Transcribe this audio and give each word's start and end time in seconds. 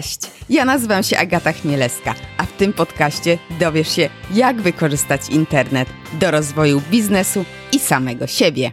Cześć, 0.00 0.20
ja 0.50 0.64
nazywam 0.64 1.02
się 1.02 1.18
Agata 1.18 1.52
Chmielewska, 1.52 2.14
a 2.36 2.46
w 2.46 2.52
tym 2.52 2.72
podcaście 2.72 3.38
dowiesz 3.60 3.96
się, 3.96 4.08
jak 4.34 4.60
wykorzystać 4.60 5.28
internet 5.28 5.88
do 6.20 6.30
rozwoju 6.30 6.82
biznesu 6.90 7.44
i 7.72 7.78
samego 7.78 8.26
siebie. 8.26 8.72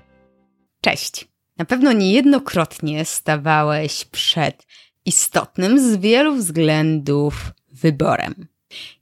Cześć. 0.82 1.28
Na 1.58 1.66
pewno 1.66 1.94
niejednokrotnie 1.94 3.06
stawałeś 3.06 4.06
przed 4.06 4.68
istotnym 5.06 5.80
z 5.80 5.98
wielu 5.98 6.36
względów 6.36 7.52
wyborem. 7.72 8.48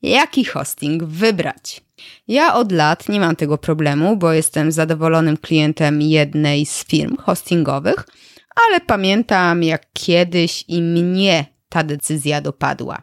Jaki 0.01 0.45
hosting 0.45 1.03
wybrać? 1.03 1.81
Ja 2.27 2.53
od 2.53 2.71
lat 2.71 3.09
nie 3.09 3.19
mam 3.19 3.35
tego 3.35 3.57
problemu, 3.57 4.17
bo 4.17 4.33
jestem 4.33 4.71
zadowolonym 4.71 5.37
klientem 5.37 6.01
jednej 6.01 6.65
z 6.65 6.85
firm 6.85 7.17
hostingowych, 7.17 8.05
ale 8.67 8.81
pamiętam 8.81 9.63
jak 9.63 9.87
kiedyś 9.93 10.65
i 10.67 10.81
mnie 10.81 11.54
ta 11.75 11.83
decyzja 11.83 12.41
dopadła. 12.41 13.01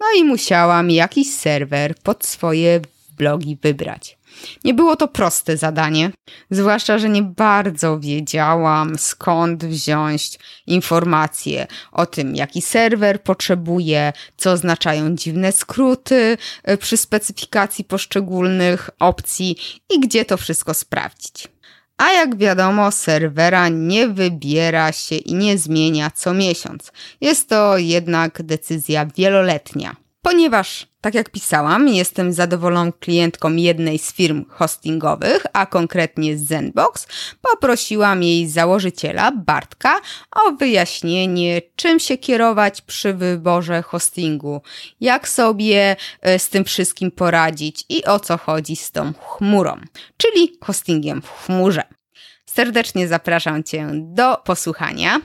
No 0.00 0.06
i 0.18 0.24
musiałam 0.24 0.90
jakiś 0.90 1.34
serwer 1.34 1.94
pod 2.02 2.26
swoje 2.26 2.80
blogi 3.18 3.58
wybrać. 3.62 4.18
Nie 4.64 4.74
było 4.74 4.96
to 4.96 5.08
proste 5.08 5.56
zadanie, 5.56 6.10
zwłaszcza, 6.50 6.98
że 6.98 7.08
nie 7.08 7.22
bardzo 7.22 8.00
wiedziałam 8.00 8.98
skąd 8.98 9.64
wziąć 9.64 10.38
informacje 10.66 11.66
o 11.92 12.06
tym, 12.06 12.36
jaki 12.36 12.62
serwer 12.62 13.22
potrzebuję, 13.22 14.12
co 14.36 14.52
oznaczają 14.52 15.14
dziwne 15.14 15.52
skróty 15.52 16.38
e, 16.62 16.76
przy 16.76 16.96
specyfikacji 16.96 17.84
poszczególnych 17.84 18.90
opcji 18.98 19.56
i 19.90 20.00
gdzie 20.00 20.24
to 20.24 20.36
wszystko 20.36 20.74
sprawdzić. 20.74 21.48
A 21.96 22.12
jak 22.12 22.36
wiadomo, 22.36 22.90
serwera 22.90 23.68
nie 23.68 24.08
wybiera 24.08 24.92
się 24.92 25.16
i 25.16 25.34
nie 25.34 25.58
zmienia 25.58 26.10
co 26.10 26.34
miesiąc. 26.34 26.92
Jest 27.20 27.48
to 27.48 27.78
jednak 27.78 28.42
decyzja 28.42 29.06
wieloletnia. 29.06 29.96
Ponieważ, 30.26 30.86
tak 31.00 31.14
jak 31.14 31.30
pisałam, 31.30 31.88
jestem 31.88 32.32
zadowoloną 32.32 32.92
klientką 32.92 33.52
jednej 33.52 33.98
z 33.98 34.12
firm 34.12 34.44
hostingowych, 34.48 35.46
a 35.52 35.66
konkretnie 35.66 36.38
Zenbox, 36.38 37.06
poprosiłam 37.42 38.22
jej 38.22 38.48
założyciela, 38.48 39.32
Bartka, 39.32 40.00
o 40.36 40.52
wyjaśnienie, 40.52 41.62
czym 41.76 42.00
się 42.00 42.18
kierować 42.18 42.82
przy 42.82 43.14
wyborze 43.14 43.82
hostingu, 43.82 44.62
jak 45.00 45.28
sobie 45.28 45.96
e, 46.22 46.38
z 46.38 46.48
tym 46.48 46.64
wszystkim 46.64 47.10
poradzić 47.10 47.84
i 47.88 48.04
o 48.04 48.20
co 48.20 48.38
chodzi 48.38 48.76
z 48.76 48.90
tą 48.90 49.12
chmurą, 49.12 49.80
czyli 50.16 50.58
hostingiem 50.60 51.22
w 51.22 51.30
chmurze. 51.30 51.95
Serdecznie 52.56 53.08
zapraszam 53.08 53.64
Cię 53.64 53.88
do 53.92 54.36
posłuchania 54.36 55.20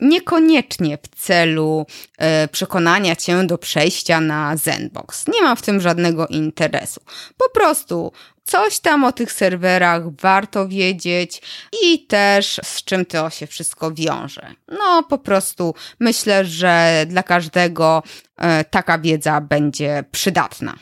niekoniecznie 0.00 0.98
w 0.98 1.22
celu 1.22 1.86
e, 2.18 2.48
przekonania 2.48 3.16
cię 3.16 3.46
do 3.46 3.58
przejścia 3.58 4.20
na 4.20 4.56
Zenbox. 4.56 5.24
Nie 5.28 5.42
mam 5.42 5.56
w 5.56 5.62
tym 5.62 5.80
żadnego 5.80 6.26
interesu. 6.26 7.00
Po 7.36 7.50
prostu 7.50 8.12
coś 8.44 8.78
tam 8.78 9.04
o 9.04 9.12
tych 9.12 9.32
serwerach 9.32 10.02
warto 10.20 10.68
wiedzieć 10.68 11.42
i 11.82 12.06
też 12.06 12.60
z 12.64 12.84
czym 12.84 13.06
to 13.06 13.30
się 13.30 13.46
wszystko 13.46 13.92
wiąże. 13.92 14.54
No, 14.68 15.02
po 15.02 15.18
prostu 15.18 15.74
myślę, 16.00 16.44
że 16.44 17.04
dla 17.08 17.22
każdego 17.22 18.02
e, 18.36 18.64
taka 18.64 18.98
wiedza 18.98 19.40
będzie 19.40 20.04
przydatna. 20.12 20.76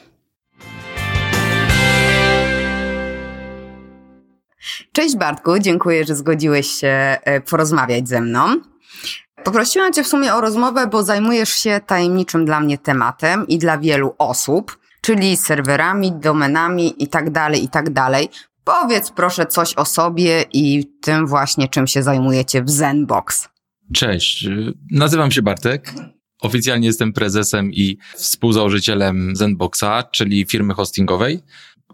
Cześć 4.93 5.17
Bartku, 5.17 5.59
dziękuję, 5.59 6.05
że 6.05 6.17
zgodziłeś 6.17 6.67
się 6.67 6.89
e, 6.89 7.41
porozmawiać 7.41 8.09
ze 8.09 8.21
mną. 8.21 8.61
Poprosiłam 9.45 9.93
Cię 9.93 10.05
w 10.05 10.07
sumie 10.07 10.35
o 10.35 10.41
rozmowę, 10.41 10.87
bo 10.87 11.03
zajmujesz 11.03 11.51
się 11.51 11.81
tajemniczym 11.87 12.45
dla 12.45 12.61
mnie 12.61 12.79
tematem 12.79 13.49
i 13.49 13.59
dla 13.59 13.79
wielu 13.79 14.15
osób, 14.19 14.79
czyli 15.01 15.37
serwerami, 15.37 16.13
domenami 16.13 17.03
i 17.03 17.09
tak 17.09 17.31
dalej, 17.31 17.65
i 17.65 17.69
tak. 17.69 17.91
Powiedz 18.65 19.11
proszę 19.11 19.47
coś 19.47 19.75
o 19.75 19.85
sobie 19.85 20.45
i 20.53 20.87
tym 21.01 21.27
właśnie, 21.27 21.69
czym 21.69 21.87
się 21.87 22.03
zajmujecie 22.03 22.63
w 22.63 22.71
Zenbox. 22.71 23.49
Cześć, 23.95 24.49
nazywam 24.91 25.31
się 25.31 25.43
Bartek. 25.43 25.95
Oficjalnie 26.41 26.87
jestem 26.87 27.13
prezesem 27.13 27.73
i 27.73 27.99
współzałożycielem 28.17 29.37
Zenboxa, 29.37 30.03
czyli 30.13 30.47
firmy 30.47 30.75
hostingowej, 30.75 31.41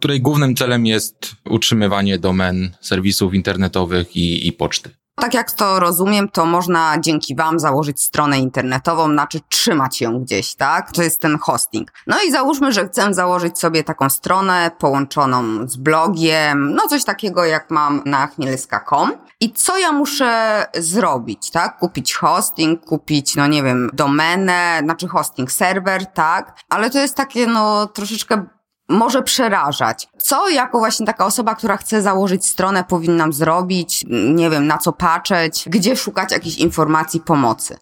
której 0.00 0.21
głównym 0.21 0.56
celem 0.56 0.87
jest 0.87 1.33
utrzymywanie 1.50 2.19
domen, 2.19 2.77
serwisów 2.81 3.34
internetowych 3.34 4.16
i, 4.16 4.49
i 4.49 4.53
poczty. 4.53 4.91
Tak 5.15 5.34
jak 5.34 5.53
to 5.53 5.81
rozumiem, 5.81 6.28
to 6.28 6.47
można 6.47 6.97
dzięki 7.00 7.34
Wam 7.34 7.59
założyć 7.59 8.03
stronę 8.03 8.39
internetową, 8.39 9.12
znaczy 9.12 9.41
trzymać 9.49 10.00
ją 10.00 10.21
gdzieś, 10.21 10.55
tak? 10.55 10.93
To 10.93 11.03
jest 11.03 11.21
ten 11.21 11.39
hosting. 11.39 11.93
No 12.06 12.16
i 12.28 12.33
załóżmy, 12.33 12.72
że 12.72 12.89
chcę 12.89 13.15
założyć 13.15 13.59
sobie 13.59 13.84
taką 13.84 14.10
stronę 14.10 14.71
połączoną 14.78 15.69
z 15.69 15.77
blogiem, 15.77 16.75
no 16.75 16.89
coś 16.89 17.05
takiego 17.05 17.44
jak 17.44 17.71
mam 17.71 18.03
na 18.06 18.27
chmielska.com. 18.27 19.12
I 19.41 19.53
co 19.53 19.78
ja 19.78 19.93
muszę 19.93 20.66
zrobić, 20.75 21.50
tak? 21.50 21.78
Kupić 21.78 22.15
hosting, 22.15 22.84
kupić, 22.84 23.37
no 23.37 23.47
nie 23.47 23.62
wiem, 23.62 23.91
domenę, 23.93 24.81
znaczy 24.84 25.09
hosting 25.09 25.53
serwer, 25.53 26.06
tak? 26.06 26.60
Ale 26.69 26.91
to 26.91 26.99
jest 26.99 27.15
takie, 27.15 27.47
no 27.47 27.87
troszeczkę 27.87 28.44
może 28.91 29.23
przerażać. 29.23 30.09
Co 30.19 30.49
jako 30.49 30.78
właśnie 30.78 31.06
taka 31.06 31.27
osoba, 31.27 31.55
która 31.55 31.77
chce 31.77 32.03
założyć 32.03 32.47
stronę, 32.47 32.84
powinnam 32.89 33.33
zrobić? 33.33 34.05
Nie 34.34 34.51
wiem, 34.51 34.67
na 34.67 34.78
co 34.78 34.93
patrzeć, 34.93 35.65
gdzie 35.67 35.97
szukać 35.97 36.33
jakichś 36.33 36.56
informacji, 36.56 37.21
pomocy. 37.21 37.77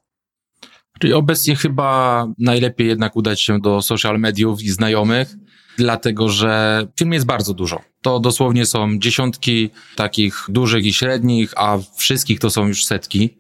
Czyli 0.99 1.13
obecnie 1.13 1.57
chyba 1.57 2.27
najlepiej 2.39 2.89
jednak 2.89 3.17
udać 3.17 3.43
się 3.43 3.61
do 3.61 3.83
social 3.83 4.19
mediów 4.19 4.63
i 4.63 4.71
znajomych, 4.71 5.35
dlatego 5.77 6.29
że 6.29 6.83
firm 6.99 7.13
jest 7.13 7.27
bardzo 7.27 7.55
dużo. 7.55 7.81
To 8.03 8.21
dosłownie 8.21 8.67
są 8.67 8.99
dziesiątki 8.99 9.71
takich 9.97 10.45
dużych 10.49 10.85
i 10.85 10.93
średnich, 10.93 11.53
a 11.57 11.79
wszystkich 11.97 12.41
to 12.41 12.51
są 12.51 12.67
już 12.67 12.85
setki. 12.85 13.39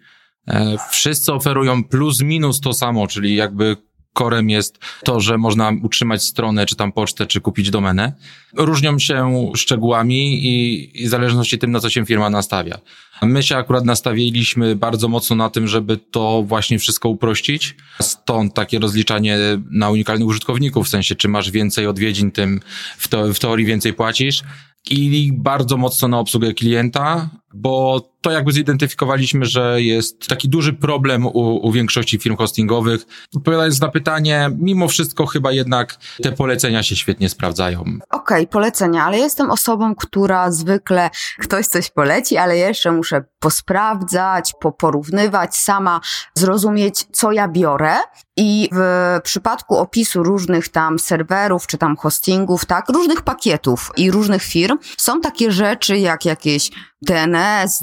E, 0.48 0.76
wszyscy 0.90 1.32
oferują 1.32 1.84
plus 1.84 2.22
minus 2.22 2.60
to 2.60 2.72
samo, 2.72 3.06
czyli 3.06 3.34
jakby 3.34 3.76
korem 4.18 4.50
jest 4.50 4.78
to, 5.04 5.20
że 5.20 5.38
można 5.38 5.72
utrzymać 5.82 6.24
stronę, 6.24 6.66
czy 6.66 6.76
tam 6.76 6.92
pocztę, 6.92 7.26
czy 7.26 7.40
kupić 7.40 7.70
domenę. 7.70 8.12
Różnią 8.56 8.98
się 8.98 9.52
szczegółami 9.56 10.46
i, 10.46 11.02
i 11.02 11.06
w 11.06 11.08
zależności 11.08 11.58
tym, 11.58 11.70
na 11.70 11.80
co 11.80 11.90
się 11.90 12.06
firma 12.06 12.30
nastawia. 12.30 12.78
My 13.22 13.42
się 13.42 13.56
akurat 13.56 13.84
nastawiliśmy 13.84 14.76
bardzo 14.76 15.08
mocno 15.08 15.36
na 15.36 15.50
tym, 15.50 15.68
żeby 15.68 15.96
to 15.96 16.42
właśnie 16.46 16.78
wszystko 16.78 17.08
uprościć. 17.08 17.76
Stąd 18.02 18.54
takie 18.54 18.78
rozliczanie 18.78 19.38
na 19.70 19.90
unikalnych 19.90 20.28
użytkowników, 20.28 20.86
w 20.86 20.90
sensie, 20.90 21.14
czy 21.14 21.28
masz 21.28 21.50
więcej 21.50 21.86
odwiedzin, 21.86 22.30
tym 22.30 22.60
w, 22.98 23.08
te, 23.08 23.34
w 23.34 23.38
teorii 23.38 23.66
więcej 23.66 23.92
płacisz. 23.94 24.42
I 24.90 25.30
bardzo 25.32 25.76
mocno 25.76 26.08
na 26.08 26.18
obsługę 26.18 26.54
klienta, 26.54 27.30
bo 27.54 28.00
to 28.28 28.32
jakby 28.32 28.52
zidentyfikowaliśmy, 28.52 29.44
że 29.44 29.82
jest 29.82 30.26
taki 30.26 30.48
duży 30.48 30.72
problem 30.72 31.26
u, 31.26 31.66
u 31.66 31.72
większości 31.72 32.18
firm 32.18 32.36
hostingowych. 32.36 33.06
Odpowiadając 33.36 33.80
na 33.80 33.88
pytanie, 33.88 34.50
mimo 34.58 34.88
wszystko 34.88 35.26
chyba 35.26 35.52
jednak 35.52 35.96
te 36.22 36.32
polecenia 36.32 36.82
się 36.82 36.96
świetnie 36.96 37.28
sprawdzają. 37.28 37.80
Okej, 37.80 37.98
okay, 38.10 38.46
polecenia, 38.46 39.04
ale 39.04 39.18
jestem 39.18 39.50
osobą, 39.50 39.94
która 39.94 40.50
zwykle 40.50 41.10
ktoś 41.38 41.66
coś 41.66 41.90
poleci, 41.90 42.36
ale 42.36 42.56
jeszcze 42.56 42.92
muszę 42.92 43.24
posprawdzać, 43.38 44.52
poporównywać, 44.60 45.56
sama 45.56 46.00
zrozumieć, 46.34 47.06
co 47.12 47.32
ja 47.32 47.48
biorę. 47.48 47.96
I 48.40 48.68
w 48.72 49.20
przypadku 49.22 49.76
opisu 49.76 50.22
różnych 50.22 50.68
tam 50.68 50.98
serwerów, 50.98 51.66
czy 51.66 51.78
tam 51.78 51.96
hostingów, 51.96 52.64
tak, 52.64 52.88
różnych 52.88 53.22
pakietów 53.22 53.90
i 53.96 54.10
różnych 54.10 54.42
firm, 54.42 54.78
są 54.96 55.20
takie 55.20 55.52
rzeczy 55.52 55.98
jak 55.98 56.24
jakieś 56.24 56.70
DNS, 57.02 57.82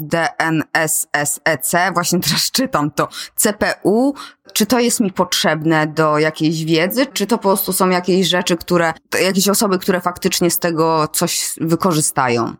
SEC, 0.86 1.72
właśnie 1.94 2.20
teraz 2.20 2.50
czytam 2.56 2.90
to, 2.90 3.08
CPU, 3.36 4.14
czy 4.52 4.66
to 4.66 4.78
jest 4.78 5.00
mi 5.00 5.12
potrzebne 5.12 5.86
do 5.86 6.18
jakiejś 6.18 6.64
wiedzy, 6.64 7.06
czy 7.06 7.26
to 7.26 7.38
po 7.38 7.42
prostu 7.42 7.72
są 7.72 7.88
jakieś 7.88 8.28
rzeczy, 8.28 8.56
które, 8.56 8.92
jakieś 9.22 9.48
osoby, 9.48 9.78
które 9.78 10.00
faktycznie 10.00 10.50
z 10.50 10.58
tego 10.58 11.08
coś 11.12 11.54
wykorzystają? 11.60 12.56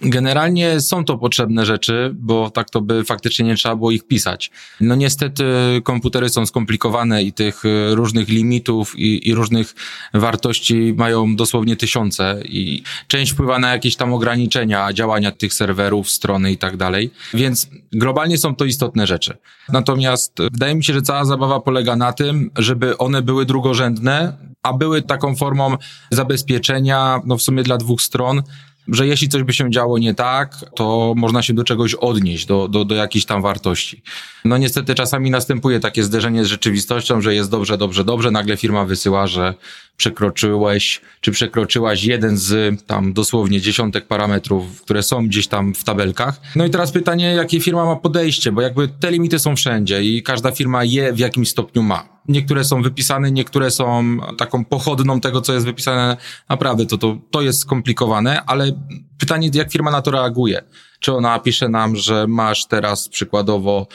Generalnie 0.00 0.80
są 0.80 1.04
to 1.04 1.18
potrzebne 1.18 1.66
rzeczy, 1.66 2.10
bo 2.14 2.50
tak 2.50 2.70
to 2.70 2.80
by 2.80 3.04
faktycznie 3.04 3.44
nie 3.44 3.56
trzeba 3.56 3.76
było 3.76 3.90
ich 3.90 4.06
pisać. 4.06 4.50
No 4.80 4.94
niestety 4.94 5.44
komputery 5.84 6.28
są 6.28 6.46
skomplikowane 6.46 7.22
i 7.22 7.32
tych 7.32 7.64
e, 7.64 7.94
różnych 7.94 8.28
limitów 8.28 8.98
i, 8.98 9.28
i, 9.28 9.34
różnych 9.34 9.74
wartości 10.14 10.94
mają 10.96 11.36
dosłownie 11.36 11.76
tysiące 11.76 12.42
i 12.44 12.82
część 13.08 13.32
wpływa 13.32 13.58
na 13.58 13.72
jakieś 13.72 13.96
tam 13.96 14.12
ograniczenia 14.12 14.92
działania 14.92 15.32
tych 15.32 15.54
serwerów, 15.54 16.10
strony 16.10 16.52
i 16.52 16.58
tak 16.58 16.76
dalej. 16.76 17.10
Więc 17.34 17.68
globalnie 17.92 18.38
są 18.38 18.54
to 18.54 18.64
istotne 18.64 19.06
rzeczy. 19.06 19.36
Natomiast 19.68 20.32
wydaje 20.52 20.74
mi 20.74 20.84
się, 20.84 20.94
że 20.94 21.02
cała 21.02 21.24
zabawa 21.24 21.60
polega 21.60 21.96
na 21.96 22.12
tym, 22.12 22.50
żeby 22.58 22.98
one 22.98 23.22
były 23.22 23.46
drugorzędne, 23.46 24.36
a 24.62 24.72
były 24.72 25.02
taką 25.02 25.36
formą 25.36 25.76
zabezpieczenia, 26.10 27.20
no 27.24 27.36
w 27.36 27.42
sumie 27.42 27.62
dla 27.62 27.76
dwóch 27.76 28.02
stron, 28.02 28.42
że 28.88 29.06
jeśli 29.06 29.28
coś 29.28 29.42
by 29.42 29.52
się 29.52 29.70
działo 29.70 29.98
nie 29.98 30.14
tak, 30.14 30.56
to 30.76 31.14
można 31.16 31.42
się 31.42 31.54
do 31.54 31.64
czegoś 31.64 31.94
odnieść, 31.94 32.46
do, 32.46 32.68
do, 32.68 32.84
do 32.84 32.94
jakichś 32.94 33.24
tam 33.24 33.42
wartości. 33.42 34.02
No 34.44 34.58
niestety 34.58 34.94
czasami 34.94 35.30
następuje 35.30 35.80
takie 35.80 36.02
zderzenie 36.02 36.44
z 36.44 36.46
rzeczywistością, 36.46 37.20
że 37.20 37.34
jest 37.34 37.50
dobrze, 37.50 37.78
dobrze, 37.78 38.04
dobrze, 38.04 38.30
nagle 38.30 38.56
firma 38.56 38.84
wysyła, 38.84 39.26
że 39.26 39.54
przekroczyłeś, 39.96 41.00
czy 41.20 41.32
przekroczyłaś 41.32 42.04
jeden 42.04 42.36
z 42.36 42.82
tam 42.86 43.12
dosłownie 43.12 43.60
dziesiątek 43.60 44.06
parametrów, 44.06 44.82
które 44.82 45.02
są 45.02 45.26
gdzieś 45.26 45.46
tam 45.46 45.74
w 45.74 45.84
tabelkach. 45.84 46.40
No 46.56 46.66
i 46.66 46.70
teraz 46.70 46.92
pytanie, 46.92 47.34
jakie 47.34 47.60
firma 47.60 47.84
ma 47.84 47.96
podejście, 47.96 48.52
bo 48.52 48.60
jakby 48.60 48.88
te 48.88 49.10
limity 49.10 49.38
są 49.38 49.56
wszędzie 49.56 50.02
i 50.02 50.22
każda 50.22 50.50
firma 50.50 50.84
je 50.84 51.12
w 51.12 51.18
jakimś 51.18 51.48
stopniu 51.48 51.82
ma. 51.82 52.21
Niektóre 52.28 52.64
są 52.64 52.82
wypisane, 52.82 53.30
niektóre 53.30 53.70
są 53.70 54.16
taką 54.38 54.64
pochodną 54.64 55.20
tego, 55.20 55.40
co 55.40 55.52
jest 55.52 55.66
wypisane. 55.66 56.16
Naprawdę, 56.48 56.86
to, 56.86 56.98
to, 56.98 57.18
to 57.30 57.42
jest 57.42 57.60
skomplikowane, 57.60 58.42
ale 58.42 58.72
pytanie, 59.18 59.50
jak 59.54 59.72
firma 59.72 59.90
na 59.90 60.02
to 60.02 60.10
reaguje 60.10 60.62
czy 61.02 61.12
ona 61.12 61.38
pisze 61.38 61.68
nam, 61.68 61.96
że 61.96 62.26
masz 62.28 62.64
teraz 62.64 63.08
przykładowo 63.08 63.86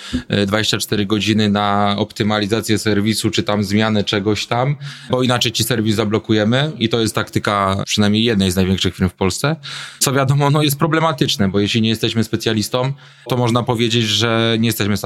24 0.48 1.04
e, 1.04 1.06
godziny 1.06 1.50
na 1.50 1.96
optymalizację 1.98 2.78
serwisu, 2.78 3.32
czy 3.32 3.44
tam 3.44 3.64
zmianę 3.64 4.04
czegoś 4.04 4.46
tam, 4.46 4.76
bo 5.10 5.24
inaczej 5.24 5.52
ci 5.52 5.64
serwis 5.64 5.96
zablokujemy 5.96 6.72
i 6.80 6.90
to 6.90 7.00
jest 7.00 7.16
taktyka 7.16 7.84
przynajmniej 7.86 8.24
jednej 8.24 8.52
z 8.52 8.56
największych 8.56 8.96
firm 8.96 9.10
w 9.10 9.14
Polsce. 9.14 9.56
Co 10.00 10.14
wiadomo, 10.14 10.50
no 10.50 10.64
jest 10.64 10.80
problematyczne, 10.80 11.50
bo 11.50 11.60
jeśli 11.60 11.82
nie 11.82 11.90
jesteśmy 11.90 12.24
specjalistą, 12.24 12.94
to 13.30 13.38
można 13.38 13.64
powiedzieć, 13.64 14.04
że 14.04 14.58
nie 14.60 14.68
jesteśmy 14.68 14.98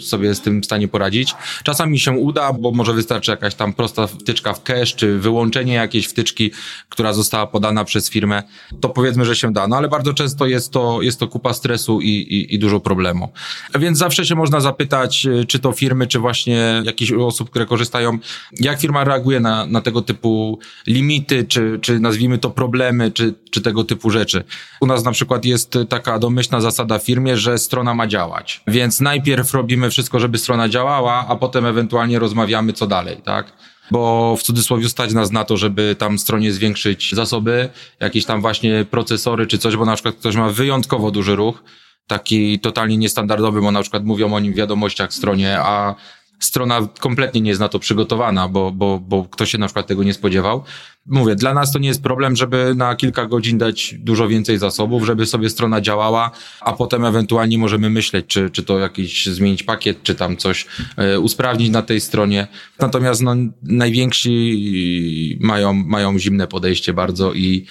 sobie, 0.00 0.34
z 0.34 0.40
tym 0.40 0.60
w 0.60 0.64
stanie 0.64 0.88
poradzić. 0.88 1.34
Czasami 1.64 1.98
się 1.98 2.12
uda, 2.12 2.52
bo 2.52 2.70
może 2.70 2.92
wystarczy 2.92 3.30
jakaś 3.30 3.54
tam 3.54 3.72
prosta 3.72 4.06
wtyczka 4.06 4.52
w 4.52 4.62
cache, 4.62 4.86
czy 4.86 5.18
wyłączenie 5.18 5.74
jakiejś 5.74 6.06
wtyczki, 6.06 6.50
która 6.88 7.12
została 7.12 7.46
podana 7.46 7.84
przez 7.84 8.10
firmę, 8.10 8.42
to 8.80 8.88
powiedzmy, 8.88 9.24
że 9.24 9.36
się 9.36 9.52
da. 9.52 9.68
No 9.68 9.76
ale 9.76 9.88
bardzo 9.88 10.14
często 10.14 10.46
jest 10.46 10.72
to, 10.72 11.02
jest 11.02 11.20
to 11.20 11.28
kupa 11.28 11.49
stresu 11.52 12.00
i, 12.00 12.08
i, 12.08 12.54
i 12.54 12.58
dużo 12.58 12.80
problemu. 12.80 13.32
Więc 13.78 13.98
zawsze 13.98 14.26
się 14.26 14.34
można 14.34 14.60
zapytać, 14.60 15.26
e, 15.26 15.44
czy 15.44 15.58
to 15.58 15.72
firmy, 15.72 16.06
czy 16.06 16.18
właśnie 16.18 16.82
jakichś 16.84 17.12
osób, 17.12 17.50
które 17.50 17.66
korzystają, 17.66 18.18
jak 18.60 18.80
firma 18.80 19.04
reaguje 19.04 19.40
na, 19.40 19.66
na 19.66 19.80
tego 19.80 20.02
typu 20.02 20.58
limity, 20.86 21.44
czy, 21.44 21.78
czy 21.82 22.00
nazwijmy 22.00 22.38
to 22.38 22.50
problemy, 22.50 23.10
czy, 23.10 23.34
czy 23.50 23.60
tego 23.60 23.84
typu 23.84 24.10
rzeczy. 24.10 24.44
U 24.80 24.86
nas 24.86 25.04
na 25.04 25.12
przykład 25.12 25.44
jest 25.44 25.78
taka 25.88 26.18
domyślna 26.18 26.60
zasada 26.60 26.98
w 26.98 27.04
firmie, 27.04 27.36
że 27.36 27.58
strona 27.58 27.94
ma 27.94 28.06
działać. 28.06 28.60
Więc 28.66 29.00
najpierw 29.00 29.54
robimy 29.54 29.90
wszystko, 29.90 30.20
żeby 30.20 30.38
strona 30.38 30.68
działała, 30.68 31.26
a 31.28 31.36
potem 31.36 31.66
ewentualnie 31.66 32.18
rozmawiamy, 32.18 32.72
co 32.72 32.86
dalej, 32.86 33.16
tak? 33.24 33.52
Bo 33.90 34.36
w 34.36 34.42
cudzysłowie 34.42 34.88
stać 34.88 35.12
nas 35.12 35.30
na 35.30 35.44
to, 35.44 35.56
żeby 35.56 35.96
tam 35.98 36.18
stronie 36.18 36.52
zwiększyć 36.52 37.14
zasoby, 37.14 37.68
jakieś 38.00 38.24
tam 38.24 38.40
właśnie 38.40 38.86
procesory 38.90 39.46
czy 39.46 39.58
coś, 39.58 39.76
bo 39.76 39.84
na 39.84 39.94
przykład 39.94 40.14
ktoś 40.14 40.36
ma 40.36 40.48
wyjątkowo 40.48 41.10
duży 41.10 41.36
ruch, 41.36 41.62
taki 42.06 42.60
totalnie 42.60 42.96
niestandardowy, 42.96 43.60
bo 43.60 43.72
na 43.72 43.82
przykład 43.82 44.04
mówią 44.04 44.34
o 44.34 44.40
nim 44.40 44.52
w 44.52 44.56
wiadomościach 44.56 45.12
stronie, 45.12 45.58
a 45.58 45.94
strona 46.40 46.88
kompletnie 47.00 47.40
nie 47.40 47.50
jest 47.50 47.60
na 47.60 47.68
to 47.68 47.78
przygotowana, 47.78 48.48
bo, 48.48 48.72
bo, 48.72 48.98
bo 48.98 49.24
ktoś 49.24 49.50
się 49.50 49.58
na 49.58 49.66
przykład 49.66 49.86
tego 49.86 50.02
nie 50.02 50.14
spodziewał. 50.14 50.64
Mówię, 51.06 51.34
dla 51.34 51.54
nas 51.54 51.72
to 51.72 51.78
nie 51.78 51.88
jest 51.88 52.02
problem, 52.02 52.36
żeby 52.36 52.74
na 52.76 52.96
kilka 52.96 53.26
godzin 53.26 53.58
dać 53.58 53.94
dużo 53.98 54.28
więcej 54.28 54.58
zasobów, 54.58 55.04
żeby 55.04 55.26
sobie 55.26 55.50
strona 55.50 55.80
działała, 55.80 56.30
a 56.60 56.72
potem 56.72 57.04
ewentualnie 57.04 57.58
możemy 57.58 57.90
myśleć, 57.90 58.26
czy, 58.26 58.50
czy 58.50 58.62
to 58.62 58.78
jakiś 58.78 59.26
zmienić 59.26 59.62
pakiet, 59.62 60.02
czy 60.02 60.14
tam 60.14 60.36
coś 60.36 60.66
e, 60.96 61.20
usprawnić 61.20 61.70
na 61.70 61.82
tej 61.82 62.00
stronie. 62.00 62.46
Natomiast 62.78 63.22
no, 63.22 63.34
najwięksi 63.62 65.38
mają, 65.40 65.72
mają 65.72 66.18
zimne 66.18 66.46
podejście 66.46 66.92
bardzo 66.92 67.32
i 67.34 67.66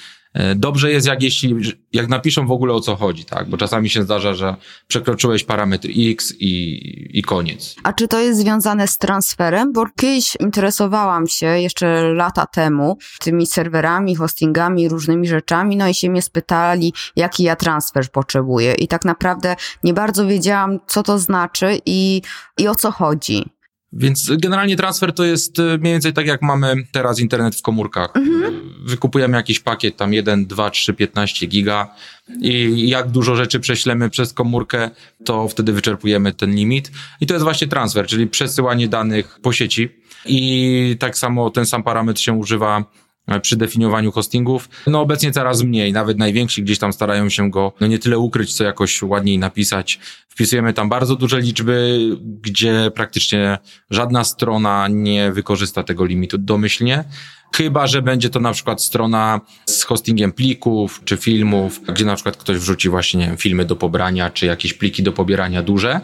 dobrze 0.56 0.92
jest, 0.92 1.08
jak 1.08 1.24
jeśli, 1.24 1.56
jak 1.94 2.08
napiszą 2.08 2.48
w 2.48 2.52
ogóle 2.52 2.74
o 2.74 2.82
co 2.82 2.96
chodzi, 2.96 3.26
tak? 3.26 3.50
Bo 3.50 3.58
czasami 3.58 3.90
się 3.90 4.04
zdarza, 4.04 4.34
że 4.34 4.56
przekroczyłeś 4.88 5.44
parametr 5.44 5.88
X 5.98 6.34
i, 6.40 7.18
i 7.20 7.22
koniec. 7.22 7.76
A 7.84 7.94
czy 7.94 8.08
to 8.08 8.20
jest 8.20 8.40
związane 8.40 8.88
z 8.88 8.98
transferem? 8.98 9.74
Bo 9.74 9.86
kiedyś 9.98 10.36
interesowałam 10.40 11.28
się 11.28 11.46
jeszcze 11.46 12.14
lata 12.14 12.46
temu 12.46 12.98
tymi 13.20 13.48
serwerami, 13.48 14.16
hostingami, 14.16 14.90
różnymi 14.90 15.28
rzeczami, 15.28 15.78
no 15.78 15.88
i 15.88 15.94
się 15.94 16.10
mnie 16.10 16.22
spytali, 16.22 16.94
jaki 17.16 17.44
ja 17.44 17.56
transfer 17.56 18.12
potrzebuję. 18.12 18.74
I 18.74 18.88
tak 18.88 19.06
naprawdę 19.06 19.56
nie 19.84 19.94
bardzo 19.94 20.28
wiedziałam, 20.28 20.80
co 20.88 21.04
to 21.04 21.20
znaczy 21.20 21.80
i, 21.86 22.22
i 22.58 22.68
o 22.68 22.76
co 22.76 22.92
chodzi. 22.92 23.59
Więc 23.94 24.32
generalnie 24.38 24.76
transfer 24.76 25.14
to 25.14 25.24
jest 25.24 25.60
e, 25.60 25.78
mniej 25.78 25.94
więcej 25.94 26.14
tak, 26.14 26.26
jak 26.26 26.42
mamy 26.42 26.76
teraz 26.92 27.20
internet 27.20 27.56
w 27.56 27.62
komórkach. 27.62 28.16
Mhm. 28.16 28.74
Wykupujemy 28.86 29.38
jakiś 29.38 29.60
pakiet, 29.60 29.98
tam 29.98 30.14
1, 30.14 30.46
2, 30.46 30.70
3, 30.70 30.94
15 30.94 31.48
giga 31.48 31.96
i 32.42 32.90
jak 32.90 33.10
dużo 33.10 33.36
rzeczy 33.36 33.60
prześlemy 33.60 34.10
przez 34.10 34.34
komórkę, 34.34 34.90
to 35.26 35.48
wtedy 35.48 35.74
wyczerpujemy 35.74 36.34
ten 36.34 36.56
limit. 36.56 36.92
I 37.22 37.28
to 37.28 37.34
jest 37.34 37.44
właśnie 37.44 37.68
transfer, 37.68 38.08
czyli 38.08 38.28
przesyłanie 38.28 38.88
danych 38.88 39.40
po 39.42 39.54
sieci. 39.54 39.90
I 40.26 40.96
tak 41.00 41.18
samo 41.18 41.50
ten 41.50 41.66
sam 41.66 41.84
parametr 41.84 42.22
się 42.22 42.34
używa 42.34 42.86
przy 43.42 43.58
definiowaniu 43.58 44.12
hostingów. 44.12 44.70
No 44.88 45.02
obecnie 45.02 45.32
coraz 45.32 45.64
mniej, 45.64 45.94
nawet 45.94 46.18
najwięksi 46.18 46.64
gdzieś 46.64 46.80
tam 46.80 46.94
starają 46.94 47.30
się 47.30 47.52
go 47.52 47.74
no 47.80 47.88
nie 47.88 48.00
tyle 48.00 48.18
ukryć, 48.18 48.54
co 48.54 48.64
jakoś 48.64 49.02
ładniej 49.02 49.40
napisać. 49.40 50.00
Wpisujemy 50.30 50.74
tam 50.74 50.90
bardzo 50.90 51.16
duże 51.16 51.40
liczby, 51.40 52.00
gdzie 52.42 52.92
praktycznie 52.96 53.58
żadna 53.90 54.24
strona 54.24 54.88
nie 54.92 55.32
wykorzysta 55.32 55.84
tego 55.84 56.06
limitu 56.06 56.38
domyślnie. 56.38 57.04
Chyba, 57.56 57.88
że 57.88 58.02
będzie 58.02 58.30
to 58.30 58.40
na 58.40 58.54
przykład 58.54 58.84
strona 58.84 59.42
z 59.66 59.84
hostingiem 59.84 60.32
plików 60.32 61.02
czy 61.06 61.18
filmów, 61.18 61.82
gdzie 61.94 62.06
na 62.06 62.16
przykład 62.16 62.38
ktoś 62.38 62.58
wrzuci 62.58 62.90
właśnie 62.90 63.36
filmy 63.38 63.66
do 63.66 63.76
pobrania 63.76 64.30
czy 64.30 64.46
jakieś 64.46 64.74
pliki 64.74 65.04
do 65.04 65.12
pobierania 65.12 65.64
duże, 65.64 66.02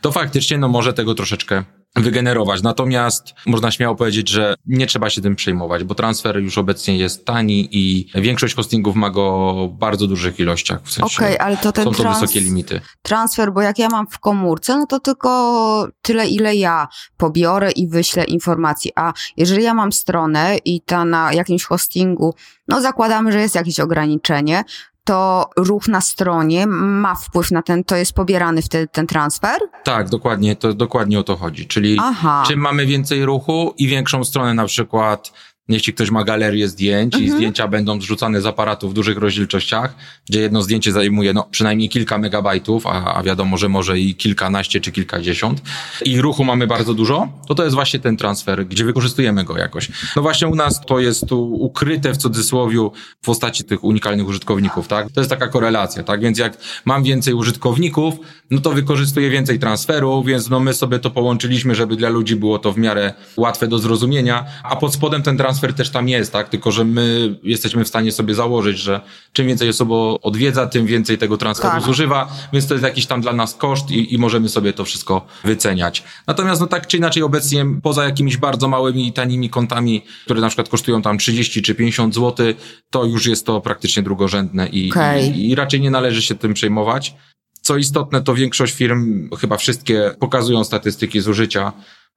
to 0.00 0.12
faktycznie 0.12 0.58
no 0.58 0.68
może 0.68 0.92
tego 0.92 1.14
troszeczkę 1.14 1.64
wygenerować. 1.96 2.62
Natomiast 2.62 3.34
można 3.46 3.70
śmiało 3.70 3.96
powiedzieć, 3.96 4.28
że 4.28 4.54
nie 4.66 4.86
trzeba 4.86 5.10
się 5.10 5.20
tym 5.20 5.36
przejmować, 5.36 5.84
bo 5.84 5.94
transfer 5.94 6.36
już 6.42 6.58
obecnie 6.58 6.96
jest 6.96 7.24
tani 7.24 7.68
i 7.70 8.10
większość 8.14 8.54
hostingów 8.54 8.96
ma 8.96 9.10
go 9.10 9.54
w 9.68 9.78
bardzo 9.78 10.06
dużych 10.06 10.38
ilościach. 10.40 10.82
W 10.82 10.92
sensie 10.92 11.16
Okej, 11.16 11.34
okay, 11.34 11.46
ale 11.46 11.56
to 11.56 11.72
ten 11.72 11.84
są 11.84 11.92
to 11.92 12.02
trans- 12.02 12.20
wysokie 12.20 12.40
limity. 12.40 12.80
Transfer, 13.02 13.52
bo 13.52 13.62
jak 13.62 13.78
ja 13.78 13.88
mam 13.88 14.06
w 14.06 14.18
komórce, 14.18 14.78
no 14.78 14.86
to 14.86 15.00
tylko 15.00 15.88
tyle, 16.02 16.28
ile 16.28 16.56
ja 16.56 16.88
pobiorę 17.16 17.70
i 17.70 17.88
wyślę 17.88 18.24
informacji. 18.24 18.92
A 18.96 19.12
jeżeli 19.36 19.62
ja 19.62 19.74
mam 19.74 19.92
stronę 19.92 20.56
i 20.64 20.80
ta 20.80 21.04
na 21.04 21.32
jakimś 21.32 21.64
hostingu, 21.64 22.34
no 22.68 22.80
zakładamy, 22.80 23.32
że 23.32 23.40
jest 23.40 23.54
jakieś 23.54 23.80
ograniczenie, 23.80 24.64
to 25.04 25.50
ruch 25.56 25.88
na 25.88 26.00
stronie 26.00 26.66
ma 26.66 27.14
wpływ 27.14 27.50
na 27.50 27.62
ten, 27.62 27.84
to 27.84 27.96
jest 27.96 28.12
pobierany 28.12 28.62
wtedy 28.62 28.88
ten 28.88 29.06
transfer? 29.06 29.58
Tak, 29.84 30.08
dokładnie, 30.08 30.56
to 30.56 30.74
dokładnie 30.74 31.18
o 31.18 31.22
to 31.22 31.36
chodzi. 31.36 31.66
Czyli 31.66 31.96
Aha. 32.00 32.44
czym 32.46 32.60
mamy 32.60 32.86
więcej 32.86 33.24
ruchu 33.24 33.74
i 33.78 33.88
większą 33.88 34.24
stronę 34.24 34.54
na 34.54 34.66
przykład 34.66 35.32
jeśli 35.68 35.92
ktoś 35.92 36.10
ma 36.10 36.24
galerię 36.24 36.68
zdjęć 36.68 37.14
mhm. 37.14 37.24
i 37.24 37.36
zdjęcia 37.36 37.68
będą 37.68 38.00
zrzucane 38.00 38.40
z 38.40 38.46
aparatu 38.46 38.88
w 38.88 38.94
dużych 38.94 39.18
rozdzielczościach, 39.18 39.94
gdzie 40.28 40.40
jedno 40.40 40.62
zdjęcie 40.62 40.92
zajmuje 40.92 41.32
no, 41.32 41.48
przynajmniej 41.50 41.88
kilka 41.88 42.18
megabajtów, 42.18 42.86
a, 42.86 43.14
a 43.14 43.22
wiadomo, 43.22 43.56
że 43.56 43.68
może 43.68 43.98
i 43.98 44.14
kilkanaście 44.14 44.80
czy 44.80 44.92
kilkadziesiąt 44.92 45.62
i 46.04 46.20
ruchu 46.20 46.44
mamy 46.44 46.66
bardzo 46.66 46.94
dużo, 46.94 47.28
to 47.48 47.54
to 47.54 47.64
jest 47.64 47.74
właśnie 47.74 48.00
ten 48.00 48.16
transfer, 48.16 48.66
gdzie 48.66 48.84
wykorzystujemy 48.84 49.44
go 49.44 49.58
jakoś. 49.58 49.88
No 50.16 50.22
właśnie 50.22 50.48
u 50.48 50.54
nas 50.54 50.80
to 50.86 51.00
jest 51.00 51.26
tu 51.28 51.54
ukryte 51.54 52.12
w 52.12 52.16
cudzysłowiu 52.16 52.92
w 53.22 53.24
postaci 53.24 53.64
tych 53.64 53.84
unikalnych 53.84 54.26
użytkowników, 54.26 54.88
tak? 54.88 55.12
To 55.12 55.20
jest 55.20 55.30
taka 55.30 55.48
korelacja, 55.48 56.02
tak? 56.02 56.20
Więc 56.20 56.38
jak 56.38 56.58
mam 56.84 57.02
więcej 57.02 57.34
użytkowników, 57.34 58.14
no 58.50 58.60
to 58.60 58.70
wykorzystuję 58.70 59.30
więcej 59.30 59.58
transferu, 59.58 60.22
więc 60.22 60.50
no 60.50 60.60
my 60.60 60.74
sobie 60.74 60.98
to 60.98 61.10
połączyliśmy, 61.10 61.74
żeby 61.74 61.96
dla 61.96 62.08
ludzi 62.08 62.36
było 62.36 62.58
to 62.58 62.72
w 62.72 62.78
miarę 62.78 63.12
łatwe 63.36 63.68
do 63.68 63.78
zrozumienia, 63.78 64.44
a 64.62 64.76
pod 64.76 64.94
spodem 64.94 65.22
ten 65.22 65.36
transfer 65.36 65.53
transfer 65.54 65.74
też 65.74 65.90
tam 65.90 66.08
jest, 66.08 66.32
tak? 66.32 66.48
Tylko, 66.48 66.72
że 66.72 66.84
my 66.84 67.36
jesteśmy 67.42 67.84
w 67.84 67.88
stanie 67.88 68.12
sobie 68.12 68.34
założyć, 68.34 68.78
że 68.78 69.00
czym 69.32 69.46
więcej 69.46 69.68
osób 69.68 69.88
odwiedza, 70.22 70.66
tym 70.66 70.86
więcej 70.86 71.18
tego 71.18 71.36
transferu 71.36 71.74
tak. 71.74 71.82
zużywa, 71.82 72.32
więc 72.52 72.66
to 72.66 72.74
jest 72.74 72.84
jakiś 72.84 73.06
tam 73.06 73.20
dla 73.20 73.32
nas 73.32 73.54
koszt 73.54 73.90
i, 73.90 74.14
i 74.14 74.18
możemy 74.18 74.48
sobie 74.48 74.72
to 74.72 74.84
wszystko 74.84 75.26
wyceniać. 75.44 76.04
Natomiast 76.26 76.60
no 76.60 76.66
tak 76.66 76.86
czy 76.86 76.96
inaczej 76.96 77.22
obecnie 77.22 77.66
poza 77.82 78.04
jakimiś 78.04 78.36
bardzo 78.36 78.68
małymi 78.68 79.08
i 79.08 79.12
tanimi 79.12 79.50
kontami, 79.50 80.04
które 80.24 80.40
na 80.40 80.48
przykład 80.48 80.68
kosztują 80.68 81.02
tam 81.02 81.18
30 81.18 81.62
czy 81.62 81.74
50 81.74 82.14
zł, 82.14 82.46
to 82.90 83.04
już 83.04 83.26
jest 83.26 83.46
to 83.46 83.60
praktycznie 83.60 84.02
drugorzędne 84.02 84.66
i, 84.68 84.90
okay. 84.90 85.26
i, 85.26 85.50
i 85.50 85.54
raczej 85.54 85.80
nie 85.80 85.90
należy 85.90 86.22
się 86.22 86.34
tym 86.34 86.54
przejmować. 86.54 87.14
Co 87.60 87.76
istotne, 87.76 88.22
to 88.22 88.34
większość 88.34 88.74
firm, 88.74 89.30
chyba 89.40 89.56
wszystkie, 89.56 90.14
pokazują 90.20 90.64
statystyki 90.64 91.20
zużycia 91.20 91.72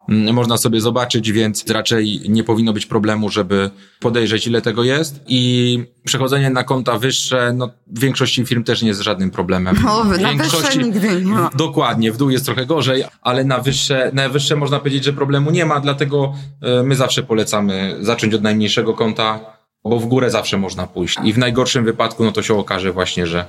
można 0.08 0.58
sobie 0.58 0.82
zobaczyć, 0.82 1.32
więc 1.32 1.70
raczej 1.70 2.22
nie 2.30 2.44
powinno 2.44 2.74
być 2.74 2.86
problemu, 2.86 3.30
żeby 3.30 3.70
podejrzeć, 4.00 4.48
ile 4.48 4.62
tego 4.62 4.84
jest. 4.84 5.22
I 5.28 5.84
przechodzenie 6.06 6.50
na 6.50 6.64
konta 6.64 6.98
wyższe, 6.98 7.54
no 7.54 7.70
w 7.88 8.00
większości 8.00 8.46
firm 8.46 8.64
też 8.64 8.82
nie 8.82 8.88
jest 8.88 9.02
żadnym 9.02 9.32
problemem. 9.32 9.78
No, 9.84 10.04
w 10.04 10.20
na 10.20 10.34
wyższe 10.34 10.78
nigdy 10.78 11.22
nie 11.22 11.32
ma. 11.32 11.50
Dokładnie, 11.56 12.12
w 12.12 12.18
dół 12.18 12.30
jest 12.30 12.46
trochę 12.46 12.66
gorzej, 12.66 13.04
ale 13.22 13.44
na 13.44 13.60
wyższe, 13.60 14.12
na 14.14 14.30
wyższe 14.30 14.56
można 14.56 14.80
powiedzieć, 14.80 15.04
że 15.04 15.14
problemu 15.14 15.52
nie 15.52 15.66
ma, 15.66 15.80
dlatego 15.80 16.34
e, 16.62 16.84
my 16.84 16.96
zawsze 16.96 17.24
polecamy 17.24 17.98
zacząć 18.02 18.34
od 18.34 18.42
najmniejszego 18.42 18.94
konta, 18.94 19.40
bo 19.84 20.00
w 20.00 20.06
górę 20.06 20.32
zawsze 20.32 20.58
można 20.58 20.88
pójść. 20.88 21.18
I 21.24 21.34
w 21.34 21.38
najgorszym 21.38 21.86
wypadku, 21.86 22.24
no 22.24 22.32
to 22.32 22.42
się 22.42 22.54
okaże 22.54 22.92
właśnie, 22.92 23.28
że 23.28 23.46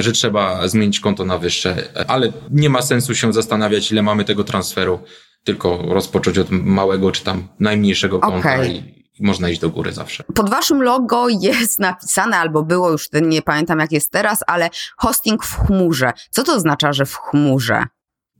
że 0.00 0.12
trzeba 0.12 0.68
zmienić 0.68 1.00
konto 1.00 1.24
na 1.24 1.38
wyższe, 1.38 1.76
ale 2.08 2.32
nie 2.50 2.68
ma 2.70 2.82
sensu 2.82 3.14
się 3.14 3.32
zastanawiać, 3.32 3.92
ile 3.92 4.02
mamy 4.02 4.24
tego 4.24 4.44
transferu, 4.44 4.98
tylko 5.44 5.82
rozpocząć 5.88 6.38
od 6.38 6.50
małego 6.50 7.12
czy 7.12 7.24
tam 7.24 7.48
najmniejszego 7.60 8.18
konta 8.18 8.38
okay. 8.38 8.68
i 8.68 9.02
można 9.20 9.50
iść 9.50 9.60
do 9.60 9.70
góry 9.70 9.92
zawsze. 9.92 10.24
Pod 10.34 10.50
waszym 10.50 10.82
logo 10.82 11.28
jest 11.28 11.78
napisane, 11.78 12.36
albo 12.36 12.62
było 12.62 12.90
już, 12.90 13.08
nie 13.22 13.42
pamiętam 13.42 13.78
jak 13.78 13.92
jest 13.92 14.10
teraz, 14.10 14.40
ale 14.46 14.70
hosting 14.96 15.44
w 15.44 15.56
chmurze. 15.56 16.12
Co 16.30 16.42
to 16.42 16.54
oznacza, 16.54 16.92
że 16.92 17.06
w 17.06 17.16
chmurze? 17.16 17.84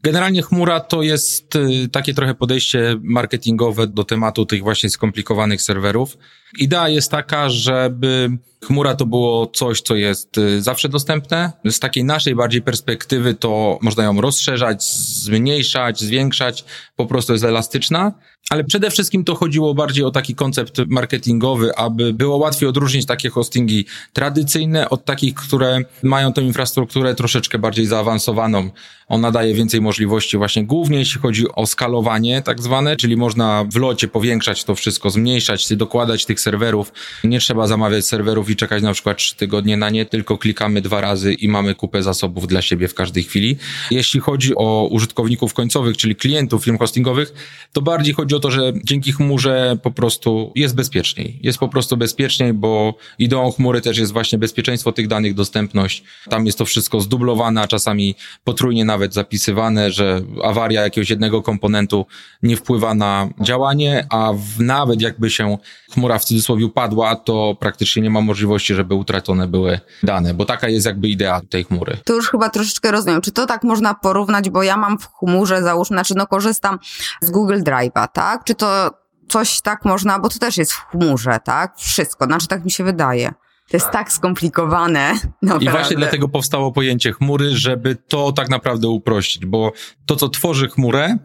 Generalnie 0.03 0.43
chmura 0.43 0.81
to 0.81 1.03
jest 1.03 1.57
y, 1.57 1.89
takie 1.93 2.15
trochę 2.15 2.35
podejście 2.35 2.97
marketingowe 3.03 3.87
do 3.87 4.05
tematu 4.05 4.47
tych 4.47 4.63
właśnie 4.63 4.91
skomplikowanych 4.91 5.63
serwerów. 5.63 6.17
Idea 6.59 6.89
jest 6.89 7.11
taka, 7.11 7.51
żeby 7.51 8.39
chmura 8.65 8.95
to 8.95 9.07
było 9.07 9.47
coś, 9.47 9.81
co 9.81 9.95
jest 9.95 10.39
y, 10.39 10.63
zawsze 10.63 10.89
dostępne. 10.89 11.53
Z 11.71 11.81
takiej 11.81 12.05
naszej 12.05 12.35
bardziej 12.35 12.63
perspektywy 12.63 13.35
to 13.35 13.79
można 13.83 14.05
ją 14.05 14.21
rozszerzać, 14.21 14.85
zmniejszać, 14.85 16.01
zwiększać, 16.01 16.65
po 16.97 17.07
prostu 17.07 17.33
jest 17.33 17.45
elastyczna. 17.45 18.13
Ale 18.51 18.65
przede 18.65 18.91
wszystkim 18.91 19.25
to 19.25 19.35
chodziło 19.35 19.75
bardziej 19.75 20.05
o 20.05 20.11
taki 20.11 20.35
koncept 20.35 20.79
marketingowy, 20.89 21.77
aby 21.77 22.13
było 22.13 22.37
łatwiej 22.37 22.69
odróżnić 22.69 23.07
takie 23.07 23.31
hostingi 23.31 23.87
tradycyjne 24.13 24.91
od 24.91 25.05
takich, 25.05 25.35
które 25.35 25.79
mają 26.03 26.33
tę 26.33 26.43
infrastrukturę 26.43 27.15
troszeczkę 27.15 27.59
bardziej 27.59 27.87
zaawansowaną. 27.87 28.71
Ona 29.09 29.31
daje 29.31 29.55
więcej 29.55 29.81
możliwości 29.81 30.37
właśnie 30.37 30.65
głównie 30.65 30.99
jeśli 30.99 31.21
chodzi 31.21 31.45
o 31.55 31.67
skalowanie 31.67 32.43
tak 32.43 32.63
zwane, 32.63 32.97
czyli 32.97 33.17
można 33.17 33.65
w 33.73 33.77
locie 33.77 34.09
powiększać 34.09 34.65
to 34.65 34.75
wszystko, 34.75 35.11
zmniejszać, 35.11 35.77
dokładać 35.77 36.27
tych 36.27 36.41
serwerów. 36.41 36.93
Nie 37.25 37.41
trzeba 37.41 37.67
zamawiać 37.67 38.07
serwerów 38.07 38.51
czekać 38.57 38.83
na 38.83 38.93
przykład 38.93 39.17
trzy 39.17 39.37
tygodnie 39.37 39.77
na 39.77 39.91
nie, 39.91 40.07
tylko 40.07 40.39
klikamy 40.39 40.81
dwa 40.81 41.01
razy 41.01 41.35
i 41.35 41.49
mamy 41.49 41.75
kupę 41.75 42.03
zasobów 42.03 42.47
dla 42.47 42.63
siebie 42.63 42.89
w 42.89 42.95
każdej 42.95 43.25
chwili. 43.25 43.57
Jeśli 43.91 44.21
chodzi 44.21 44.55
o 44.57 44.89
użytkowników 44.91 45.55
końcowych, 45.55 45.97
czyli 45.97 46.17
klientów 46.17 46.65
firm 46.65 46.79
hostingowych, 46.79 47.33
to 47.73 47.83
bardziej 47.83 48.15
chodzi 48.15 48.35
o 48.35 48.41
to, 48.41 48.51
że 48.51 48.73
dzięki 48.85 49.13
chmurze 49.13 49.77
po 49.83 49.91
prostu 49.91 50.53
jest 50.55 50.75
bezpieczniej. 50.75 51.39
Jest 51.43 51.59
po 51.59 51.69
prostu 51.69 51.97
bezpieczniej, 51.97 52.53
bo 52.53 52.95
ideą 53.19 53.53
chmury 53.53 53.81
też 53.81 53.99
jest 53.99 54.13
właśnie 54.13 54.39
bezpieczeństwo 54.39 54.93
tych 54.93 55.09
danych, 55.09 55.35
dostępność. 55.35 56.03
Tam 56.31 56.47
jest 56.47 56.59
to 56.59 56.65
wszystko 56.65 57.01
zdublowane, 57.01 57.63
a 57.63 57.69
czasami 57.69 58.15
potrójnie 58.45 58.85
nawet 58.85 59.15
zapisywane, 59.15 59.91
że 59.91 60.23
awaria 60.45 60.83
jakiegoś 60.83 61.11
jednego 61.11 61.43
komponentu 61.43 62.07
nie 62.43 62.57
wpływa 62.57 62.95
na 62.95 63.29
działanie, 63.41 64.07
a 64.11 64.33
w, 64.33 64.61
nawet 64.61 65.03
jakby 65.03 65.31
się 65.31 65.59
chmura 65.93 66.19
w 66.19 66.25
cudzysłowie 66.25 66.69
padła, 66.69 67.17
to 67.17 67.57
praktycznie 67.61 68.03
nie 68.03 68.11
ma 68.11 68.21
możliwości, 68.21 68.42
żeby 68.75 68.95
utracone 68.95 69.49
były 69.49 69.81
dane, 70.03 70.35
bo 70.35 70.45
taka 70.45 70.69
jest 70.69 70.87
jakby 70.87 71.09
idea 71.09 71.41
tej 71.51 71.65
chmury. 71.65 71.97
To 72.05 72.15
już 72.15 72.31
chyba 72.31 72.51
troszeczkę 72.51 72.91
rozumiem. 72.91 73.21
Czy 73.21 73.33
to 73.33 73.47
tak 73.47 73.63
można 73.63 73.95
porównać, 73.95 74.51
bo 74.51 74.63
ja 74.63 74.77
mam 74.77 74.99
w 74.99 75.09
chmurze, 75.09 75.63
załóżmy, 75.63 75.95
znaczy 75.95 76.15
no 76.17 76.27
korzystam 76.27 76.79
z 77.21 77.31
Google 77.31 77.63
Drive'a, 77.63 78.09
tak? 78.09 78.45
Czy 78.45 78.55
to 78.55 78.91
coś 79.29 79.61
tak 79.61 79.85
można, 79.85 80.19
bo 80.19 80.29
to 80.29 80.39
też 80.39 80.57
jest 80.57 80.73
w 80.73 80.87
chmurze, 80.87 81.39
tak? 81.45 81.77
Wszystko, 81.77 82.25
znaczy 82.25 82.49
tak 82.49 82.65
mi 82.65 82.71
się 82.71 82.85
wydaje. 82.85 83.33
To 83.71 83.77
jest 83.77 83.91
tak 83.91 84.13
skomplikowane. 84.13 85.15
Naprawdę. 85.43 85.67
I 85.67 85.69
właśnie 85.69 85.97
dlatego 85.97 86.29
powstało 86.29 86.73
pojęcie 86.73 87.13
chmury, 87.13 87.57
żeby 87.57 87.97
to 87.97 88.33
tak 88.33 88.49
naprawdę 88.49 88.89
uprościć, 88.89 89.47
bo 89.47 89.73
to, 90.07 90.17
co 90.17 90.29
tworzy 90.29 90.69
chmurę, 90.69 91.17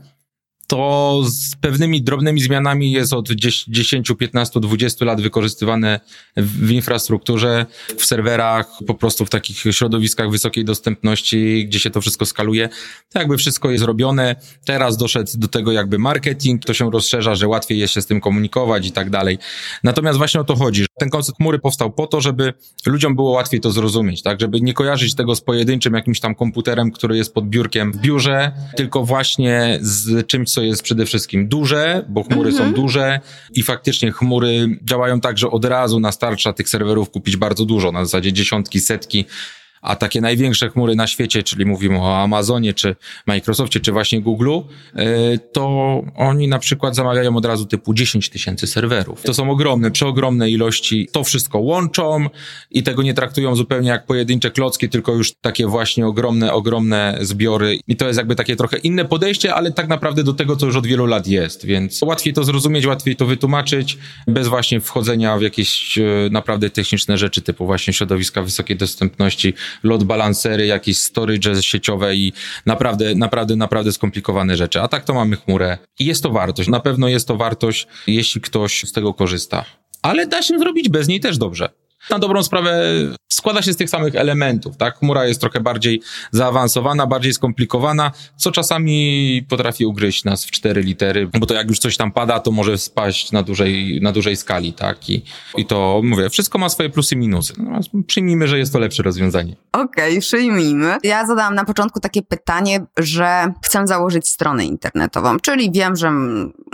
to 0.68 1.22
z 1.26 1.56
pewnymi 1.56 2.02
drobnymi 2.02 2.42
zmianami 2.42 2.92
jest 2.92 3.14
od 3.14 3.30
10, 3.68 4.12
15, 4.20 4.60
20 4.60 5.06
lat 5.06 5.22
wykorzystywane 5.22 6.00
w 6.38 6.72
infrastrukturze, 6.72 7.66
w 7.98 8.06
serwerach, 8.06 8.68
po 8.88 8.94
prostu 8.94 9.26
w 9.26 9.30
takich 9.30 9.58
środowiskach 9.72 10.32
wysokiej 10.32 10.66
dostępności, 10.66 11.66
gdzie 11.68 11.80
się 11.80 11.90
to 11.90 12.02
wszystko 12.02 12.26
skaluje. 12.26 12.70
To 13.10 13.20
jakby 13.20 13.38
wszystko 13.38 13.72
jest 13.72 13.84
robione. 13.84 14.36
Teraz 14.66 14.98
doszedł 14.98 15.32
do 15.36 15.48
tego 15.48 15.72
jakby 15.72 16.00
marketing, 16.00 16.66
to 16.66 16.74
się 16.74 16.92
rozszerza, 16.92 17.36
że 17.36 17.48
łatwiej 17.48 17.80
jest 17.80 17.94
się 17.94 18.02
z 18.02 18.06
tym 18.06 18.22
komunikować 18.22 18.88
i 18.88 18.92
tak 18.92 19.10
dalej. 19.10 19.38
Natomiast 19.84 20.18
właśnie 20.18 20.42
o 20.42 20.44
to 20.44 20.56
chodzi. 20.56 20.86
Ten 21.00 21.10
koncept 21.10 21.38
chmury 21.38 21.60
powstał 21.60 21.92
po 21.92 22.08
to, 22.08 22.22
żeby 22.22 22.54
ludziom 22.86 23.16
było 23.16 23.32
łatwiej 23.32 23.60
to 23.60 23.72
zrozumieć, 23.72 24.22
tak? 24.22 24.42
Żeby 24.42 24.62
nie 24.62 24.74
kojarzyć 24.74 25.16
tego 25.16 25.36
z 25.36 25.42
pojedynczym 25.42 25.94
jakimś 25.94 26.20
tam 26.20 26.36
komputerem, 26.36 26.92
który 26.92 27.18
jest 27.18 27.34
pod 27.34 27.50
biurkiem 27.50 27.92
w 27.92 27.98
biurze, 27.98 28.52
tylko 28.76 29.04
właśnie 29.04 29.80
z 29.82 30.28
czymś, 30.28 30.50
co 30.58 30.62
jest 30.62 30.84
przede 30.84 31.06
wszystkim 31.06 31.48
duże, 31.48 32.06
bo 32.10 32.24
chmury 32.24 32.50
mhm. 32.50 32.70
są 32.70 32.76
duże 32.76 33.20
i 33.54 33.64
faktycznie 33.64 34.12
chmury 34.12 34.80
działają 34.84 35.22
tak, 35.22 35.38
że 35.38 35.52
od 35.52 35.66
razu 35.66 36.00
nastarcza 36.00 36.54
tych 36.54 36.70
serwerów 36.70 37.10
kupić 37.10 37.38
bardzo 37.38 37.66
dużo, 37.66 37.92
na 37.92 38.06
zasadzie 38.06 38.34
dziesiątki, 38.34 38.80
setki 38.80 39.26
a 39.88 39.96
takie 39.96 40.22
największe 40.22 40.70
chmury 40.70 40.96
na 40.96 41.08
świecie, 41.08 41.44
czyli 41.44 41.66
mówimy 41.66 42.00
o 42.00 42.18
Amazonie, 42.18 42.74
czy 42.74 42.96
Microsoftie, 43.28 43.80
czy 43.80 43.92
właśnie 43.92 44.22
Google'u, 44.22 44.64
e, 44.96 45.38
to 45.38 46.04
oni 46.16 46.48
na 46.48 46.60
przykład 46.60 46.96
zamawiają 46.96 47.36
od 47.36 47.46
razu 47.46 47.66
typu 47.66 47.94
10 47.94 48.30
tysięcy 48.30 48.68
serwerów. 48.68 49.22
To 49.22 49.34
są 49.34 49.52
ogromne, 49.52 49.92
przeogromne 49.92 50.50
ilości. 50.50 51.08
To 51.12 51.24
wszystko 51.24 51.60
łączą 51.60 52.30
i 52.72 52.84
tego 52.84 53.04
nie 53.04 53.14
traktują 53.14 53.56
zupełnie 53.56 53.90
jak 53.90 54.06
pojedyncze 54.06 54.52
klocki, 54.52 54.90
tylko 54.90 55.14
już 55.14 55.34
takie 55.42 55.68
właśnie 55.68 56.08
ogromne, 56.08 56.54
ogromne 56.54 57.18
zbiory. 57.22 57.80
I 57.88 57.96
to 57.96 58.08
jest 58.08 58.18
jakby 58.18 58.36
takie 58.36 58.56
trochę 58.56 58.78
inne 58.78 59.06
podejście, 59.06 59.56
ale 59.56 59.72
tak 59.72 59.88
naprawdę 59.88 60.24
do 60.24 60.34
tego, 60.34 60.56
co 60.56 60.66
już 60.66 60.76
od 60.76 60.88
wielu 60.88 61.06
lat 61.06 61.28
jest, 61.28 61.66
więc 61.66 62.02
łatwiej 62.02 62.34
to 62.34 62.44
zrozumieć, 62.44 62.86
łatwiej 62.86 63.16
to 63.16 63.26
wytłumaczyć, 63.26 63.98
bez 64.28 64.48
właśnie 64.48 64.80
wchodzenia 64.80 65.38
w 65.38 65.42
jakieś 65.42 65.98
e, 65.98 66.04
naprawdę 66.32 66.70
techniczne 66.70 67.18
rzeczy, 67.18 67.42
typu 67.42 67.66
właśnie 67.66 67.94
środowiska 67.94 68.42
wysokiej 68.42 68.78
dostępności, 68.78 69.54
load 69.84 70.04
balancery, 70.04 70.66
jakieś 70.66 70.98
storage 70.98 71.64
sieciowe 71.64 72.16
i 72.16 72.34
naprawdę, 72.66 73.16
naprawdę, 73.16 73.56
naprawdę 73.56 73.92
skomplikowane 73.92 74.58
rzeczy. 74.58 74.82
A 74.82 74.88
tak 74.88 75.04
to 75.04 75.14
mamy 75.14 75.36
chmurę 75.36 75.78
i 76.00 76.06
jest 76.06 76.24
to 76.24 76.30
wartość. 76.30 76.70
Na 76.70 76.80
pewno 76.80 77.08
jest 77.08 77.28
to 77.28 77.38
wartość, 77.38 77.88
jeśli 78.08 78.42
ktoś 78.42 78.84
z 78.84 78.92
tego 78.92 79.14
korzysta. 79.14 79.66
Ale 80.02 80.28
da 80.28 80.42
się 80.42 80.60
zrobić 80.60 80.90
bez 80.90 81.08
niej 81.08 81.20
też 81.20 81.38
dobrze 81.38 81.70
na 82.10 82.20
dobrą 82.20 82.44
sprawę 82.44 82.84
składa 83.38 83.62
się 83.62 83.74
z 83.74 83.78
tych 83.78 83.90
samych 83.90 84.16
elementów, 84.16 84.78
tak? 84.78 84.98
Chmura 84.98 85.26
jest 85.26 85.42
trochę 85.42 85.60
bardziej 85.60 86.02
zaawansowana, 86.32 87.08
bardziej 87.08 87.34
skomplikowana, 87.34 88.12
co 88.38 88.52
czasami 88.52 89.46
potrafi 89.50 89.86
ugryźć 89.86 90.24
nas 90.24 90.46
w 90.46 90.52
cztery 90.52 90.82
litery, 90.82 91.30
bo 91.40 91.46
to 91.46 91.54
jak 91.54 91.70
już 91.70 91.80
coś 91.80 91.98
tam 91.98 92.12
pada, 92.12 92.40
to 92.40 92.52
może 92.52 92.78
spaść 92.78 93.32
na 93.32 93.44
dużej, 93.44 94.00
na 94.02 94.12
dużej 94.12 94.36
skali, 94.36 94.74
tak? 94.74 95.10
I, 95.10 95.24
i 95.58 95.66
to, 95.66 96.02
mówię, 96.04 96.30
wszystko 96.30 96.58
ma 96.58 96.70
swoje 96.70 96.90
plusy 96.90 97.16
i 97.16 97.18
minusy. 97.18 97.54
Przyjmijmy, 98.08 98.48
że 98.48 98.60
jest 98.60 98.74
to 98.74 98.80
lepsze 98.80 99.04
rozwiązanie. 99.04 99.56
Okej, 99.72 100.10
okay, 100.10 100.20
przyjmijmy. 100.20 100.98
Ja 101.04 101.26
zadałam 101.26 101.56
na 101.56 101.66
początku 101.66 102.00
takie 102.00 102.22
pytanie, 102.22 102.86
że 102.98 103.54
chcę 103.64 103.88
założyć 103.88 104.30
stronę 104.30 104.66
internetową, 104.66 105.40
czyli 105.40 105.72
wiem, 105.72 105.96
że 105.96 106.12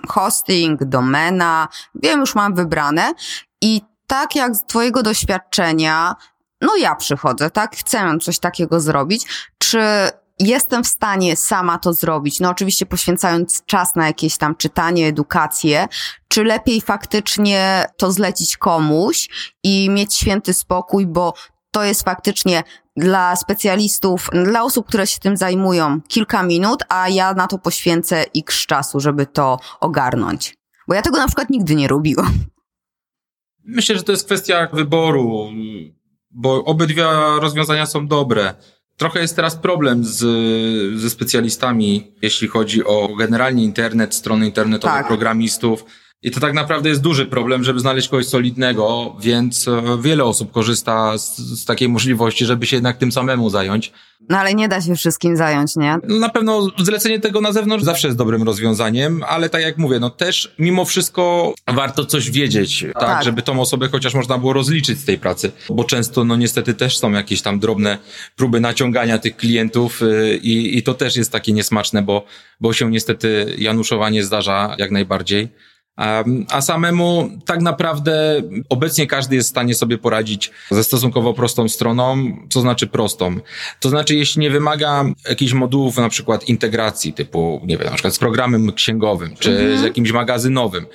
hosting, 0.07 0.83
domena, 0.83 1.67
wiem, 1.95 2.19
już 2.19 2.35
mam 2.35 2.55
wybrane 2.55 3.13
i 3.61 3.81
tak 4.07 4.35
jak 4.35 4.55
z 4.55 4.65
twojego 4.65 5.03
doświadczenia, 5.03 6.15
no 6.61 6.75
ja 6.75 6.95
przychodzę, 6.95 7.49
tak, 7.49 7.75
chcę 7.75 8.17
coś 8.21 8.39
takiego 8.39 8.79
zrobić, 8.79 9.25
czy 9.57 9.79
jestem 10.39 10.83
w 10.83 10.87
stanie 10.87 11.35
sama 11.35 11.77
to 11.77 11.93
zrobić, 11.93 12.39
no 12.39 12.49
oczywiście 12.49 12.85
poświęcając 12.85 13.65
czas 13.65 13.95
na 13.95 14.07
jakieś 14.07 14.37
tam 14.37 14.55
czytanie, 14.55 15.07
edukację, 15.07 15.87
czy 16.27 16.43
lepiej 16.43 16.81
faktycznie 16.81 17.85
to 17.97 18.11
zlecić 18.11 18.57
komuś 18.57 19.29
i 19.63 19.89
mieć 19.89 20.15
święty 20.15 20.53
spokój, 20.53 21.07
bo 21.07 21.33
to 21.71 21.83
jest 21.83 22.03
faktycznie 22.03 22.63
dla 22.97 23.35
specjalistów, 23.35 24.29
dla 24.45 24.63
osób, 24.63 24.87
które 24.87 25.07
się 25.07 25.19
tym 25.19 25.37
zajmują 25.37 26.01
kilka 26.07 26.43
minut, 26.43 26.83
a 26.89 27.09
ja 27.09 27.33
na 27.33 27.47
to 27.47 27.57
poświęcę 27.57 28.25
x 28.37 28.65
czasu, 28.65 28.99
żeby 28.99 29.25
to 29.25 29.59
ogarnąć. 29.79 30.55
Bo 30.87 30.93
ja 30.93 31.01
tego 31.01 31.17
na 31.17 31.27
przykład 31.27 31.49
nigdy 31.49 31.75
nie 31.75 31.87
robiłam. 31.87 32.33
Myślę, 33.65 33.97
że 33.97 34.03
to 34.03 34.11
jest 34.11 34.25
kwestia 34.25 34.67
wyboru, 34.73 35.49
bo 36.31 36.63
obydwie 36.63 37.05
rozwiązania 37.41 37.85
są 37.85 38.07
dobre. 38.07 38.53
Trochę 38.97 39.19
jest 39.19 39.35
teraz 39.35 39.55
problem 39.55 40.03
z, 40.03 40.19
ze 40.99 41.09
specjalistami, 41.09 42.11
jeśli 42.21 42.47
chodzi 42.47 42.85
o 42.85 43.15
generalnie 43.15 43.63
internet, 43.63 44.15
strony 44.15 44.45
internetowe 44.45 44.93
tak. 44.93 45.07
programistów 45.07 45.85
i 46.23 46.31
to 46.31 46.39
tak 46.39 46.53
naprawdę 46.53 46.89
jest 46.89 47.01
duży 47.01 47.25
problem, 47.25 47.63
żeby 47.63 47.79
znaleźć 47.79 48.09
kogoś 48.09 48.25
solidnego, 48.25 49.15
więc 49.19 49.67
e, 49.67 49.81
wiele 50.01 50.23
osób 50.23 50.51
korzysta 50.51 51.17
z, 51.17 51.37
z, 51.37 51.65
takiej 51.65 51.89
możliwości, 51.89 52.45
żeby 52.45 52.65
się 52.65 52.75
jednak 52.75 52.97
tym 52.97 53.11
samemu 53.11 53.49
zająć. 53.49 53.91
No 54.29 54.37
ale 54.37 54.53
nie 54.53 54.67
da 54.67 54.81
się 54.81 54.95
wszystkim 54.95 55.37
zająć, 55.37 55.75
nie? 55.75 55.97
No, 56.07 56.19
na 56.19 56.29
pewno 56.29 56.67
zlecenie 56.77 57.19
tego 57.19 57.41
na 57.41 57.51
zewnątrz 57.51 57.85
zawsze 57.85 58.07
jest 58.07 58.17
dobrym 58.17 58.43
rozwiązaniem, 58.43 59.23
ale 59.27 59.49
tak 59.49 59.61
jak 59.61 59.77
mówię, 59.77 59.99
no 59.99 60.09
też 60.09 60.55
mimo 60.59 60.85
wszystko 60.85 61.53
warto 61.67 62.05
coś 62.05 62.31
wiedzieć, 62.31 62.85
tak, 62.93 63.03
tak. 63.03 63.23
żeby 63.23 63.41
tą 63.41 63.61
osobę 63.61 63.87
chociaż 63.87 64.13
można 64.13 64.37
było 64.37 64.53
rozliczyć 64.53 64.99
z 64.99 65.05
tej 65.05 65.17
pracy, 65.17 65.51
bo 65.69 65.83
często 65.83 66.23
no 66.23 66.35
niestety 66.35 66.73
też 66.73 66.97
są 66.97 67.11
jakieś 67.11 67.41
tam 67.41 67.59
drobne 67.59 67.97
próby 68.35 68.59
naciągania 68.59 69.17
tych 69.17 69.37
klientów 69.37 70.01
y, 70.01 70.39
i, 70.43 70.77
i 70.77 70.83
to 70.83 70.93
też 70.93 71.15
jest 71.15 71.31
takie 71.31 71.53
niesmaczne, 71.53 72.01
bo, 72.01 72.25
bo 72.59 72.73
się 72.73 72.91
niestety 72.91 73.55
januszowanie 73.57 74.23
zdarza 74.23 74.75
jak 74.77 74.91
najbardziej. 74.91 75.49
A, 75.95 76.61
samemu 76.61 77.29
tak 77.45 77.61
naprawdę 77.61 78.41
obecnie 78.69 79.07
każdy 79.07 79.35
jest 79.35 79.47
w 79.47 79.51
stanie 79.51 79.75
sobie 79.75 79.97
poradzić 79.97 80.51
ze 80.71 80.83
stosunkowo 80.83 81.33
prostą 81.33 81.69
stroną, 81.69 82.37
co 82.49 82.61
znaczy 82.61 82.87
prostą. 82.87 83.39
To 83.79 83.89
znaczy, 83.89 84.15
jeśli 84.15 84.41
nie 84.41 84.49
wymaga 84.49 85.05
jakichś 85.29 85.53
modułów, 85.53 85.97
na 85.97 86.09
przykład 86.09 86.49
integracji, 86.49 87.13
typu, 87.13 87.61
nie 87.65 87.77
wiem, 87.77 87.87
na 87.87 87.93
przykład 87.93 88.15
z 88.15 88.19
programem 88.19 88.71
księgowym, 88.71 89.35
czy 89.39 89.51
mhm. 89.51 89.79
z 89.79 89.83
jakimś 89.83 90.11
magazynowym, 90.11 90.85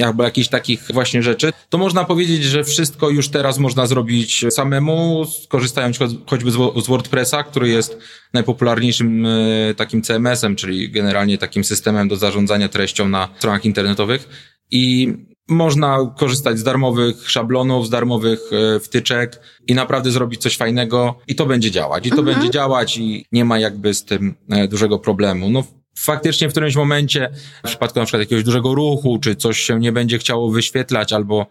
albo 0.00 0.24
jakichś 0.24 0.48
takich 0.48 0.86
właśnie 0.92 1.22
rzeczy, 1.22 1.52
to 1.68 1.78
można 1.78 2.04
powiedzieć, 2.04 2.44
że 2.44 2.64
wszystko 2.64 3.10
już 3.10 3.28
teraz 3.28 3.58
można 3.58 3.86
zrobić 3.86 4.44
samemu, 4.50 5.24
korzystając 5.48 5.98
choćby 6.26 6.50
z 6.50 6.86
WordPressa, 6.88 7.42
który 7.42 7.68
jest 7.68 7.98
najpopularniejszym 8.32 9.26
e, 9.26 9.74
takim 9.74 10.02
CMS-em, 10.02 10.56
czyli 10.56 10.90
generalnie 10.90 11.38
takim 11.38 11.64
systemem 11.64 12.08
do 12.08 12.16
zarządzania 12.16 12.68
treścią 12.68 13.08
na 13.08 13.28
stronach 13.38 13.64
internetowych. 13.64 14.28
I 14.70 15.12
można 15.48 16.14
korzystać 16.18 16.58
z 16.58 16.62
darmowych 16.62 17.30
szablonów, 17.30 17.86
z 17.86 17.90
darmowych 17.90 18.40
e, 18.52 18.80
wtyczek 18.80 19.40
i 19.66 19.74
naprawdę 19.74 20.10
zrobić 20.10 20.42
coś 20.42 20.56
fajnego 20.56 21.18
i 21.28 21.34
to 21.34 21.46
będzie 21.46 21.70
działać. 21.70 22.06
I 22.06 22.10
to 22.10 22.18
mhm. 22.18 22.34
będzie 22.36 22.50
działać 22.50 22.98
i 22.98 23.26
nie 23.32 23.44
ma 23.44 23.58
jakby 23.58 23.94
z 23.94 24.04
tym 24.04 24.34
e, 24.50 24.68
dużego 24.68 24.98
problemu. 24.98 25.50
No, 25.50 25.64
faktycznie 25.94 26.48
w 26.48 26.50
którymś 26.50 26.76
momencie, 26.76 27.30
w 27.64 27.68
przypadku 27.68 27.98
na 27.98 28.04
przykład 28.04 28.20
jakiegoś 28.20 28.44
dużego 28.44 28.74
ruchu, 28.74 29.18
czy 29.18 29.36
coś 29.36 29.60
się 29.60 29.80
nie 29.80 29.92
będzie 29.92 30.18
chciało 30.18 30.50
wyświetlać, 30.50 31.12
albo 31.12 31.46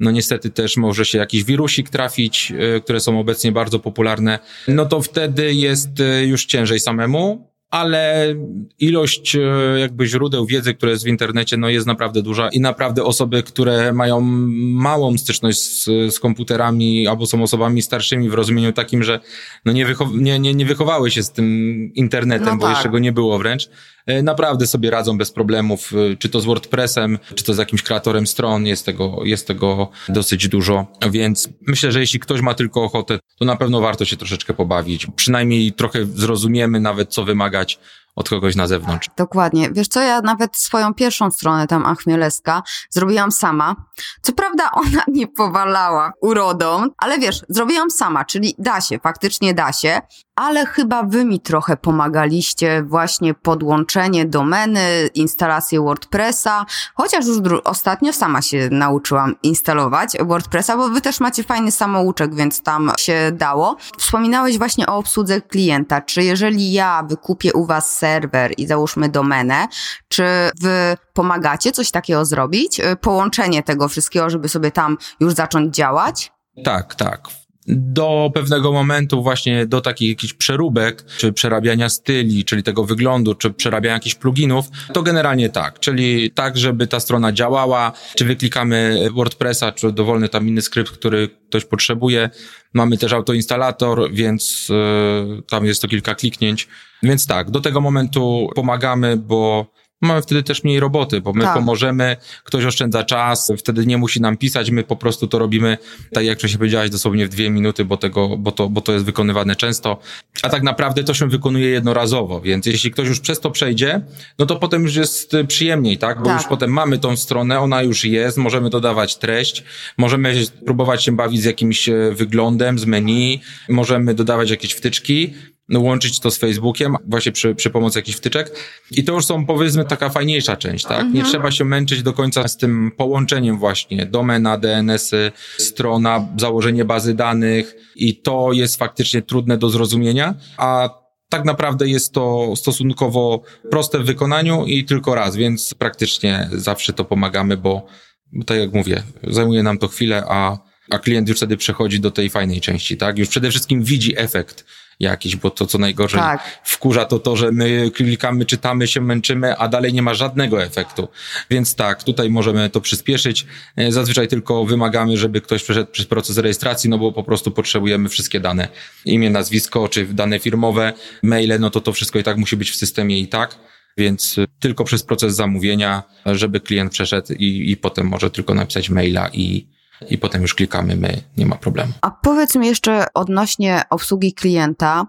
no 0.00 0.10
niestety 0.10 0.50
też 0.50 0.76
może 0.76 1.04
się 1.04 1.18
jakiś 1.18 1.44
wirusik 1.44 1.90
trafić, 1.90 2.52
y, 2.76 2.80
które 2.80 3.00
są 3.00 3.20
obecnie 3.20 3.52
bardzo 3.52 3.78
popularne, 3.78 4.38
no 4.68 4.86
to 4.86 5.02
wtedy 5.02 5.54
jest 5.54 6.00
y, 6.00 6.26
już 6.26 6.46
ciężej 6.46 6.80
samemu, 6.80 7.45
ale 7.70 8.34
ilość 8.78 9.36
e, 9.36 9.40
jakby 9.78 10.06
źródeł 10.06 10.46
wiedzy, 10.46 10.74
które 10.74 10.92
jest 10.92 11.04
w 11.04 11.08
internecie, 11.08 11.56
no 11.56 11.68
jest 11.68 11.86
naprawdę 11.86 12.22
duża 12.22 12.48
i 12.48 12.60
naprawdę 12.60 13.04
osoby, 13.04 13.42
które 13.42 13.92
mają 13.92 14.20
małą 14.60 15.18
styczność 15.18 15.58
z, 15.58 15.84
z 16.14 16.20
komputerami 16.20 17.06
albo 17.06 17.26
są 17.26 17.42
osobami 17.42 17.82
starszymi 17.82 18.28
w 18.28 18.34
rozumieniu 18.34 18.72
takim, 18.72 19.02
że 19.02 19.20
no 19.64 19.72
nie, 19.72 19.86
wychow- 19.86 20.14
nie, 20.14 20.38
nie, 20.38 20.54
nie 20.54 20.66
wychowały 20.66 21.10
się 21.10 21.22
z 21.22 21.32
tym 21.32 21.46
internetem, 21.94 22.46
no 22.46 22.56
bo 22.56 22.66
tak. 22.66 22.76
jeszcze 22.76 22.88
go 22.88 22.98
nie 22.98 23.12
było 23.12 23.38
wręcz, 23.38 23.68
e, 24.06 24.22
naprawdę 24.22 24.66
sobie 24.66 24.90
radzą 24.90 25.18
bez 25.18 25.30
problemów, 25.30 25.92
e, 26.12 26.16
czy 26.16 26.28
to 26.28 26.40
z 26.40 26.44
WordPressem, 26.44 27.18
czy 27.34 27.44
to 27.44 27.54
z 27.54 27.58
jakimś 27.58 27.82
kreatorem 27.82 28.26
stron, 28.26 28.66
jest 28.66 28.86
tego, 28.86 29.20
jest 29.24 29.46
tego 29.46 29.90
dosyć 30.08 30.48
dużo, 30.48 30.86
więc 31.10 31.48
myślę, 31.66 31.92
że 31.92 32.00
jeśli 32.00 32.20
ktoś 32.20 32.40
ma 32.40 32.54
tylko 32.54 32.84
ochotę, 32.84 33.18
to 33.38 33.44
na 33.44 33.56
pewno 33.56 33.80
warto 33.80 34.04
się 34.04 34.16
troszeczkę 34.16 34.54
pobawić. 34.54 35.06
Przynajmniej 35.16 35.72
trochę 35.72 36.04
zrozumiemy 36.04 36.80
nawet, 36.80 37.14
co 37.14 37.24
wymagać 37.24 37.78
od 38.16 38.28
kogoś 38.28 38.56
na 38.56 38.66
zewnątrz. 38.66 39.08
Dokładnie. 39.16 39.70
Wiesz 39.72 39.88
co, 39.88 40.00
ja 40.00 40.20
nawet 40.20 40.56
swoją 40.56 40.94
pierwszą 40.94 41.30
stronę 41.30 41.66
tam 41.66 41.86
Achmieleska 41.86 42.62
zrobiłam 42.90 43.32
sama. 43.32 43.76
Co 44.22 44.32
prawda 44.32 44.70
ona 44.72 45.02
nie 45.18 45.26
powalała 45.26 46.12
urodą, 46.20 46.88
ale 46.98 47.18
wiesz, 47.18 47.42
zrobiłam 47.48 47.90
sama, 47.90 48.24
czyli 48.24 48.54
da 48.58 48.80
się, 48.80 48.98
faktycznie 48.98 49.54
da 49.54 49.72
się 49.72 50.00
ale 50.36 50.66
chyba 50.66 51.02
wy 51.02 51.24
mi 51.24 51.40
trochę 51.40 51.76
pomagaliście 51.76 52.82
właśnie 52.82 53.34
podłączenie 53.34 54.26
domeny, 54.26 54.80
instalację 55.14 55.80
WordPressa, 55.80 56.66
chociaż 56.94 57.26
już 57.26 57.38
ostatnio 57.64 58.12
sama 58.12 58.42
się 58.42 58.68
nauczyłam 58.70 59.34
instalować 59.42 60.12
WordPressa, 60.20 60.76
bo 60.76 60.88
wy 60.88 61.00
też 61.00 61.20
macie 61.20 61.42
fajny 61.42 61.70
samouczek, 61.70 62.34
więc 62.34 62.62
tam 62.62 62.92
się 62.98 63.32
dało. 63.32 63.76
Wspominałeś 63.98 64.58
właśnie 64.58 64.86
o 64.86 64.96
obsłudze 64.96 65.40
klienta. 65.40 66.00
Czy 66.00 66.22
jeżeli 66.22 66.72
ja 66.72 67.02
wykupię 67.08 67.52
u 67.52 67.66
was 67.66 67.96
serwer 67.96 68.52
i 68.56 68.66
załóżmy 68.66 69.08
domenę, 69.08 69.68
czy 70.08 70.24
wy 70.60 70.96
pomagacie 71.12 71.72
coś 71.72 71.90
takiego 71.90 72.24
zrobić? 72.24 72.80
Połączenie 73.00 73.62
tego 73.62 73.88
wszystkiego, 73.88 74.30
żeby 74.30 74.48
sobie 74.48 74.70
tam 74.70 74.96
już 75.20 75.32
zacząć 75.32 75.74
działać? 75.74 76.32
Tak, 76.64 76.94
tak 76.94 77.45
do 77.68 78.30
pewnego 78.34 78.72
momentu 78.72 79.22
właśnie 79.22 79.66
do 79.66 79.80
takich 79.80 80.08
jakichś 80.08 80.32
przeróbek, 80.32 81.04
czy 81.18 81.32
przerabiania 81.32 81.88
styli, 81.88 82.44
czyli 82.44 82.62
tego 82.62 82.84
wyglądu, 82.84 83.34
czy 83.34 83.50
przerabiania 83.50 83.94
jakichś 83.94 84.14
pluginów, 84.14 84.68
to 84.92 85.02
generalnie 85.02 85.48
tak, 85.48 85.80
czyli 85.80 86.30
tak, 86.30 86.56
żeby 86.56 86.86
ta 86.86 87.00
strona 87.00 87.32
działała, 87.32 87.92
czy 88.16 88.24
wyklikamy 88.24 89.08
WordPressa, 89.14 89.72
czy 89.72 89.92
dowolny 89.92 90.28
tam 90.28 90.48
inny 90.48 90.62
skrypt, 90.62 90.90
który 90.90 91.28
ktoś 91.48 91.64
potrzebuje. 91.64 92.30
Mamy 92.72 92.98
też 92.98 93.12
autoinstalator, 93.12 94.12
więc 94.12 94.68
yy, 94.68 95.42
tam 95.42 95.66
jest 95.66 95.82
to 95.82 95.88
kilka 95.88 96.14
kliknięć. 96.14 96.68
Więc 97.02 97.26
tak, 97.26 97.50
do 97.50 97.60
tego 97.60 97.80
momentu 97.80 98.50
pomagamy, 98.54 99.16
bo 99.16 99.66
mamy 100.00 100.22
wtedy 100.22 100.42
też 100.42 100.64
mniej 100.64 100.80
roboty, 100.80 101.20
bo 101.20 101.32
my 101.32 101.44
tak. 101.44 101.54
pomożemy, 101.54 102.16
ktoś 102.44 102.64
oszczędza 102.64 103.04
czas, 103.04 103.52
wtedy 103.58 103.86
nie 103.86 103.98
musi 103.98 104.20
nam 104.20 104.36
pisać, 104.36 104.70
my 104.70 104.84
po 104.84 104.96
prostu 104.96 105.26
to 105.26 105.38
robimy, 105.38 105.78
tak 106.12 106.24
jak 106.24 106.40
się 106.40 106.58
powiedziałaś, 106.58 106.90
dosłownie 106.90 107.26
w 107.26 107.28
dwie 107.28 107.50
minuty, 107.50 107.84
bo, 107.84 107.96
tego, 107.96 108.36
bo, 108.36 108.52
to, 108.52 108.68
bo 108.68 108.80
to 108.80 108.92
jest 108.92 109.04
wykonywane 109.04 109.56
często, 109.56 109.98
a 110.42 110.48
tak 110.48 110.62
naprawdę 110.62 111.04
to 111.04 111.14
się 111.14 111.28
wykonuje 111.28 111.68
jednorazowo, 111.68 112.40
więc 112.40 112.66
jeśli 112.66 112.90
ktoś 112.90 113.08
już 113.08 113.20
przez 113.20 113.40
to 113.40 113.50
przejdzie, 113.50 114.00
no 114.38 114.46
to 114.46 114.56
potem 114.56 114.82
już 114.82 114.96
jest 114.96 115.32
przyjemniej, 115.48 115.98
tak? 115.98 116.18
Bo 116.18 116.24
tak. 116.24 116.40
już 116.40 116.48
potem 116.48 116.70
mamy 116.70 116.98
tą 116.98 117.16
stronę, 117.16 117.60
ona 117.60 117.82
już 117.82 118.04
jest, 118.04 118.38
możemy 118.38 118.70
dodawać 118.70 119.16
treść, 119.16 119.64
możemy 119.98 120.34
próbować 120.64 121.04
się 121.04 121.12
bawić 121.12 121.40
z 121.40 121.44
jakimś 121.44 121.88
e, 121.88 122.12
wyglądem, 122.12 122.78
z 122.78 122.84
menu, 122.84 123.40
możemy 123.68 124.14
dodawać 124.14 124.50
jakieś 124.50 124.72
wtyczki, 124.72 125.34
no, 125.34 125.55
łączyć 125.74 126.20
to 126.20 126.30
z 126.30 126.38
Facebookiem 126.38 126.96
właśnie 127.04 127.32
przy, 127.32 127.54
przy 127.54 127.70
pomocy 127.70 127.98
jakichś 127.98 128.16
wtyczek. 128.18 128.52
I 128.90 129.04
to 129.04 129.12
już 129.12 129.24
są 129.24 129.46
powiedzmy 129.46 129.84
taka 129.84 130.08
fajniejsza 130.08 130.56
część, 130.56 130.84
tak? 130.84 131.00
Mhm. 131.00 131.14
Nie 131.14 131.24
trzeba 131.24 131.50
się 131.50 131.64
męczyć 131.64 132.02
do 132.02 132.12
końca 132.12 132.48
z 132.48 132.56
tym 132.56 132.92
połączeniem 132.96 133.58
właśnie 133.58 134.06
domena, 134.06 134.58
DNS-y, 134.58 135.32
strona, 135.58 136.28
założenie 136.38 136.84
bazy 136.84 137.14
danych 137.14 137.74
i 137.96 138.16
to 138.16 138.52
jest 138.52 138.76
faktycznie 138.76 139.22
trudne 139.22 139.58
do 139.58 139.70
zrozumienia, 139.70 140.34
a 140.56 140.90
tak 141.28 141.44
naprawdę 141.44 141.88
jest 141.88 142.12
to 142.12 142.56
stosunkowo 142.56 143.42
proste 143.70 143.98
w 143.98 144.04
wykonaniu 144.04 144.66
i 144.66 144.84
tylko 144.84 145.14
raz, 145.14 145.36
więc 145.36 145.74
praktycznie 145.74 146.48
zawsze 146.52 146.92
to 146.92 147.04
pomagamy, 147.04 147.56
bo, 147.56 147.86
bo 148.32 148.44
tak 148.44 148.58
jak 148.58 148.72
mówię, 148.72 149.02
zajmuje 149.22 149.62
nam 149.62 149.78
to 149.78 149.88
chwilę, 149.88 150.24
a, 150.28 150.58
a 150.90 150.98
klient 150.98 151.28
już 151.28 151.36
wtedy 151.36 151.56
przechodzi 151.56 152.00
do 152.00 152.10
tej 152.10 152.30
fajnej 152.30 152.60
części, 152.60 152.96
tak? 152.96 153.18
Już 153.18 153.28
przede 153.28 153.50
wszystkim 153.50 153.82
widzi 153.82 154.18
efekt 154.18 154.64
jakiś, 155.00 155.36
bo 155.36 155.50
to 155.50 155.66
co 155.66 155.78
najgorzej 155.78 156.20
tak. 156.20 156.60
wkurza 156.64 157.04
to 157.04 157.18
to, 157.18 157.36
że 157.36 157.52
my 157.52 157.90
klikamy, 157.94 158.44
czytamy 158.44 158.86
się, 158.86 159.00
męczymy, 159.00 159.56
a 159.56 159.68
dalej 159.68 159.92
nie 159.92 160.02
ma 160.02 160.14
żadnego 160.14 160.62
efektu. 160.62 161.08
Więc 161.50 161.74
tak, 161.74 162.04
tutaj 162.04 162.30
możemy 162.30 162.70
to 162.70 162.80
przyspieszyć. 162.80 163.46
E, 163.76 163.92
zazwyczaj 163.92 164.28
tylko 164.28 164.64
wymagamy, 164.64 165.16
żeby 165.16 165.40
ktoś 165.40 165.62
przeszedł 165.62 165.90
przez 165.90 166.06
proces 166.06 166.38
rejestracji, 166.38 166.90
no 166.90 166.98
bo 166.98 167.12
po 167.12 167.22
prostu 167.22 167.50
potrzebujemy 167.50 168.08
wszystkie 168.08 168.40
dane. 168.40 168.68
Imię, 169.04 169.30
nazwisko, 169.30 169.88
czy 169.88 170.06
dane 170.06 170.38
firmowe, 170.38 170.92
maile, 171.22 171.60
no 171.60 171.70
to 171.70 171.80
to 171.80 171.92
wszystko 171.92 172.18
i 172.18 172.22
tak 172.22 172.36
musi 172.36 172.56
być 172.56 172.70
w 172.70 172.76
systemie 172.76 173.20
i 173.20 173.28
tak. 173.28 173.58
Więc 173.98 174.36
tylko 174.60 174.84
przez 174.84 175.02
proces 175.02 175.34
zamówienia, 175.34 176.02
żeby 176.26 176.60
klient 176.60 176.92
przeszedł 176.92 177.32
i, 177.32 177.70
i 177.70 177.76
potem 177.76 178.06
może 178.06 178.30
tylko 178.30 178.54
napisać 178.54 178.90
maila 178.90 179.28
i, 179.32 179.66
i 180.10 180.18
potem 180.18 180.42
już 180.42 180.54
klikamy 180.54 180.96
my, 180.96 181.22
nie 181.36 181.46
ma 181.46 181.56
problemu. 181.56 181.92
A 182.00 182.10
powiedz 182.10 182.54
mi 182.54 182.66
jeszcze 182.66 183.06
odnośnie 183.14 183.82
obsługi 183.90 184.34
klienta. 184.34 185.06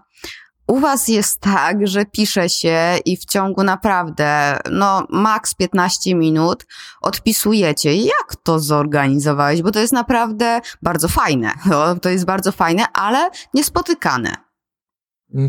U 0.66 0.78
Was 0.78 1.08
jest 1.08 1.40
tak, 1.40 1.86
że 1.86 2.04
pisze 2.06 2.48
się 2.48 2.98
i 3.04 3.16
w 3.16 3.24
ciągu 3.24 3.64
naprawdę, 3.64 4.58
no, 4.70 5.06
maks 5.10 5.54
15 5.54 6.14
minut 6.14 6.66
odpisujecie. 7.00 7.96
Jak 7.96 8.36
to 8.42 8.58
zorganizowałeś? 8.60 9.62
Bo 9.62 9.70
to 9.70 9.80
jest 9.80 9.92
naprawdę 9.92 10.60
bardzo 10.82 11.08
fajne. 11.08 11.52
No, 11.66 11.94
to 11.94 12.08
jest 12.08 12.24
bardzo 12.24 12.52
fajne, 12.52 12.84
ale 12.92 13.30
niespotykane. 13.54 14.36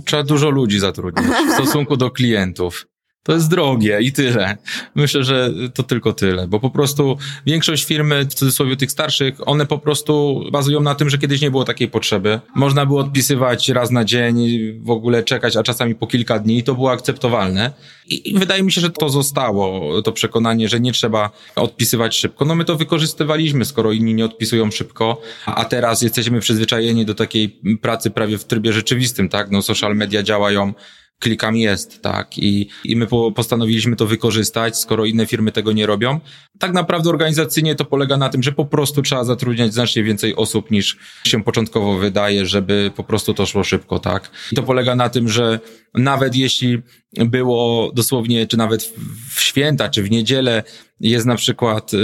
Trzeba 0.06 0.24
dużo 0.24 0.50
ludzi 0.50 0.80
zatrudnić 0.80 1.26
w 1.28 1.54
stosunku 1.54 1.98
do 1.98 2.12
klientów. 2.12 2.86
To 3.24 3.34
jest 3.34 3.50
drogie 3.50 4.00
i 4.02 4.12
tyle. 4.12 4.58
Myślę, 4.96 5.24
że 5.24 5.54
to 5.74 5.84
tylko 5.84 6.14
tyle, 6.14 6.48
bo 6.48 6.60
po 6.60 6.70
prostu 6.70 7.18
większość 7.46 7.86
firmy, 7.86 8.26
w 8.26 8.34
cudzysłowie 8.34 8.76
tych 8.76 8.92
starszych, 8.92 9.48
one 9.48 9.66
po 9.66 9.78
prostu 9.78 10.44
bazują 10.52 10.82
na 10.82 10.96
tym, 10.96 11.10
że 11.10 11.18
kiedyś 11.18 11.42
nie 11.42 11.52
było 11.52 11.64
takiej 11.64 11.88
potrzeby. 11.88 12.40
Można 12.56 12.86
było 12.86 13.00
odpisywać 13.00 13.70
raz 13.70 13.92
na 13.92 14.06
dzień, 14.06 14.48
w 14.82 14.90
ogóle 14.90 15.24
czekać, 15.24 15.56
a 15.56 15.64
czasami 15.64 15.96
po 15.96 16.08
kilka 16.08 16.40
dni 16.40 16.58
i 16.58 16.64
to 16.64 16.76
było 16.76 16.92
akceptowalne. 16.92 17.72
I 18.08 18.34
wydaje 18.40 18.64
mi 18.64 18.72
się, 18.72 18.82
że 18.82 18.90
to 18.90 19.10
zostało, 19.10 20.02
to 20.02 20.12
przekonanie, 20.12 20.70
że 20.70 20.80
nie 20.80 20.92
trzeba 20.92 21.32
odpisywać 21.56 22.18
szybko. 22.18 22.46
No 22.46 22.56
my 22.56 22.66
to 22.66 22.76
wykorzystywaliśmy, 22.76 23.66
skoro 23.66 23.92
inni 23.92 24.14
nie 24.14 24.26
odpisują 24.26 24.72
szybko, 24.72 25.22
a 25.46 25.66
teraz 25.66 26.02
jesteśmy 26.02 26.40
przyzwyczajeni 26.40 27.06
do 27.06 27.16
takiej 27.16 27.60
pracy 27.82 28.10
prawie 28.10 28.38
w 28.38 28.46
trybie 28.46 28.74
rzeczywistym, 28.74 29.30
tak? 29.30 29.52
No 29.52 29.62
social 29.62 29.96
media 29.96 30.24
działają 30.24 30.74
klikam 31.20 31.56
jest, 31.56 32.02
tak. 32.02 32.38
I, 32.38 32.70
i 32.84 32.96
my 32.96 33.08
po, 33.08 33.32
postanowiliśmy 33.32 33.96
to 33.96 34.06
wykorzystać, 34.06 34.80
skoro 34.80 35.06
inne 35.06 35.26
firmy 35.26 35.52
tego 35.52 35.72
nie 35.72 35.86
robią. 35.86 36.20
Tak 36.60 36.74
naprawdę 36.74 37.10
organizacyjnie 37.10 37.76
to 37.76 37.86
polega 37.86 38.18
na 38.18 38.30
tym, 38.30 38.44
że 38.44 38.52
po 38.52 38.66
prostu 38.66 39.02
trzeba 39.02 39.24
zatrudniać 39.24 39.74
znacznie 39.74 40.04
więcej 40.04 40.36
osób 40.36 40.72
niż 40.72 40.98
się 41.24 41.44
początkowo 41.44 41.98
wydaje, 41.98 42.46
żeby 42.46 42.92
po 42.96 43.04
prostu 43.04 43.34
to 43.34 43.46
szło 43.46 43.64
szybko, 43.64 44.00
tak. 44.00 44.32
I 44.52 44.56
to 44.56 44.64
polega 44.64 44.96
na 44.96 45.10
tym, 45.10 45.30
że 45.30 45.60
nawet 45.94 46.36
jeśli 46.36 46.82
było 47.14 47.92
dosłownie, 47.96 48.48
czy 48.48 48.58
nawet 48.58 48.94
w 49.30 49.42
święta, 49.42 49.90
czy 49.90 50.04
w 50.04 50.12
niedzielę 50.12 50.64
jest 51.00 51.26
na 51.26 51.36
przykład, 51.36 51.94
y, 51.94 51.98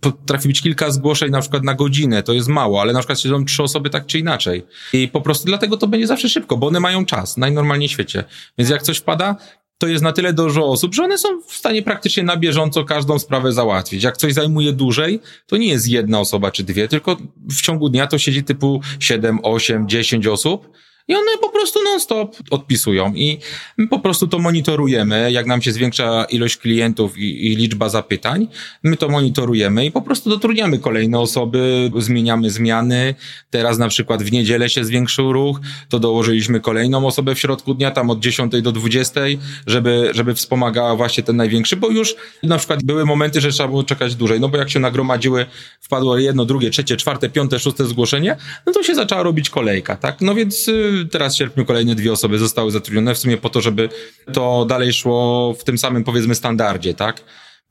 potrafi 0.00 0.48
być 0.48 0.62
kilka 0.62 0.90
zgłoszeń 0.90 1.30
na 1.30 1.40
przykład 1.40 1.64
na 1.64 1.74
godzinę, 1.74 2.22
to 2.22 2.32
jest 2.32 2.48
mało, 2.48 2.80
ale 2.80 2.92
na 2.92 2.98
przykład 2.98 3.20
siedzą 3.20 3.44
trzy 3.44 3.62
osoby 3.62 3.90
tak 3.90 4.06
czy 4.06 4.18
inaczej. 4.18 4.66
I 4.92 5.08
po 5.08 5.20
prostu 5.20 5.46
dlatego 5.46 5.76
to 5.76 5.86
będzie 5.86 6.06
zawsze 6.06 6.28
szybko, 6.28 6.56
bo 6.56 6.66
one 6.66 6.80
mają 6.80 7.06
czas, 7.06 7.36
najnormalniej 7.36 7.88
w 7.88 7.92
świecie. 7.92 8.24
Więc 8.58 8.70
jak 8.70 8.82
coś 8.82 8.98
wpada, 8.98 9.36
to 9.78 9.86
jest 9.86 10.04
na 10.04 10.12
tyle 10.12 10.32
dużo 10.32 10.66
osób, 10.66 10.94
że 10.94 11.04
one 11.04 11.18
są 11.18 11.28
w 11.42 11.52
stanie 11.52 11.82
praktycznie 11.82 12.22
na 12.22 12.36
bieżąco 12.36 12.84
każdą 12.84 13.18
sprawę 13.18 13.52
załatwić. 13.52 14.02
Jak 14.02 14.16
coś 14.16 14.34
zajmuje 14.34 14.72
dłużej, 14.72 15.20
to 15.46 15.56
nie 15.56 15.68
jest 15.68 15.88
jedna 15.88 16.20
osoba 16.20 16.50
czy 16.50 16.64
dwie, 16.64 16.88
tylko 16.88 17.16
w 17.50 17.62
ciągu 17.62 17.88
dnia 17.88 18.06
to 18.06 18.18
siedzi 18.18 18.44
typu 18.44 18.80
7, 19.00 19.38
8, 19.42 19.88
10 19.88 20.26
osób 20.26 20.76
i 21.08 21.14
one 21.14 21.30
po 21.40 21.48
prostu 21.50 21.84
non-stop 21.84 22.36
odpisują 22.50 23.14
i 23.14 23.38
my 23.76 23.88
po 23.88 23.98
prostu 23.98 24.28
to 24.28 24.38
monitorujemy. 24.38 25.32
Jak 25.32 25.46
nam 25.46 25.62
się 25.62 25.72
zwiększa 25.72 26.24
ilość 26.24 26.56
klientów 26.56 27.18
i, 27.18 27.52
i, 27.52 27.56
liczba 27.56 27.88
zapytań, 27.88 28.48
my 28.82 28.96
to 28.96 29.08
monitorujemy 29.08 29.86
i 29.86 29.90
po 29.90 30.02
prostu 30.02 30.30
dotrudniamy 30.30 30.78
kolejne 30.78 31.18
osoby, 31.18 31.90
zmieniamy 31.98 32.50
zmiany. 32.50 33.14
Teraz 33.50 33.78
na 33.78 33.88
przykład 33.88 34.22
w 34.22 34.32
niedzielę 34.32 34.68
się 34.68 34.84
zwiększył 34.84 35.32
ruch, 35.32 35.60
to 35.88 35.98
dołożyliśmy 35.98 36.60
kolejną 36.60 37.06
osobę 37.06 37.34
w 37.34 37.38
środku 37.38 37.74
dnia, 37.74 37.90
tam 37.90 38.10
od 38.10 38.20
10 38.20 38.62
do 38.62 38.72
20, 38.72 39.20
żeby, 39.66 40.10
żeby 40.14 40.34
wspomagała 40.34 40.96
właśnie 40.96 41.22
ten 41.22 41.36
największy, 41.36 41.76
bo 41.76 41.90
już 41.90 42.14
na 42.42 42.58
przykład 42.58 42.82
były 42.82 43.04
momenty, 43.04 43.40
że 43.40 43.50
trzeba 43.50 43.68
było 43.68 43.84
czekać 43.84 44.14
dłużej, 44.14 44.40
no 44.40 44.48
bo 44.48 44.58
jak 44.58 44.70
się 44.70 44.80
nagromadziły, 44.80 45.46
wpadło 45.80 46.18
jedno, 46.18 46.44
drugie, 46.44 46.70
trzecie, 46.70 46.96
czwarte, 46.96 47.28
piąte, 47.28 47.58
szóste 47.58 47.84
zgłoszenie, 47.84 48.36
no 48.66 48.72
to 48.72 48.82
się 48.82 48.94
zaczęła 48.94 49.22
robić 49.22 49.50
kolejka, 49.50 49.96
tak? 49.96 50.20
No 50.20 50.34
więc 50.34 50.68
y, 50.68 50.95
teraz 51.04 51.34
w 51.34 51.38
sierpniu 51.38 51.64
kolejne 51.64 51.94
dwie 51.94 52.12
osoby 52.12 52.38
zostały 52.38 52.70
zatrudnione 52.70 53.14
w 53.14 53.18
sumie 53.18 53.36
po 53.36 53.50
to, 53.50 53.60
żeby 53.60 53.88
to 54.32 54.64
dalej 54.64 54.92
szło 54.92 55.54
w 55.58 55.64
tym 55.64 55.78
samym 55.78 56.04
powiedzmy 56.04 56.34
standardzie, 56.34 56.94
tak? 56.94 57.22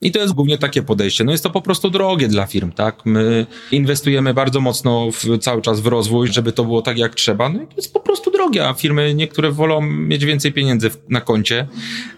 I 0.02 0.12
to 0.12 0.20
jest 0.20 0.34
głównie 0.34 0.58
takie 0.58 0.82
podejście. 0.82 1.24
No 1.24 1.32
jest 1.32 1.44
to 1.44 1.50
po 1.50 1.62
prostu 1.62 1.90
drogie 1.90 2.28
dla 2.28 2.46
firm, 2.46 2.72
tak? 2.72 3.06
My 3.06 3.46
inwestujemy 3.72 4.34
bardzo 4.34 4.62
mocno 4.62 5.12
w, 5.12 5.40
cały 5.40 5.62
czas 5.62 5.80
w 5.80 5.88
rozwój, 5.88 6.28
żeby 6.28 6.52
to 6.52 6.66
było 6.66 6.82
tak 6.82 6.98
jak 6.98 7.16
trzeba. 7.16 7.50
No 7.50 7.60
jest 7.76 7.94
po 7.94 8.00
prostu 8.00 8.32
drogie, 8.32 8.68
a 8.68 8.74
firmy 8.74 9.14
niektóre 9.14 9.52
wolą 9.52 9.82
mieć 9.82 10.26
więcej 10.26 10.54
pieniędzy 10.54 10.90
na 11.10 11.22
koncie 11.22 11.68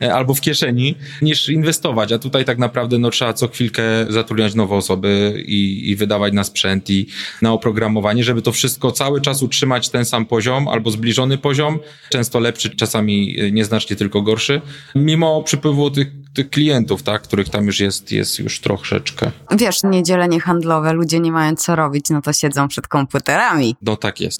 e, 0.02 0.14
albo 0.14 0.34
w 0.34 0.42
kieszeni 0.42 0.96
niż 1.22 1.50
inwestować, 1.50 2.12
a 2.12 2.20
tutaj 2.20 2.46
tak 2.46 2.58
naprawdę 2.58 3.00
no 3.00 3.10
trzeba 3.10 3.34
co 3.34 3.48
chwilkę 3.48 3.84
zatrudniać 4.10 4.56
nowe 4.56 4.76
osoby 4.76 5.44
i, 5.46 5.90
i 5.90 5.96
wydawać 5.96 6.34
na 6.34 6.44
sprzęt 6.44 6.90
i 6.90 7.08
na 7.42 7.54
oprogramowanie, 7.54 8.24
żeby 8.24 8.42
to 8.42 8.52
wszystko 8.52 8.92
cały 8.92 9.22
czas 9.22 9.44
utrzymać 9.44 9.90
ten 9.90 10.06
sam 10.06 10.26
poziom 10.26 10.68
albo 10.68 10.92
zbliżony 10.92 11.38
poziom, 11.38 11.80
często 12.10 12.40
lepszy, 12.40 12.70
czasami 12.70 13.36
nieznacznie 13.52 13.96
tylko 13.96 14.22
gorszy, 14.22 14.62
mimo 14.96 15.44
przypływu 15.44 15.92
tych 15.92 16.08
tych 16.38 16.50
klientów, 16.50 17.04
tak, 17.04 17.22
których 17.22 17.50
tam 17.50 17.66
już 17.66 17.80
jest, 17.80 18.12
jest 18.12 18.40
już 18.40 18.60
troszeczkę. 18.60 19.32
Wiesz, 19.52 19.84
niedziele 19.84 20.28
niehandlowe, 20.28 20.94
ludzie 20.94 21.20
nie 21.20 21.32
mają 21.32 21.56
co 21.56 21.76
robić, 21.76 22.10
no 22.10 22.22
to 22.22 22.34
siedzą 22.34 22.68
przed 22.68 22.88
komputerami. 22.88 23.76
No 23.82 23.96
tak 23.96 24.22
jest. 24.22 24.40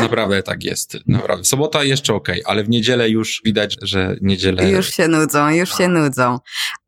Naprawdę 0.00 0.42
tak 0.42 0.64
jest. 0.64 0.96
Naprawdę. 1.06 1.44
Sobota 1.44 1.84
jeszcze 1.84 2.14
okej, 2.14 2.42
okay, 2.42 2.52
ale 2.52 2.64
w 2.64 2.68
niedzielę 2.68 3.10
już 3.10 3.42
widać, 3.44 3.76
że 3.82 4.16
niedzielę... 4.20 4.70
Już 4.70 4.90
się 4.90 5.08
nudzą, 5.08 5.48
już 5.48 5.78
się 5.78 5.88
nudzą. 5.88 6.38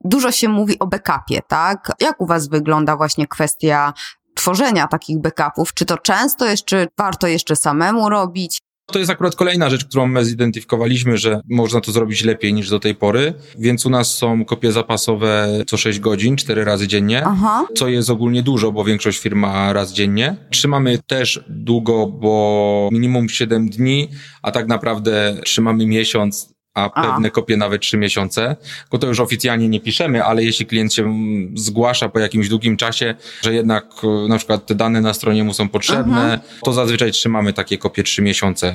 Dużo 0.05 0.33
się 0.33 0.49
mówi 0.49 0.79
o 0.79 0.87
backupie, 0.87 1.40
tak? 1.49 1.93
Jak 2.01 2.21
u 2.21 2.27
was 2.27 2.49
wygląda 2.49 2.97
właśnie 2.97 3.27
kwestia 3.27 3.93
tworzenia 4.35 4.87
takich 4.87 5.19
backupów? 5.19 5.75
Czy 5.75 5.85
to 5.85 5.99
często 5.99 6.47
jest, 6.47 6.64
czy 6.64 6.88
warto 6.99 7.27
jeszcze 7.27 7.57
samemu 7.57 8.09
robić? 8.09 8.59
To 8.87 8.99
jest 8.99 9.11
akurat 9.11 9.37
kolejna 9.37 9.70
rzecz, 9.70 9.85
którą 9.85 10.07
my 10.07 10.25
zidentyfikowaliśmy, 10.25 11.18
że 11.18 11.40
można 11.51 11.81
to 11.81 11.92
zrobić 11.92 12.25
lepiej 12.25 12.55
niż 12.55 12.70
do 12.70 12.81
tej 12.81 12.94
pory, 12.94 13.35
więc 13.59 13.87
u 13.87 13.90
nas 13.90 14.14
są 14.14 14.44
kopie 14.44 14.73
zapasowe 14.73 15.49
co 15.66 15.77
6 15.77 16.01
godzin, 16.01 16.37
4 16.37 16.64
razy 16.64 16.88
dziennie, 16.88 17.23
Aha. 17.27 17.66
co 17.77 17.88
jest 17.88 18.11
ogólnie 18.11 18.42
dużo, 18.42 18.73
bo 18.73 18.85
większość 18.85 19.18
firm 19.18 19.38
ma 19.38 19.73
raz 19.73 19.92
dziennie. 19.92 20.37
Trzymamy 20.51 20.99
też 21.07 21.44
długo, 21.49 22.07
bo 22.07 22.88
minimum 22.92 23.29
7 23.29 23.68
dni, 23.70 24.09
a 24.42 24.51
tak 24.51 24.66
naprawdę 24.68 25.37
trzymamy 25.44 25.87
miesiąc, 25.87 26.54
a 26.74 26.90
pewne 26.90 27.28
a. 27.28 27.30
kopie 27.30 27.56
nawet 27.56 27.82
trzy 27.82 27.96
miesiące, 27.96 28.56
bo 28.90 28.98
to 28.98 29.06
już 29.06 29.20
oficjalnie 29.20 29.68
nie 29.68 29.80
piszemy, 29.80 30.24
ale 30.24 30.44
jeśli 30.44 30.66
klient 30.66 30.94
się 30.94 31.14
zgłasza 31.54 32.08
po 32.08 32.18
jakimś 32.18 32.48
długim 32.48 32.76
czasie, 32.76 33.14
że 33.42 33.54
jednak 33.54 33.84
e, 34.04 34.28
na 34.28 34.38
przykład 34.38 34.66
te 34.66 34.74
dane 34.74 35.00
na 35.00 35.14
stronie 35.14 35.44
mu 35.44 35.54
są 35.54 35.68
potrzebne, 35.68 36.22
mhm. 36.22 36.40
to 36.64 36.72
zazwyczaj 36.72 37.12
trzymamy 37.12 37.52
takie 37.52 37.78
kopie 37.78 38.02
trzy 38.02 38.22
miesiące, 38.22 38.74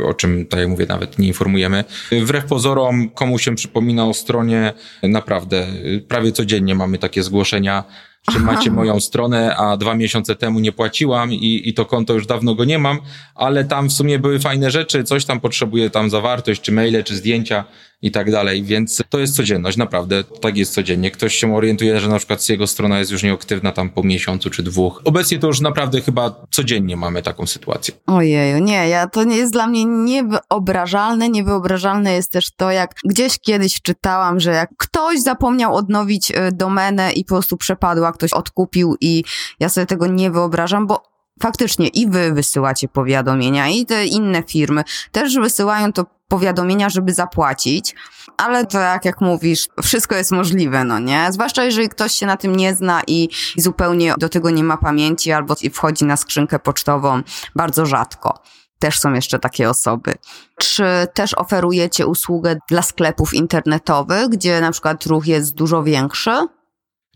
e, 0.00 0.04
o 0.04 0.14
czym, 0.14 0.46
tak 0.46 0.60
jak 0.60 0.68
mówię, 0.68 0.86
nawet 0.88 1.18
nie 1.18 1.28
informujemy. 1.28 1.84
Wbrew 2.12 2.44
pozorom, 2.44 3.10
komu 3.10 3.38
się 3.38 3.54
przypomina 3.54 4.06
o 4.06 4.14
stronie, 4.14 4.72
naprawdę 5.02 5.58
e, 5.58 6.00
prawie 6.08 6.32
codziennie 6.32 6.74
mamy 6.74 6.98
takie 6.98 7.22
zgłoszenia, 7.22 7.84
czy 8.30 8.38
macie 8.38 8.70
moją 8.70 9.00
stronę, 9.00 9.56
a 9.56 9.76
dwa 9.76 9.94
miesiące 9.94 10.36
temu 10.36 10.60
nie 10.60 10.72
płaciłam 10.72 11.32
i, 11.32 11.68
i 11.68 11.74
to 11.74 11.84
konto 11.84 12.14
już 12.14 12.26
dawno 12.26 12.54
go 12.54 12.64
nie 12.64 12.78
mam, 12.78 12.98
ale 13.34 13.64
tam 13.64 13.88
w 13.88 13.92
sumie 13.92 14.18
były 14.18 14.38
fajne 14.38 14.70
rzeczy, 14.70 15.04
coś 15.04 15.24
tam 15.24 15.40
potrzebuje 15.40 15.90
tam 15.90 16.10
zawartość, 16.10 16.60
czy 16.60 16.72
maile, 16.72 17.04
czy 17.04 17.16
zdjęcia, 17.16 17.64
i 18.02 18.10
tak 18.10 18.30
dalej, 18.30 18.62
więc 18.62 19.02
to 19.08 19.18
jest 19.18 19.36
codzienność, 19.36 19.76
naprawdę, 19.76 20.24
tak 20.24 20.56
jest 20.56 20.74
codziennie. 20.74 21.10
Ktoś 21.10 21.34
się 21.34 21.56
orientuje, 21.56 22.00
że 22.00 22.08
na 22.08 22.18
przykład 22.18 22.48
jego 22.48 22.66
strona 22.66 22.98
jest 22.98 23.10
już 23.10 23.22
nieaktywna 23.22 23.72
tam 23.72 23.90
po 23.90 24.02
miesiącu 24.02 24.50
czy 24.50 24.62
dwóch. 24.62 25.00
Obecnie 25.04 25.38
to 25.38 25.46
już 25.46 25.60
naprawdę 25.60 26.00
chyba 26.00 26.46
codziennie 26.50 26.96
mamy 26.96 27.22
taką 27.22 27.46
sytuację. 27.46 27.94
Ojeju, 28.06 28.58
nie, 28.58 28.88
ja, 28.88 29.06
to 29.06 29.24
nie 29.24 29.36
jest 29.36 29.52
dla 29.52 29.66
mnie 29.66 29.84
niewyobrażalne. 29.84 31.28
Niewyobrażalne 31.28 32.12
jest 32.12 32.32
też 32.32 32.50
to, 32.56 32.70
jak 32.70 32.94
gdzieś 33.04 33.38
kiedyś 33.38 33.82
czytałam, 33.82 34.40
że 34.40 34.50
jak 34.50 34.70
ktoś 34.76 35.20
zapomniał 35.20 35.74
odnowić 35.74 36.30
y, 36.30 36.34
domenę 36.52 37.12
i 37.12 37.24
po 37.24 37.34
prostu 37.34 37.56
przepadła, 37.56 38.12
ktoś 38.12 38.32
odkupił 38.32 38.96
i 39.00 39.24
ja 39.60 39.68
sobie 39.68 39.86
tego 39.86 40.06
nie 40.06 40.30
wyobrażam, 40.30 40.86
bo 40.86 41.11
faktycznie 41.42 41.88
i 41.88 42.06
wy 42.06 42.32
wysyłacie 42.32 42.88
powiadomienia, 42.88 43.68
i 43.68 43.86
te 43.86 44.06
inne 44.06 44.42
firmy 44.42 44.84
też 45.12 45.36
wysyłają 45.36 45.92
to 45.92 46.06
powiadomienia, 46.28 46.88
żeby 46.88 47.14
zapłacić, 47.14 47.94
ale 48.36 48.66
to 48.66 48.78
jak, 48.78 49.04
jak 49.04 49.20
mówisz, 49.20 49.68
wszystko 49.82 50.14
jest 50.14 50.30
możliwe, 50.30 50.84
no 50.84 50.98
nie? 50.98 51.26
Zwłaszcza 51.30 51.64
jeżeli 51.64 51.88
ktoś 51.88 52.12
się 52.12 52.26
na 52.26 52.36
tym 52.36 52.56
nie 52.56 52.74
zna 52.74 53.02
i 53.06 53.28
zupełnie 53.56 54.14
do 54.18 54.28
tego 54.28 54.50
nie 54.50 54.64
ma 54.64 54.76
pamięci 54.76 55.32
albo 55.32 55.54
wchodzi 55.72 56.04
na 56.04 56.16
skrzynkę 56.16 56.58
pocztową 56.58 57.22
bardzo 57.56 57.86
rzadko. 57.86 58.42
Też 58.78 58.98
są 58.98 59.12
jeszcze 59.12 59.38
takie 59.38 59.70
osoby. 59.70 60.14
Czy 60.58 60.84
też 61.14 61.34
oferujecie 61.34 62.06
usługę 62.06 62.56
dla 62.68 62.82
sklepów 62.82 63.34
internetowych, 63.34 64.28
gdzie 64.28 64.60
na 64.60 64.72
przykład 64.72 65.06
ruch 65.06 65.26
jest 65.26 65.54
dużo 65.54 65.82
większy? 65.82 66.30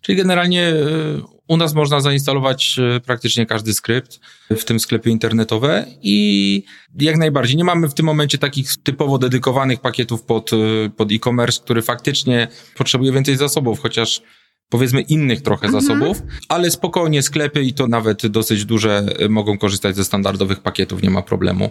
Czyli 0.02 0.18
generalnie 0.18 0.68
e, 0.68 1.35
u 1.48 1.56
nas 1.56 1.74
można 1.74 2.00
zainstalować 2.00 2.76
e, 2.96 3.00
praktycznie 3.00 3.46
każdy 3.46 3.74
skrypt, 3.74 4.20
w 4.50 4.64
tym 4.64 4.80
sklepie 4.80 5.10
internetowe 5.10 5.86
i 6.02 6.62
jak 7.00 7.16
najbardziej. 7.16 7.56
Nie 7.56 7.64
mamy 7.64 7.88
w 7.88 7.94
tym 7.94 8.06
momencie 8.06 8.38
takich 8.38 8.76
typowo 8.76 9.18
dedykowanych 9.18 9.80
pakietów 9.80 10.22
pod, 10.22 10.50
e, 10.52 10.56
pod 10.96 11.12
e-commerce, 11.12 11.60
który 11.64 11.82
faktycznie 11.82 12.48
potrzebuje 12.76 13.12
więcej 13.12 13.36
zasobów, 13.36 13.80
chociaż 13.80 14.22
powiedzmy 14.68 15.00
innych 15.00 15.42
trochę 15.42 15.66
mhm. 15.66 15.84
zasobów, 15.84 16.22
ale 16.48 16.70
spokojnie 16.70 17.22
sklepy 17.22 17.62
i 17.62 17.74
to 17.74 17.86
nawet 17.86 18.26
dosyć 18.26 18.64
duże 18.64 19.04
e, 19.18 19.28
mogą 19.28 19.58
korzystać 19.58 19.96
ze 19.96 20.04
standardowych 20.04 20.60
pakietów, 20.60 21.02
nie 21.02 21.10
ma 21.10 21.22
problemu. 21.22 21.70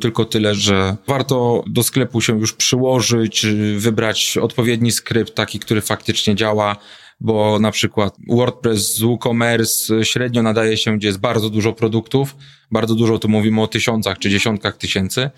Tylko 0.00 0.24
tyle, 0.24 0.54
że 0.54 0.96
warto 1.06 1.64
do 1.66 1.82
sklepu 1.82 2.20
się 2.20 2.38
już 2.38 2.52
przyłożyć, 2.52 3.46
wybrać 3.76 4.38
odpowiedni 4.38 4.92
skrypt, 4.92 5.34
taki, 5.34 5.58
który 5.58 5.80
faktycznie 5.80 6.34
działa, 6.34 6.76
bo 7.20 7.58
na 7.58 7.70
przykład 7.70 8.16
WordPress 8.28 8.94
z 8.94 9.00
WooCommerce 9.00 10.04
średnio 10.04 10.42
nadaje 10.42 10.76
się, 10.76 10.96
gdzie 10.96 11.08
jest 11.08 11.20
bardzo 11.20 11.50
dużo 11.50 11.72
produktów, 11.72 12.36
bardzo 12.70 12.94
dużo 12.94 13.18
tu 13.18 13.28
mówimy 13.28 13.62
o 13.62 13.66
tysiącach 13.66 14.18
czy 14.18 14.30
dziesiątkach 14.30 14.76
tysięcy, 14.76 15.30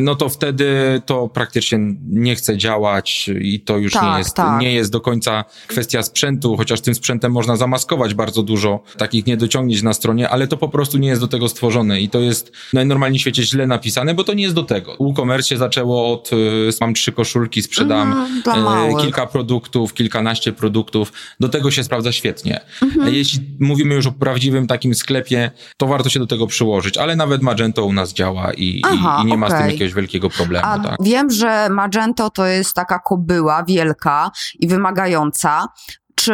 no 0.00 0.14
to 0.14 0.28
wtedy 0.28 1.02
to 1.06 1.28
praktycznie 1.28 1.78
nie 2.08 2.34
chce 2.34 2.56
działać 2.56 3.30
i 3.40 3.60
to 3.60 3.78
już 3.78 3.92
tak, 3.92 4.02
nie, 4.02 4.18
jest, 4.18 4.34
tak. 4.34 4.60
nie 4.60 4.72
jest 4.72 4.92
do 4.92 5.00
końca 5.00 5.44
kwestia 5.66 6.02
sprzętu, 6.02 6.56
chociaż 6.56 6.80
tym 6.80 6.94
sprzętem 6.94 7.32
można 7.32 7.56
zamaskować 7.56 8.14
bardzo 8.14 8.42
dużo 8.42 8.82
takich 8.96 9.26
niedociągnięć 9.26 9.82
na 9.82 9.92
stronie, 9.92 10.28
ale 10.28 10.48
to 10.48 10.56
po 10.56 10.68
prostu 10.68 10.98
nie 10.98 11.08
jest 11.08 11.20
do 11.20 11.28
tego 11.28 11.48
stworzone 11.48 12.00
i 12.00 12.08
to 12.08 12.20
jest 12.20 12.52
najnormalniej 12.72 13.18
w 13.18 13.20
świecie 13.20 13.42
źle 13.42 13.66
napisane, 13.66 14.14
bo 14.14 14.24
to 14.24 14.34
nie 14.34 14.42
jest 14.42 14.54
do 14.54 14.62
tego. 14.62 14.96
WooCommerce 15.00 15.48
się 15.48 15.56
zaczęło 15.56 16.12
od, 16.12 16.30
e, 16.32 16.36
mam 16.80 16.94
trzy 16.94 17.12
koszulki, 17.12 17.62
sprzedam 17.62 18.28
mm, 18.46 18.96
kilka 18.96 19.26
produktów, 19.26 19.94
kilkanaście 19.94 20.52
produktów, 20.52 21.12
do 21.40 21.48
tego 21.48 21.70
się 21.70 21.84
sprawdza 21.84 22.12
świetnie. 22.12 22.60
Mm-hmm. 22.82 23.12
Jeśli 23.12 23.40
mówimy 23.60 23.94
już 23.94 24.06
o 24.06 24.12
prawdziwym 24.12 24.66
takim 24.66 24.94
sklepie, 24.94 25.50
to 25.76 25.86
warto 25.86 26.08
się 26.08 26.20
do 26.20 26.26
tego 26.26 26.46
przyłożyć, 26.46 26.98
ale 26.98 27.16
nawet 27.16 27.42
Magento 27.42 27.84
u 27.84 27.92
nas 27.92 28.12
działa 28.12 28.52
i, 28.52 28.82
Aha, 28.84 29.18
i, 29.18 29.22
i 29.22 29.26
nie 29.26 29.34
okay. 29.34 29.38
ma 29.38 29.50
z 29.50 29.62
tym 29.62 29.67
jakiegoś 29.72 29.94
wielkiego 29.94 30.30
problemu. 30.30 30.66
A 30.66 30.78
tak? 30.78 30.96
Wiem, 31.00 31.30
że 31.30 31.68
Magento 31.70 32.30
to 32.30 32.46
jest 32.46 32.74
taka 32.74 32.98
kobyła 32.98 33.64
wielka 33.64 34.30
i 34.58 34.68
wymagająca. 34.68 35.68
czy 36.14 36.32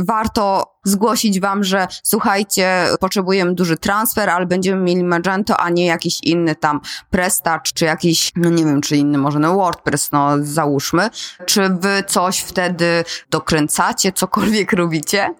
warto 0.00 0.76
zgłosić 0.84 1.40
Wam, 1.40 1.64
że 1.64 1.86
słuchajcie, 2.02 2.86
potrzebujemy 3.00 3.54
duży 3.54 3.76
transfer, 3.76 4.30
ale 4.30 4.46
będziemy 4.46 4.82
mieli 4.82 5.04
Magento, 5.04 5.56
a 5.56 5.70
nie 5.70 5.86
jakiś 5.86 6.18
inny 6.22 6.54
tam 6.54 6.80
Prestacz, 7.10 7.72
czy 7.72 7.84
jakiś, 7.84 8.32
no 8.36 8.50
nie 8.50 8.64
wiem, 8.64 8.80
czy 8.80 8.96
inny 8.96 9.18
może 9.18 9.38
no 9.38 9.54
WordPress, 9.54 10.12
no 10.12 10.30
załóżmy. 10.40 11.10
Czy 11.46 11.68
Wy 11.68 12.04
coś 12.06 12.38
wtedy 12.38 13.04
dokręcacie, 13.30 14.12
cokolwiek 14.12 14.72
robicie? 14.82 15.34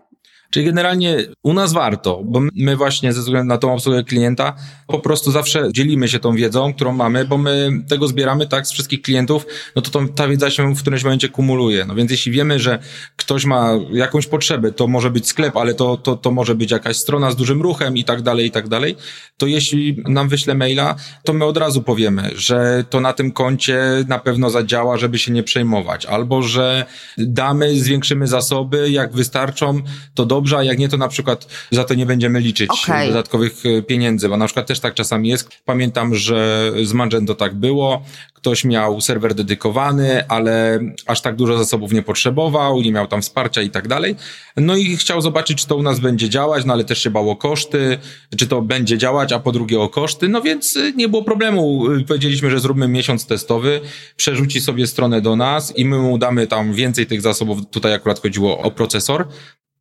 Czyli 0.57 0.67
generalnie 0.67 1.17
u 1.43 1.53
nas 1.53 1.73
warto, 1.73 2.23
bo 2.25 2.41
my 2.55 2.77
właśnie 2.77 3.13
ze 3.13 3.21
względu 3.21 3.49
na 3.49 3.59
tą 3.59 3.73
obsługę 3.73 4.05
klienta 4.05 4.55
po 4.87 4.99
prostu 4.99 5.31
zawsze 5.31 5.69
dzielimy 5.73 6.09
się 6.09 6.19
tą 6.19 6.37
wiedzą, 6.37 6.75
którą 6.75 6.93
mamy, 6.93 7.25
bo 7.25 7.39
my 7.39 7.71
tego 7.89 8.09
zbieramy 8.09 8.47
tak 8.47 8.67
z 8.67 8.73
wszystkich 8.73 9.03
klientów, 9.03 9.47
no 9.77 9.83
to 9.83 10.01
ta 10.15 10.29
wiedza 10.29 10.51
się 10.51 10.75
w 10.75 10.81
którymś 10.81 11.05
momencie 11.05 11.29
kumuluje. 11.29 11.85
No 11.85 11.95
więc 11.95 12.11
jeśli 12.11 12.33
wiemy, 12.33 12.59
że 12.59 12.79
ktoś 13.17 13.45
ma 13.45 13.71
jakąś 13.93 14.27
potrzebę, 14.27 14.73
to 14.73 14.87
może 14.87 15.11
być 15.11 15.29
sklep, 15.29 15.57
ale 15.57 15.75
to, 15.75 15.97
to, 15.97 16.17
to 16.17 16.31
może 16.31 16.55
być 16.55 16.71
jakaś 16.71 16.97
strona 16.97 17.31
z 17.31 17.37
dużym 17.37 17.63
ruchem 17.63 17.97
i 17.97 18.05
tak 18.05 18.23
dalej, 18.23 18.47
i 18.47 18.51
tak 18.51 18.69
dalej, 18.69 18.97
to 19.37 19.47
jeśli 19.47 20.03
nam 20.09 20.29
wyśle 20.29 20.55
maila, 20.55 20.95
to 21.25 21.33
my 21.33 21.45
od 21.45 21.57
razu 21.57 21.83
powiemy, 21.83 22.31
że 22.35 22.85
to 22.91 23.01
na 23.01 23.13
tym 23.13 23.33
koncie 23.33 23.81
na 24.09 24.19
pewno 24.19 24.51
zadziała, 24.51 24.97
żeby 24.97 25.19
się 25.19 25.33
nie 25.33 25.43
przejmować, 25.43 26.07
albo 26.07 26.43
że 26.43 26.87
damy, 27.19 27.81
zwiększymy 27.81 28.27
zasoby, 28.27 28.91
jak 28.91 29.13
wystarczą, 29.13 29.83
to 30.15 30.27
dobrze, 30.27 30.46
dobrze, 30.47 30.59
a 30.59 30.63
jak 30.63 30.79
nie, 30.79 30.89
to 30.89 30.97
na 30.97 31.09
przykład 31.09 31.47
za 31.71 31.85
to 31.85 31.95
nie 31.95 32.07
będziemy 32.07 32.41
liczyć 32.41 32.71
okay. 32.71 33.07
dodatkowych 33.07 33.67
e, 33.67 33.83
pieniędzy, 33.83 34.29
bo 34.29 34.37
na 34.37 34.47
przykład 34.47 34.67
też 34.67 34.81
tak 34.81 34.95
czasami 34.95 35.29
jest. 35.29 35.49
Pamiętam, 35.65 36.15
że 36.15 36.73
z 36.83 36.93
Magento 36.93 37.35
tak 37.35 37.55
było. 37.55 38.03
Ktoś 38.35 38.65
miał 38.65 39.01
serwer 39.01 39.35
dedykowany, 39.35 40.29
ale 40.29 40.81
aż 41.07 41.21
tak 41.21 41.37
dużo 41.37 41.59
zasobów 41.59 41.93
nie 41.93 42.03
potrzebował, 42.03 42.81
nie 42.81 42.93
miał 42.93 43.07
tam 43.07 43.23
wsparcia 43.23 43.63
i 43.63 43.71
tak 43.71 43.89
dalej. 43.89 44.17
No 44.57 44.77
i 44.77 44.97
chciał 44.97 45.21
zobaczyć, 45.21 45.59
czy 45.59 45.67
to 45.67 45.77
u 45.77 45.83
nas 45.83 46.01
będzie 46.01 46.29
działać, 46.29 46.65
no 46.65 46.73
ale 46.73 46.85
też 46.85 47.03
się 47.03 47.11
bało 47.11 47.37
koszty, 47.37 47.99
czy 48.37 48.47
to 48.47 48.63
będzie 48.63 48.99
działać, 48.99 49.33
a 49.33 49.39
po 49.39 49.53
drugie 49.53 49.81
o 49.81 49.89
koszty. 49.89 50.29
No 50.29 50.43
więc 50.43 50.77
e, 50.77 50.93
nie 50.93 51.09
było 51.09 51.23
problemu. 51.25 51.85
Powiedzieliśmy, 52.09 52.51
że 52.51 52.61
zróbmy 52.61 52.89
miesiąc 52.89 53.27
testowy, 53.27 53.81
przerzuci 54.17 54.61
sobie 54.61 54.87
stronę 54.87 55.21
do 55.21 55.37
nas 55.37 55.79
i 55.79 55.85
my 55.85 55.99
mu 55.99 56.19
damy 56.19 56.47
tam 56.47 56.73
więcej 56.73 57.07
tych 57.07 57.21
zasobów. 57.21 57.59
Tutaj 57.71 57.95
akurat 57.95 58.21
chodziło 58.23 58.59
o 58.59 58.71
procesor. 58.71 59.29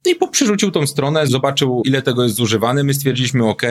I 0.10 0.16
przerzucił 0.32 0.72
tą 0.72 0.88
stronę, 0.88 1.28
zobaczył 1.28 1.82
ile 1.86 2.02
tego 2.02 2.24
jest 2.24 2.36
zużywane. 2.36 2.84
My 2.84 2.94
stwierdziliśmy, 2.94 3.50
OK, 3.50 3.62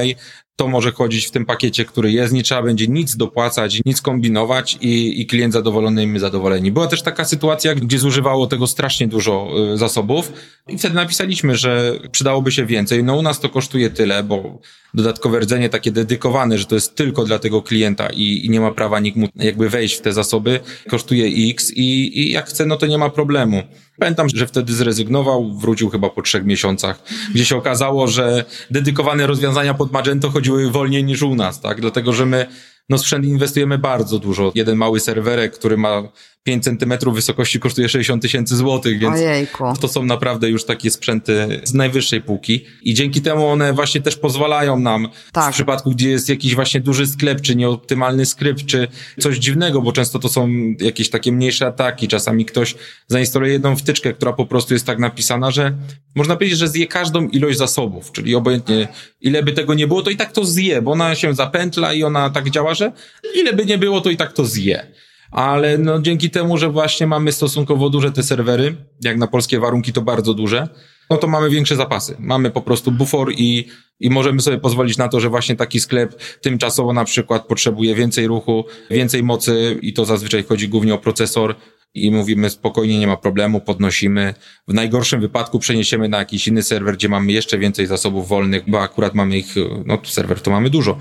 to 0.57 0.69
może 0.69 0.93
chodzić 0.93 1.27
w 1.27 1.31
tym 1.31 1.47
pakiecie, 1.47 1.85
który 1.85 2.13
jest, 2.13 2.33
nie 2.33 2.43
trzeba 2.43 2.63
będzie 2.63 2.89
nic 2.89 3.17
dopłacać, 3.17 3.81
nic 3.87 4.01
kombinować 4.01 4.79
i, 4.81 5.21
i 5.21 5.27
klient 5.27 5.53
zadowolony 5.53 6.03
i 6.03 6.07
my 6.07 6.21
zadowoleni. 6.21 6.73
Była 6.73 6.87
też 6.87 7.03
taka 7.03 7.25
sytuacja, 7.25 7.75
gdzie 7.75 7.99
zużywało 7.99 8.47
tego 8.47 8.67
strasznie 8.67 9.09
dużo 9.09 9.49
y, 9.75 9.79
zasobów 9.79 10.33
i 10.69 10.79
wtedy 10.79 10.95
napisaliśmy, 10.95 11.57
że 11.57 11.93
przydałoby 12.13 12.53
się 12.53 12.67
więcej. 12.67 13.05
No 13.05 13.17
u 13.17 13.23
nas 13.23 13.41
to 13.41 13.49
kosztuje 13.49 13.91
tyle, 13.91 14.23
bo 14.23 14.59
dodatkowe 14.95 15.41
rdzenie 15.41 15.69
takie 15.69 15.93
dedykowane, 15.93 16.59
że 16.59 16.65
to 16.65 16.75
jest 16.75 16.95
tylko 16.95 17.25
dla 17.25 17.39
tego 17.39 17.63
klienta 17.63 18.09
i, 18.09 18.47
i 18.47 18.51
nie 18.51 18.61
ma 18.61 18.71
prawa 18.71 19.01
nikt 19.01 19.17
mu 19.17 19.29
jakby 19.37 19.69
wejść 19.69 19.97
w 19.97 20.01
te 20.01 20.13
zasoby, 20.13 20.61
kosztuje 20.89 21.51
X 21.51 21.71
i, 21.71 22.21
i 22.21 22.33
jak 22.33 22.49
chce, 22.49 22.67
no 22.67 22.77
to 22.77 22.87
nie 22.87 22.99
ma 22.99 23.11
problemu. 23.11 23.63
Pamiętam, 23.99 24.29
że 24.35 24.47
wtedy 24.47 24.73
zrezygnował, 24.73 25.53
wrócił 25.59 25.91
chyba 25.91 26.11
po 26.11 26.23
trzech 26.23 26.45
miesiącach, 26.45 27.03
gdzie 27.35 27.45
się 27.45 27.57
okazało, 27.57 28.07
że 28.09 28.45
dedykowane 28.71 29.27
rozwiązania 29.27 29.75
pod 29.75 29.93
Magento 29.93 30.31
chodziły 30.31 30.71
wolniej 30.71 31.05
niż 31.05 31.23
u 31.23 31.35
nas, 31.35 31.61
tak? 31.61 31.81
Dlatego, 31.81 32.13
że 32.13 32.27
my 32.27 32.47
no 32.89 32.99
sprzęt 32.99 33.25
inwestujemy 33.25 33.79
bardzo 33.79 34.19
dużo. 34.19 34.53
Jeden 34.55 34.77
mały 34.77 35.01
serwerek, 35.01 35.53
który 35.53 35.77
ma 35.77 36.03
5 36.45 36.65
centymetrów 36.65 37.15
wysokości 37.15 37.61
kosztuje 37.61 37.89
60 37.89 38.23
tysięcy 38.23 38.57
złotych, 38.57 38.99
więc 38.99 39.15
Ojejku. 39.15 39.65
to 39.81 39.89
są 39.89 40.05
naprawdę 40.05 40.51
już 40.51 40.65
takie 40.65 40.91
sprzęty 40.91 41.61
z 41.65 41.75
najwyższej 41.75 42.23
półki 42.23 42.65
i 42.83 42.95
dzięki 42.95 43.23
temu 43.23 43.47
one 43.47 43.73
właśnie 43.73 44.01
też 44.01 44.17
pozwalają 44.17 44.79
nam 44.79 45.09
tak. 45.33 45.53
w 45.53 45.55
przypadku, 45.55 45.91
gdzie 45.91 46.11
jest 46.11 46.29
jakiś 46.29 46.55
właśnie 46.55 46.81
duży 46.81 47.07
sklep, 47.07 47.41
czy 47.41 47.57
nieoptymalny 47.57 48.27
skrypt, 48.27 48.67
czy 48.67 48.89
coś 49.21 49.37
dziwnego, 49.37 49.83
bo 49.83 49.93
często 49.93 50.19
to 50.19 50.29
są 50.29 50.49
jakieś 50.81 51.11
takie 51.11 51.33
mniejsze 51.33 51.67
ataki, 51.67 52.09
czasami 52.09 52.45
ktoś 52.45 52.75
zainstaluje 53.09 53.53
jedną 53.53 53.77
wtyczkę, 53.77 54.13
która 54.13 54.33
po 54.33 54.47
prostu 54.47 54.75
jest 54.75 54.87
tak 54.87 54.99
napisana, 54.99 55.51
że 55.51 55.77
można 56.15 56.37
powiedzieć, 56.37 56.59
że 56.59 56.69
zje 56.69 56.87
każdą 56.87 57.29
ilość 57.29 57.59
zasobów, 57.59 58.13
czyli 58.13 58.35
obojętnie 58.35 58.89
ile 59.21 59.43
by 59.43 59.53
tego 59.53 59.75
nie 59.75 59.87
było, 59.87 60.03
to 60.03 60.11
i 60.11 60.17
tak 60.17 60.33
to 60.33 60.45
zje, 60.45 60.83
bo 60.83 60.93
ona 60.93 61.15
się 61.15 61.35
zapętla 61.35 61.93
i 61.93 62.03
ona 62.03 62.31
tak 62.31 62.51
działa, 62.51 62.74
że 62.75 62.93
ile 63.35 63.53
by 63.53 63.67
nie 63.67 63.79
było, 63.79 64.01
to 64.01 64.11
i 64.11 64.17
tak 64.17 64.33
to 64.33 64.45
zje 64.45 64.95
ale 65.35 65.79
no 65.79 66.01
dzięki 66.01 66.31
temu, 66.31 66.59
że 66.59 66.71
właśnie 66.71 67.07
mamy 67.07 67.33
stosunkowo 67.33 67.91
duże 67.91 68.13
te 68.13 68.23
serwery, 68.23 68.77
jak 69.05 69.19
na 69.19 69.27
polskie 69.27 69.61
warunki 69.61 69.93
to 69.93 70.03
bardzo 70.03 70.35
duże, 70.35 70.69
no 71.11 71.17
to 71.17 71.27
mamy 71.27 71.51
większe 71.51 71.77
zapasy. 71.77 72.17
Mamy 72.19 72.51
po 72.51 72.61
prostu 72.61 72.93
bufor 72.93 73.33
i, 73.33 73.69
i 74.01 74.11
możemy 74.11 74.41
sobie 74.41 74.59
pozwolić 74.59 74.97
na 74.97 75.09
to, 75.09 75.21
że 75.21 75.29
właśnie 75.29 75.57
taki 75.57 75.81
sklep 75.81 76.15
tymczasowo 76.41 76.93
na 76.93 77.05
przykład 77.05 77.47
potrzebuje 77.47 77.95
więcej 77.95 78.27
ruchu, 78.27 78.65
więcej 78.91 79.23
mocy 79.23 79.79
i 79.83 79.93
to 79.93 80.05
zazwyczaj 80.05 80.45
chodzi 80.45 80.69
głównie 80.69 80.95
o 80.95 80.99
procesor 80.99 81.55
i 81.95 82.11
mówimy 82.11 82.51
spokojnie, 82.51 82.99
nie 82.99 83.07
ma 83.07 83.17
problemu, 83.17 83.61
podnosimy. 83.61 84.35
W 84.69 84.75
najgorszym 84.75 85.21
wypadku 85.21 85.59
przeniesiemy 85.59 86.09
na 86.09 86.19
jakiś 86.19 86.49
inny 86.49 86.63
serwer, 86.63 86.95
gdzie 86.95 87.09
mamy 87.09 87.33
jeszcze 87.33 87.59
więcej 87.59 87.87
zasobów 87.87 88.29
wolnych, 88.29 88.71
bo 88.71 88.81
akurat 88.83 89.15
mamy 89.15 89.39
ich, 89.39 89.55
no 89.87 89.99
serwer 90.05 90.41
to 90.41 90.51
mamy 90.51 90.71
dużo, 90.71 90.99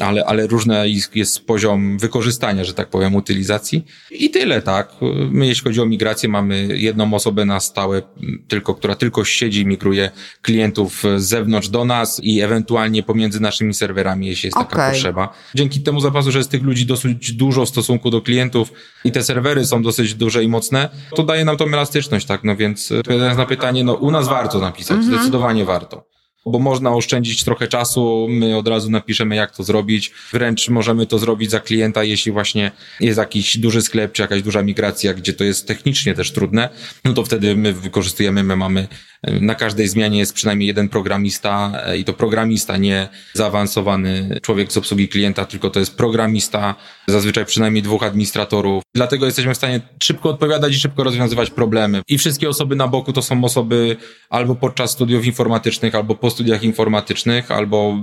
ale, 0.00 0.24
ale 0.24 0.46
różny 0.46 0.84
jest 1.14 1.46
poziom 1.46 1.98
wykorzystania, 1.98 2.64
że 2.64 2.74
tak 2.74 2.88
powiem, 2.88 3.14
utylizacji. 3.14 3.84
I 4.10 4.30
tyle, 4.30 4.62
tak. 4.62 4.92
My, 5.30 5.46
jeśli 5.46 5.64
chodzi 5.64 5.80
o 5.80 5.86
migrację, 5.86 6.28
mamy 6.28 6.68
jedną 6.78 7.14
osobę 7.14 7.44
na 7.44 7.60
stałe, 7.60 8.02
tylko, 8.48 8.74
która 8.74 8.94
tylko 8.94 9.24
siedzi 9.24 9.60
i 9.60 9.66
migruje 9.66 10.10
klientów 10.42 11.02
z 11.16 11.24
zewnątrz 11.24 11.68
do 11.68 11.84
nas 11.84 12.20
i 12.22 12.40
ewentualnie 12.40 13.02
pomiędzy 13.02 13.40
naszymi 13.40 13.74
serwerami, 13.74 14.26
jeśli 14.26 14.46
jest 14.46 14.56
okay. 14.56 14.70
taka 14.70 14.90
potrzeba. 14.90 15.34
Dzięki 15.54 15.80
temu 15.80 16.00
zapasu, 16.00 16.30
że 16.30 16.38
jest 16.38 16.50
tych 16.50 16.62
ludzi 16.62 16.86
dosyć 16.86 17.32
dużo 17.32 17.66
w 17.66 17.68
stosunku 17.68 18.10
do 18.10 18.22
klientów 18.22 18.72
i 19.04 19.12
te 19.12 19.22
serwery 19.22 19.66
są 19.66 19.82
dosyć 19.82 20.14
duże 20.14 20.44
i 20.44 20.48
mocne, 20.48 20.88
to 21.14 21.22
daje 21.22 21.44
nam 21.44 21.56
tą 21.56 21.64
elastyczność, 21.64 22.26
tak. 22.26 22.44
No 22.44 22.56
więc 22.56 22.92
odpowiadając 22.92 23.38
na 23.38 23.46
pytanie, 23.46 23.84
no 23.84 23.94
u 23.94 24.10
nas 24.10 24.28
warto 24.28 24.58
napisać, 24.58 24.98
-hmm. 24.98 25.04
zdecydowanie 25.04 25.64
warto 25.64 26.15
bo 26.46 26.58
można 26.58 26.94
oszczędzić 26.94 27.44
trochę 27.44 27.68
czasu, 27.68 28.26
my 28.30 28.56
od 28.56 28.68
razu 28.68 28.90
napiszemy, 28.90 29.36
jak 29.36 29.56
to 29.56 29.62
zrobić. 29.62 30.12
Wręcz 30.32 30.68
możemy 30.68 31.06
to 31.06 31.18
zrobić 31.18 31.50
za 31.50 31.60
klienta, 31.60 32.04
jeśli 32.04 32.32
właśnie 32.32 32.72
jest 33.00 33.18
jakiś 33.18 33.58
duży 33.58 33.82
sklep, 33.82 34.12
czy 34.12 34.22
jakaś 34.22 34.42
duża 34.42 34.62
migracja, 34.62 35.14
gdzie 35.14 35.32
to 35.32 35.44
jest 35.44 35.68
technicznie 35.68 36.14
też 36.14 36.32
trudne, 36.32 36.68
no 37.04 37.12
to 37.12 37.24
wtedy 37.24 37.56
my 37.56 37.72
wykorzystujemy, 37.72 38.42
my 38.42 38.56
mamy 38.56 38.88
na 39.22 39.54
każdej 39.54 39.88
zmianie 39.88 40.18
jest 40.18 40.32
przynajmniej 40.32 40.66
jeden 40.66 40.88
programista 40.88 41.72
e, 41.86 41.98
i 41.98 42.04
to 42.04 42.12
programista, 42.12 42.76
nie 42.76 43.08
zaawansowany 43.32 44.40
człowiek 44.42 44.72
z 44.72 44.76
obsługi 44.76 45.08
klienta, 45.08 45.44
tylko 45.44 45.70
to 45.70 45.80
jest 45.80 45.96
programista, 45.96 46.74
zazwyczaj 47.06 47.44
przynajmniej 47.46 47.82
dwóch 47.82 48.02
administratorów. 48.02 48.82
Dlatego 48.94 49.26
jesteśmy 49.26 49.54
w 49.54 49.56
stanie 49.56 49.80
szybko 50.02 50.30
odpowiadać 50.30 50.72
i 50.72 50.78
szybko 50.78 51.04
rozwiązywać 51.04 51.50
problemy. 51.50 52.02
I 52.08 52.18
wszystkie 52.18 52.48
osoby 52.48 52.76
na 52.76 52.88
boku 52.88 53.12
to 53.12 53.22
są 53.22 53.44
osoby 53.44 53.96
albo 54.30 54.54
podczas 54.54 54.90
studiów 54.90 55.26
informatycznych, 55.26 55.94
albo 55.94 56.14
po 56.14 56.30
studiach 56.30 56.62
informatycznych, 56.62 57.50
albo 57.50 57.96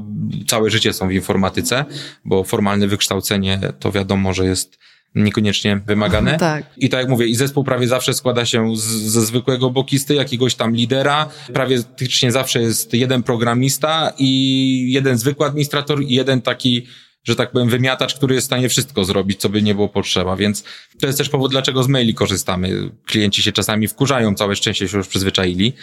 całe 0.47 0.69
życie 0.69 0.93
są 0.93 1.08
w 1.08 1.12
informatyce, 1.12 1.86
bo 2.26 2.43
formalne 2.43 2.88
wykształcenie 2.88 3.60
to 3.80 3.91
wiadomo, 3.91 4.34
że 4.34 4.45
jest 4.45 4.78
niekoniecznie 5.15 5.82
wymagane. 5.86 6.38
Tak. 6.43 6.65
I 6.78 6.89
tak 6.89 6.99
jak 6.99 7.10
mówię, 7.10 7.28
i 7.28 7.36
zespół 7.36 7.63
prawie 7.63 7.88
zawsze 7.88 8.13
składa 8.13 8.45
się 8.45 8.76
z, 8.76 8.82
ze 8.86 9.21
zwykłego 9.21 9.69
bokisty, 9.69 10.13
jakiegoś 10.13 10.56
tam 10.56 10.76
lidera. 10.76 11.30
Prawie 11.54 11.78
faktycznie 11.78 12.32
zawsze 12.32 12.62
jest 12.62 12.93
jeden 12.93 13.23
programista 13.23 14.13
i 14.17 14.91
jeden 14.91 15.17
zwykły 15.17 15.45
administrator 15.45 16.04
i 16.04 16.13
jeden 16.13 16.41
taki 16.41 16.88
że 17.23 17.36
tak 17.36 17.52
powiem, 17.52 17.69
wymiatacz, 17.69 18.15
który 18.15 18.36
jest 18.36 18.45
w 18.45 18.49
stanie 18.49 18.69
wszystko 18.69 19.06
zrobić, 19.06 19.39
co 19.39 19.49
by 19.49 19.62
nie 19.62 19.76
było 19.76 19.89
potrzeba, 19.89 20.36
więc 20.36 20.63
to 20.99 21.08
jest 21.08 21.17
też 21.17 21.30
powód, 21.30 21.52
dlaczego 21.52 21.84
z 21.84 21.88
maili 21.88 22.13
korzystamy. 22.13 22.89
Klienci 23.06 23.43
się 23.43 23.52
czasami 23.52 23.88
wkurzają, 23.88 24.36
całe 24.36 24.56
szczęście 24.56 24.88
się 24.88 24.97
już 24.97 25.08
przyzwyczaili. 25.08 25.73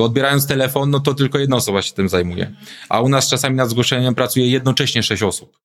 Odbierając 0.00 0.46
telefon, 0.46 0.90
no 0.90 1.00
to 1.00 1.14
tylko 1.14 1.38
jedna 1.38 1.56
osoba 1.56 1.82
się 1.82 1.92
tym 1.92 2.08
zajmuje. 2.08 2.54
A 2.88 3.00
u 3.00 3.08
nas 3.08 3.28
czasami 3.28 3.56
nad 3.56 3.70
zgłoszeniem 3.70 4.14
pracuje 4.14 4.48
jednocześnie 4.48 5.02
sześć 5.02 5.22
osób. 5.22 5.58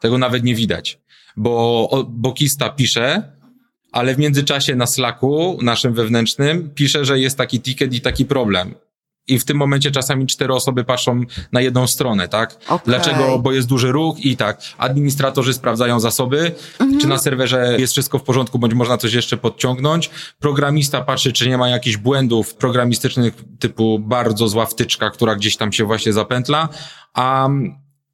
Tego 0.00 0.18
nawet 0.18 0.44
nie 0.44 0.54
widać 0.54 0.98
bo 1.36 1.88
bokista 2.08 2.68
pisze, 2.68 3.32
ale 3.92 4.14
w 4.14 4.18
międzyczasie 4.18 4.76
na 4.76 4.86
Slacku, 4.86 5.58
naszym 5.62 5.94
wewnętrznym, 5.94 6.70
pisze, 6.74 7.04
że 7.04 7.20
jest 7.20 7.38
taki 7.38 7.60
ticket 7.60 7.94
i 7.94 8.00
taki 8.00 8.24
problem. 8.24 8.74
I 9.26 9.38
w 9.38 9.44
tym 9.44 9.56
momencie 9.56 9.90
czasami 9.90 10.26
cztery 10.26 10.54
osoby 10.54 10.84
patrzą 10.84 11.20
na 11.52 11.60
jedną 11.60 11.86
stronę, 11.86 12.28
tak? 12.28 12.56
Okay. 12.64 12.78
Dlaczego? 12.84 13.38
Bo 13.38 13.52
jest 13.52 13.68
duży 13.68 13.92
ruch 13.92 14.24
i 14.24 14.36
tak. 14.36 14.60
Administratorzy 14.78 15.54
sprawdzają 15.54 16.00
zasoby, 16.00 16.52
mhm. 16.80 17.00
czy 17.00 17.06
na 17.06 17.18
serwerze 17.18 17.76
jest 17.78 17.92
wszystko 17.92 18.18
w 18.18 18.22
porządku, 18.22 18.58
bądź 18.58 18.74
można 18.74 18.98
coś 18.98 19.12
jeszcze 19.12 19.36
podciągnąć. 19.36 20.10
Programista 20.38 21.00
patrzy, 21.00 21.32
czy 21.32 21.48
nie 21.48 21.58
ma 21.58 21.68
jakichś 21.68 21.96
błędów 21.96 22.54
programistycznych 22.54 23.34
typu 23.58 23.98
bardzo 23.98 24.48
zła 24.48 24.66
wtyczka, 24.66 25.10
która 25.10 25.36
gdzieś 25.36 25.56
tam 25.56 25.72
się 25.72 25.84
właśnie 25.84 26.12
zapętla. 26.12 26.68
A 27.14 27.48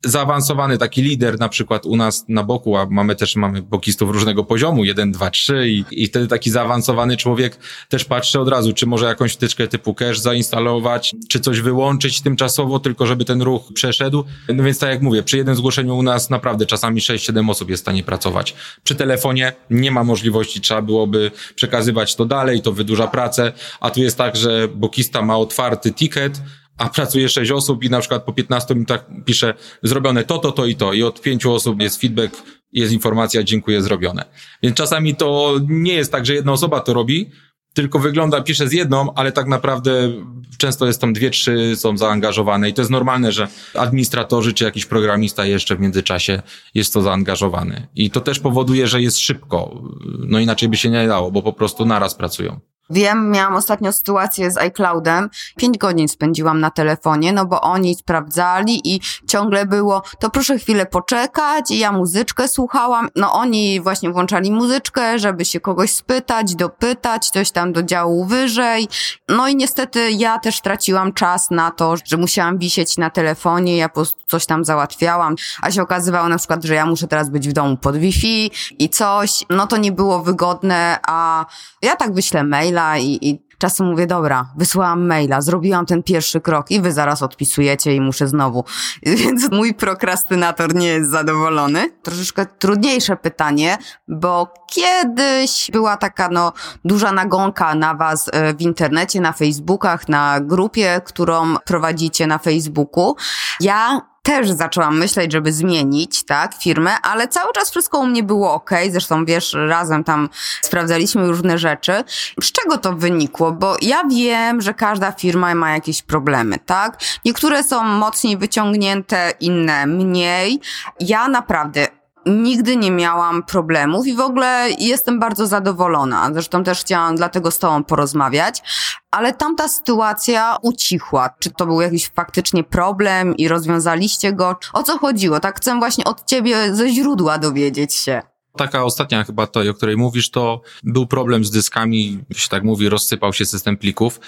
zaawansowany 0.04 0.78
taki 0.78 1.02
lider, 1.02 1.38
na 1.38 1.48
przykład 1.48 1.86
u 1.86 1.96
nas 1.96 2.24
na 2.28 2.44
boku, 2.44 2.76
a 2.76 2.86
mamy 2.90 3.16
też 3.16 3.36
mamy 3.36 3.62
bokistów 3.62 4.10
różnego 4.10 4.44
poziomu, 4.44 4.84
1, 4.84 5.12
2, 5.12 5.30
3 5.30 5.68
i, 5.68 5.84
i 5.90 6.06
wtedy 6.06 6.26
taki 6.26 6.50
zaawansowany 6.50 7.16
człowiek 7.16 7.58
też 7.88 8.04
patrzy 8.04 8.40
od 8.40 8.48
razu, 8.48 8.72
czy 8.72 8.86
może 8.86 9.06
jakąś 9.06 9.32
wtyczkę 9.32 9.68
typu 9.68 9.94
cache 9.94 10.14
zainstalować, 10.14 11.14
czy 11.28 11.40
coś 11.40 11.60
wyłączyć 11.60 12.20
tymczasowo, 12.20 12.78
tylko 12.78 13.06
żeby 13.06 13.24
ten 13.24 13.42
ruch 13.42 13.72
przeszedł. 13.74 14.24
No 14.48 14.64
więc 14.64 14.78
tak 14.78 14.90
jak 14.90 15.02
mówię, 15.02 15.22
przy 15.22 15.36
jednym 15.36 15.56
zgłoszeniu 15.56 15.96
u 15.96 16.02
nas 16.02 16.30
naprawdę 16.30 16.66
czasami 16.66 17.00
6-7 17.00 17.50
osób 17.50 17.70
jest 17.70 17.82
w 17.82 17.84
stanie 17.84 18.02
pracować. 18.02 18.54
Przy 18.84 18.94
telefonie 18.94 19.52
nie 19.70 19.90
ma 19.90 20.04
możliwości, 20.04 20.60
trzeba 20.60 20.82
byłoby 20.82 21.30
przekazywać 21.54 22.16
to 22.16 22.24
dalej, 22.24 22.62
to 22.62 22.72
wydłuża 22.72 23.06
pracę, 23.06 23.52
a 23.80 23.90
tu 23.90 24.00
jest 24.00 24.18
tak, 24.18 24.36
że 24.36 24.68
bokista 24.68 25.22
ma 25.22 25.38
otwarty 25.38 25.92
ticket, 25.92 26.40
a 26.80 26.88
pracuje 26.88 27.28
6 27.28 27.50
osób 27.50 27.84
i 27.84 27.90
na 27.90 28.00
przykład 28.00 28.24
po 28.24 28.32
15 28.32 28.74
minutach 28.74 29.06
pisze 29.24 29.54
zrobione 29.82 30.24
to, 30.24 30.38
to, 30.38 30.52
to 30.52 30.66
i 30.66 30.74
to 30.74 30.92
i 30.92 31.02
od 31.02 31.20
5 31.20 31.46
osób 31.46 31.80
jest 31.80 32.00
feedback, 32.00 32.42
jest 32.72 32.92
informacja, 32.92 33.42
dziękuję, 33.42 33.82
zrobione. 33.82 34.24
Więc 34.62 34.76
czasami 34.76 35.14
to 35.14 35.54
nie 35.68 35.94
jest 35.94 36.12
tak, 36.12 36.26
że 36.26 36.34
jedna 36.34 36.52
osoba 36.52 36.80
to 36.80 36.94
robi, 36.94 37.30
tylko 37.74 37.98
wygląda, 37.98 38.42
pisze 38.42 38.68
z 38.68 38.72
jedną, 38.72 39.14
ale 39.14 39.32
tak 39.32 39.46
naprawdę 39.46 40.12
często 40.58 40.86
jest 40.86 41.00
tam 41.00 41.12
dwie, 41.12 41.30
trzy 41.30 41.76
są 41.76 41.96
zaangażowane 41.96 42.68
i 42.68 42.74
to 42.74 42.82
jest 42.82 42.90
normalne, 42.90 43.32
że 43.32 43.48
administratorzy 43.74 44.54
czy 44.54 44.64
jakiś 44.64 44.86
programista 44.86 45.44
jeszcze 45.44 45.76
w 45.76 45.80
międzyczasie 45.80 46.42
jest 46.74 46.92
to 46.92 47.02
zaangażowany. 47.02 47.86
I 47.94 48.10
to 48.10 48.20
też 48.20 48.40
powoduje, 48.40 48.86
że 48.86 49.02
jest 49.02 49.18
szybko. 49.18 49.82
No 50.18 50.38
inaczej 50.38 50.68
by 50.68 50.76
się 50.76 50.90
nie 50.90 51.08
dało, 51.08 51.30
bo 51.30 51.42
po 51.42 51.52
prostu 51.52 51.84
naraz 51.84 52.14
pracują. 52.14 52.60
Wiem, 52.90 53.30
miałam 53.30 53.54
ostatnio 53.54 53.92
sytuację 53.92 54.50
z 54.50 54.58
iCloudem. 54.58 55.30
Pięć 55.56 55.78
godzin 55.78 56.08
spędziłam 56.08 56.60
na 56.60 56.70
telefonie, 56.70 57.32
no 57.32 57.46
bo 57.46 57.60
oni 57.60 57.94
sprawdzali 57.94 58.94
i 58.94 59.00
ciągle 59.28 59.66
było, 59.66 60.02
to 60.18 60.30
proszę 60.30 60.58
chwilę 60.58 60.86
poczekać 60.86 61.70
i 61.70 61.78
ja 61.78 61.92
muzyczkę 61.92 62.48
słuchałam. 62.48 63.08
No 63.16 63.32
oni 63.32 63.80
właśnie 63.80 64.10
włączali 64.10 64.52
muzyczkę, 64.52 65.18
żeby 65.18 65.44
się 65.44 65.60
kogoś 65.60 65.92
spytać, 65.92 66.54
dopytać, 66.54 67.30
coś 67.30 67.50
tam 67.50 67.72
do 67.72 67.82
działu 67.82 68.24
wyżej. 68.24 68.88
No 69.28 69.48
i 69.48 69.56
niestety 69.56 70.10
ja 70.10 70.38
też 70.38 70.60
traciłam 70.60 71.12
czas 71.12 71.50
na 71.50 71.70
to, 71.70 71.94
że 72.04 72.16
musiałam 72.16 72.58
wisieć 72.58 72.96
na 72.96 73.10
telefonie, 73.10 73.76
ja 73.76 73.88
po 73.88 73.94
prostu 73.94 74.20
coś 74.26 74.46
tam 74.46 74.64
załatwiałam, 74.64 75.34
a 75.62 75.70
się 75.70 75.82
okazywało 75.82 76.28
na 76.28 76.38
przykład, 76.38 76.64
że 76.64 76.74
ja 76.74 76.86
muszę 76.86 77.08
teraz 77.08 77.30
być 77.30 77.48
w 77.48 77.52
domu 77.52 77.76
pod 77.76 77.96
Wi-Fi 77.96 78.50
i 78.78 78.88
coś. 78.88 79.44
No 79.50 79.66
to 79.66 79.76
nie 79.76 79.92
było 79.92 80.22
wygodne, 80.22 80.98
a 81.06 81.46
ja 81.82 81.96
tak 81.96 82.14
wyślę 82.14 82.44
maila, 82.44 82.79
maila 82.80 82.98
i, 82.98 83.28
i 83.28 83.42
czasem 83.58 83.86
mówię, 83.86 84.06
dobra, 84.06 84.52
wysłałam 84.56 85.06
maila, 85.06 85.40
zrobiłam 85.40 85.86
ten 85.86 86.02
pierwszy 86.02 86.40
krok 86.40 86.70
i 86.70 86.80
wy 86.80 86.92
zaraz 86.92 87.22
odpisujecie 87.22 87.94
i 87.94 88.00
muszę 88.00 88.28
znowu. 88.28 88.64
Więc 89.02 89.50
mój 89.50 89.74
prokrastynator 89.74 90.74
nie 90.74 90.88
jest 90.88 91.10
zadowolony. 91.10 91.90
Troszeczkę 92.02 92.46
trudniejsze 92.46 93.16
pytanie, 93.16 93.78
bo 94.08 94.52
kiedyś 94.68 95.70
była 95.72 95.96
taka 95.96 96.28
no 96.28 96.52
duża 96.84 97.12
nagonka 97.12 97.74
na 97.74 97.94
was 97.94 98.30
e, 98.32 98.54
w 98.54 98.60
internecie, 98.60 99.20
na 99.20 99.32
Facebookach, 99.32 100.08
na 100.08 100.40
grupie, 100.40 101.00
którą 101.04 101.56
prowadzicie 101.64 102.26
na 102.26 102.38
Facebooku. 102.38 103.16
Ja 103.60 104.09
też 104.30 104.50
zaczęłam 104.50 104.98
myśleć, 104.98 105.32
żeby 105.32 105.52
zmienić, 105.52 106.24
tak, 106.24 106.54
firmę, 106.54 106.90
ale 107.02 107.28
cały 107.28 107.52
czas 107.52 107.70
wszystko 107.70 107.98
u 107.98 108.06
mnie 108.06 108.22
było 108.22 108.52
ok. 108.54 108.70
Zresztą 108.90 109.24
wiesz, 109.24 109.56
razem 109.68 110.04
tam 110.04 110.28
sprawdzaliśmy 110.62 111.26
różne 111.28 111.58
rzeczy. 111.58 112.04
Z 112.42 112.52
czego 112.52 112.78
to 112.78 112.92
wynikło? 112.92 113.52
Bo 113.52 113.76
ja 113.82 114.02
wiem, 114.10 114.60
że 114.60 114.74
każda 114.74 115.12
firma 115.12 115.54
ma 115.54 115.70
jakieś 115.70 116.02
problemy, 116.02 116.58
tak? 116.66 116.98
Niektóre 117.24 117.64
są 117.64 117.84
mocniej 117.84 118.36
wyciągnięte, 118.36 119.32
inne 119.40 119.86
mniej. 119.86 120.60
Ja 121.00 121.28
naprawdę 121.28 121.86
nigdy 122.26 122.76
nie 122.76 122.90
miałam 122.90 123.42
problemów 123.42 124.06
i 124.06 124.14
w 124.14 124.20
ogóle 124.20 124.68
jestem 124.78 125.20
bardzo 125.20 125.46
zadowolona. 125.46 126.30
Zresztą 126.32 126.64
też 126.64 126.80
chciałam 126.80 127.16
dlatego 127.16 127.50
z 127.50 127.58
Tobą 127.58 127.84
porozmawiać, 127.84 128.62
ale 129.10 129.34
tamta 129.34 129.68
sytuacja 129.68 130.56
ucichła. 130.62 131.30
Czy 131.38 131.50
to 131.50 131.66
był 131.66 131.80
jakiś 131.80 132.08
faktycznie 132.08 132.64
problem 132.64 133.36
i 133.36 133.48
rozwiązaliście 133.48 134.32
go? 134.32 134.56
O 134.72 134.82
co 134.82 134.98
chodziło? 134.98 135.40
Tak 135.40 135.56
chcę 135.56 135.78
właśnie 135.78 136.04
od 136.04 136.24
Ciebie 136.24 136.74
ze 136.74 136.88
źródła 136.88 137.38
dowiedzieć 137.38 137.94
się. 137.94 138.22
Taka 138.56 138.84
ostatnia 138.84 139.24
chyba 139.24 139.46
to, 139.46 139.60
o 139.70 139.74
której 139.74 139.96
mówisz, 139.96 140.30
to 140.30 140.60
był 140.82 141.06
problem 141.06 141.44
z 141.44 141.50
dyskami, 141.50 142.24
się 142.34 142.48
tak 142.48 142.62
mówi, 142.62 142.88
rozsypał 142.88 143.32
się 143.32 143.46
system 143.46 143.76
plików. 143.76 144.20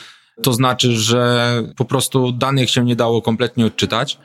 To 0.43 0.53
znaczy, 0.53 0.97
że 0.97 1.53
po 1.77 1.85
prostu 1.85 2.33
danych 2.33 2.71
się 2.71 2.85
nie 2.85 2.97
dało 2.97 3.23
kompletnie 3.23 3.67
odczytać. 3.67 4.19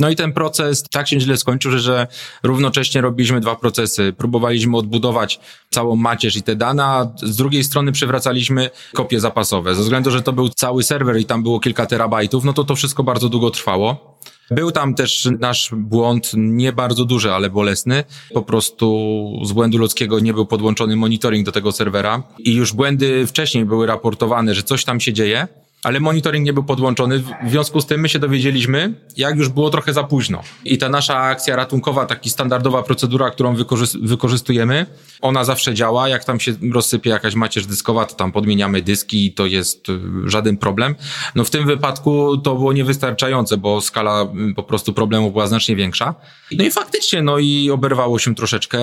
No 0.00 0.10
i 0.10 0.16
ten 0.16 0.32
proces 0.32 0.82
tak 0.82 1.08
się 1.08 1.20
źle 1.20 1.36
skończył, 1.36 1.70
że, 1.70 1.80
że 1.80 2.06
równocześnie 2.42 3.00
robiliśmy 3.00 3.40
dwa 3.40 3.56
procesy. 3.56 4.12
Próbowaliśmy 4.16 4.76
odbudować 4.76 5.40
całą 5.70 5.96
macierz 5.96 6.36
i 6.36 6.42
te 6.42 6.56
dane, 6.56 6.84
a 6.84 7.12
z 7.22 7.36
drugiej 7.36 7.64
strony 7.64 7.92
przywracaliśmy 7.92 8.70
kopie 8.92 9.20
zapasowe. 9.20 9.74
Ze 9.74 9.82
względu, 9.82 10.10
że 10.10 10.22
to 10.22 10.32
był 10.32 10.48
cały 10.48 10.82
serwer 10.82 11.20
i 11.20 11.24
tam 11.24 11.42
było 11.42 11.60
kilka 11.60 11.86
terabajtów, 11.86 12.44
no 12.44 12.52
to 12.52 12.64
to 12.64 12.74
wszystko 12.74 13.02
bardzo 13.02 13.28
długo 13.28 13.50
trwało. 13.50 14.18
Był 14.50 14.70
tam 14.70 14.94
też 14.94 15.28
nasz 15.38 15.70
błąd, 15.72 16.30
nie 16.34 16.72
bardzo 16.72 17.04
duży, 17.04 17.32
ale 17.32 17.50
bolesny. 17.50 18.04
Po 18.34 18.42
prostu 18.42 19.26
z 19.44 19.52
błędu 19.52 19.78
ludzkiego 19.78 20.20
nie 20.20 20.34
był 20.34 20.46
podłączony 20.46 20.96
monitoring 20.96 21.46
do 21.46 21.52
tego 21.52 21.72
serwera 21.72 22.22
i 22.38 22.54
już 22.54 22.72
błędy 22.72 23.26
wcześniej 23.26 23.64
były 23.64 23.86
raportowane, 23.86 24.54
że 24.54 24.62
coś 24.62 24.84
tam 24.84 25.00
się 25.00 25.12
dzieje 25.12 25.48
ale 25.84 26.00
monitoring 26.00 26.46
nie 26.46 26.52
był 26.52 26.64
podłączony. 26.64 27.18
W 27.18 27.50
związku 27.50 27.80
z 27.80 27.86
tym 27.86 28.00
my 28.00 28.08
się 28.08 28.18
dowiedzieliśmy, 28.18 28.94
jak 29.16 29.36
już 29.36 29.48
było 29.48 29.70
trochę 29.70 29.92
za 29.92 30.04
późno. 30.04 30.42
I 30.64 30.78
ta 30.78 30.88
nasza 30.88 31.18
akcja 31.18 31.56
ratunkowa, 31.56 32.06
taka 32.06 32.28
standardowa 32.28 32.82
procedura, 32.82 33.30
którą 33.30 33.56
wykorzystujemy, 34.02 34.86
ona 35.20 35.44
zawsze 35.44 35.74
działa. 35.74 36.08
Jak 36.08 36.24
tam 36.24 36.40
się 36.40 36.54
rozsypie 36.72 37.10
jakaś 37.10 37.34
macierz 37.34 37.66
dyskowa, 37.66 38.04
to 38.04 38.14
tam 38.14 38.32
podmieniamy 38.32 38.82
dyski 38.82 39.26
i 39.26 39.32
to 39.32 39.46
jest 39.46 39.88
y, 39.88 40.00
żaden 40.26 40.56
problem. 40.56 40.94
No 41.34 41.44
w 41.44 41.50
tym 41.50 41.66
wypadku 41.66 42.36
to 42.36 42.54
było 42.54 42.72
niewystarczające, 42.72 43.56
bo 43.56 43.80
skala 43.80 44.22
y, 44.50 44.54
po 44.54 44.62
prostu 44.62 44.92
problemu 44.92 45.30
była 45.30 45.46
znacznie 45.46 45.76
większa. 45.76 46.14
No 46.52 46.64
i 46.64 46.70
faktycznie, 46.70 47.22
no 47.22 47.38
i 47.38 47.70
oberwało 47.70 48.18
się 48.18 48.34
troszeczkę. 48.34 48.78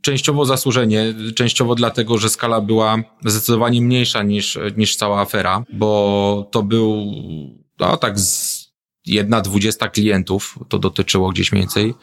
Częściowo 0.00 0.44
zasłużenie, 0.44 1.14
częściowo 1.34 1.74
dlatego, 1.74 2.18
że 2.18 2.28
skala 2.28 2.60
była 2.60 2.96
zdecydowanie 3.24 3.82
mniejsza 3.82 4.22
niż, 4.22 4.58
niż 4.76 4.96
cała 4.96 5.20
afera, 5.20 5.64
bo 5.72 6.41
to 6.42 6.62
był, 6.62 7.12
no 7.80 7.96
tak 7.96 8.20
z 8.20 8.62
jedna 9.06 9.40
dwudziesta 9.40 9.88
klientów, 9.88 10.58
to 10.68 10.78
dotyczyło 10.78 11.30
gdzieś 11.30 11.52
mniej 11.52 11.62
więcej 11.62 11.94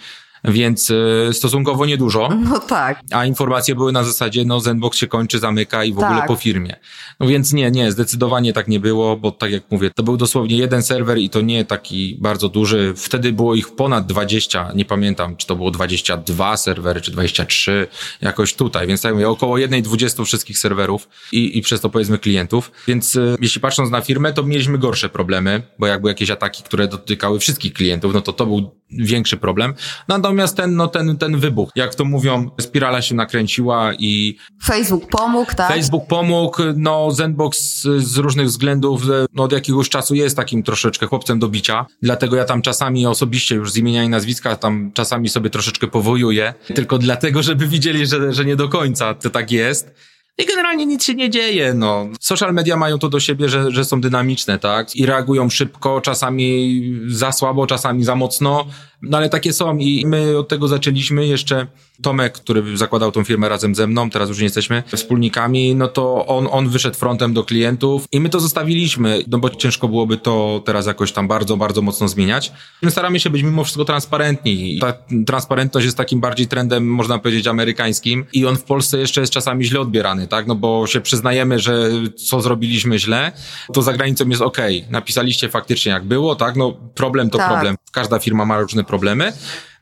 więc 0.43 0.91
e, 1.29 1.33
stosunkowo 1.33 1.85
niedużo. 1.85 2.29
No 2.49 2.59
tak. 2.59 3.01
A 3.11 3.25
informacje 3.25 3.75
były 3.75 3.91
na 3.91 4.03
zasadzie, 4.03 4.45
no 4.45 4.59
Zenbox 4.59 4.97
się 4.97 5.07
kończy, 5.07 5.39
zamyka 5.39 5.83
i 5.83 5.93
w 5.93 5.97
tak. 5.99 6.11
ogóle 6.11 6.27
po 6.27 6.35
firmie. 6.35 6.75
No 7.19 7.27
więc 7.27 7.53
nie, 7.53 7.71
nie, 7.71 7.91
zdecydowanie 7.91 8.53
tak 8.53 8.67
nie 8.67 8.79
było, 8.79 9.17
bo 9.17 9.31
tak 9.31 9.51
jak 9.51 9.63
mówię, 9.71 9.91
to 9.95 10.03
był 10.03 10.17
dosłownie 10.17 10.57
jeden 10.57 10.83
serwer 10.83 11.17
i 11.17 11.29
to 11.29 11.41
nie 11.41 11.65
taki 11.65 12.17
bardzo 12.21 12.49
duży. 12.49 12.93
Wtedy 12.97 13.33
było 13.33 13.55
ich 13.55 13.75
ponad 13.75 14.05
20, 14.05 14.71
nie 14.75 14.85
pamiętam, 14.85 15.35
czy 15.35 15.47
to 15.47 15.55
było 15.55 15.71
22 15.71 16.57
serwery, 16.57 17.01
czy 17.01 17.11
23, 17.11 17.87
jakoś 18.21 18.53
tutaj, 18.53 18.87
więc 18.87 19.01
tak 19.01 19.13
mówię, 19.13 19.29
około 19.29 19.57
jednej 19.57 19.81
20 19.81 20.23
wszystkich 20.23 20.57
serwerów 20.57 21.09
i, 21.31 21.57
i 21.57 21.61
przez 21.61 21.81
to 21.81 21.89
powiedzmy 21.89 22.17
klientów. 22.17 22.71
Więc 22.87 23.15
e, 23.15 23.35
jeśli 23.41 23.61
patrząc 23.61 23.91
na 23.91 24.01
firmę, 24.01 24.33
to 24.33 24.43
mieliśmy 24.43 24.77
gorsze 24.77 25.09
problemy, 25.09 25.61
bo 25.79 25.87
jak 25.87 26.01
były 26.01 26.11
jakieś 26.11 26.29
ataki, 26.29 26.63
które 26.63 26.87
dotykały 26.87 27.39
wszystkich 27.39 27.73
klientów, 27.73 28.13
no 28.13 28.21
to 28.21 28.33
to 28.33 28.45
był 28.45 28.78
większy 28.91 29.37
problem. 29.37 29.73
Natomiast 30.07 30.57
ten, 30.57 30.75
no, 30.75 30.87
ten, 30.87 31.17
ten 31.17 31.39
wybuch, 31.39 31.69
jak 31.75 31.95
to 31.95 32.05
mówią, 32.05 32.49
spirala 32.61 33.01
się 33.01 33.15
nakręciła 33.15 33.93
i... 33.93 34.37
Facebook 34.63 35.09
pomógł, 35.09 35.55
tak? 35.55 35.67
Facebook 35.67 36.07
pomógł, 36.07 36.61
no 36.75 37.11
Zenbox 37.11 37.81
z 37.97 38.17
różnych 38.17 38.47
względów 38.47 39.01
no, 39.33 39.43
od 39.43 39.51
jakiegoś 39.51 39.89
czasu 39.89 40.15
jest 40.15 40.35
takim 40.35 40.63
troszeczkę 40.63 41.07
chłopcem 41.07 41.39
do 41.39 41.47
bicia, 41.47 41.85
dlatego 42.01 42.35
ja 42.35 42.45
tam 42.45 42.61
czasami 42.61 43.05
osobiście 43.07 43.55
już 43.55 43.71
z 43.71 43.77
imienia 43.77 44.03
i 44.03 44.09
nazwiska 44.09 44.55
tam 44.55 44.91
czasami 44.93 45.29
sobie 45.29 45.49
troszeczkę 45.49 45.87
powojuję, 45.87 46.53
tylko 46.75 46.97
dlatego, 46.97 47.43
żeby 47.43 47.67
widzieli, 47.67 48.05
że, 48.05 48.33
że 48.33 48.45
nie 48.45 48.55
do 48.55 48.69
końca 48.69 49.13
to 49.13 49.29
tak 49.29 49.51
jest. 49.51 49.93
I 50.39 50.45
generalnie 50.45 50.85
nic 50.85 51.03
się 51.03 51.15
nie 51.15 51.29
dzieje, 51.29 51.73
no. 51.73 52.07
Social 52.19 52.53
media 52.53 52.77
mają 52.77 52.99
to 52.99 53.09
do 53.09 53.19
siebie, 53.19 53.49
że, 53.49 53.71
że 53.71 53.85
są 53.85 54.01
dynamiczne, 54.01 54.59
tak? 54.59 54.95
I 54.95 55.05
reagują 55.05 55.49
szybko, 55.49 56.01
czasami 56.01 56.81
za 57.07 57.31
słabo, 57.31 57.67
czasami 57.67 58.03
za 58.03 58.15
mocno, 58.15 58.65
no 59.01 59.17
ale 59.17 59.29
takie 59.29 59.53
są 59.53 59.77
i 59.77 60.05
my 60.05 60.37
od 60.37 60.47
tego 60.47 60.67
zaczęliśmy. 60.67 61.27
Jeszcze 61.27 61.67
Tomek, 62.01 62.33
który 62.33 62.77
zakładał 62.77 63.11
tą 63.11 63.23
firmę 63.23 63.49
razem 63.49 63.75
ze 63.75 63.87
mną, 63.87 64.09
teraz 64.09 64.29
już 64.29 64.37
nie 64.37 64.43
jesteśmy 64.43 64.83
wspólnikami, 64.87 65.75
no 65.75 65.87
to 65.87 66.25
on, 66.25 66.47
on 66.51 66.69
wyszedł 66.69 66.97
frontem 66.97 67.33
do 67.33 67.43
klientów 67.43 68.07
i 68.11 68.19
my 68.19 68.29
to 68.29 68.39
zostawiliśmy, 68.39 69.23
no 69.27 69.39
bo 69.39 69.49
ciężko 69.49 69.87
byłoby 69.87 70.17
to 70.17 70.61
teraz 70.65 70.85
jakoś 70.85 71.11
tam 71.11 71.27
bardzo, 71.27 71.57
bardzo 71.57 71.81
mocno 71.81 72.07
zmieniać. 72.07 72.51
My 72.81 72.91
staramy 72.91 73.19
się 73.19 73.29
być 73.29 73.43
mimo 73.43 73.63
wszystko 73.63 73.85
transparentni 73.85 74.79
ta 74.79 74.93
transparentność 75.25 75.85
jest 75.85 75.97
takim 75.97 76.19
bardziej 76.19 76.47
trendem, 76.47 76.87
można 76.87 77.19
powiedzieć, 77.19 77.47
amerykańskim 77.47 78.25
i 78.33 78.45
on 78.45 78.57
w 78.57 78.63
Polsce 78.63 78.97
jeszcze 78.97 79.21
jest 79.21 79.33
czasami 79.33 79.65
źle 79.65 79.79
odbierany, 79.79 80.27
tak? 80.27 80.47
No 80.47 80.55
bo 80.55 80.87
się 80.87 81.01
przyznajemy, 81.01 81.59
że 81.59 81.89
co 82.27 82.41
zrobiliśmy 82.41 82.99
źle, 82.99 83.31
to 83.73 83.81
za 83.81 83.93
granicą 83.93 84.29
jest 84.29 84.41
ok. 84.41 84.57
Napisaliście 84.89 85.49
faktycznie 85.49 85.91
jak 85.91 86.05
było, 86.05 86.35
tak? 86.35 86.55
No 86.55 86.73
problem 86.95 87.29
to 87.29 87.37
tak. 87.37 87.49
problem. 87.49 87.75
Każda 87.91 88.19
firma 88.19 88.45
ma 88.45 88.59
różne 88.59 88.83
problemy. 88.89 89.33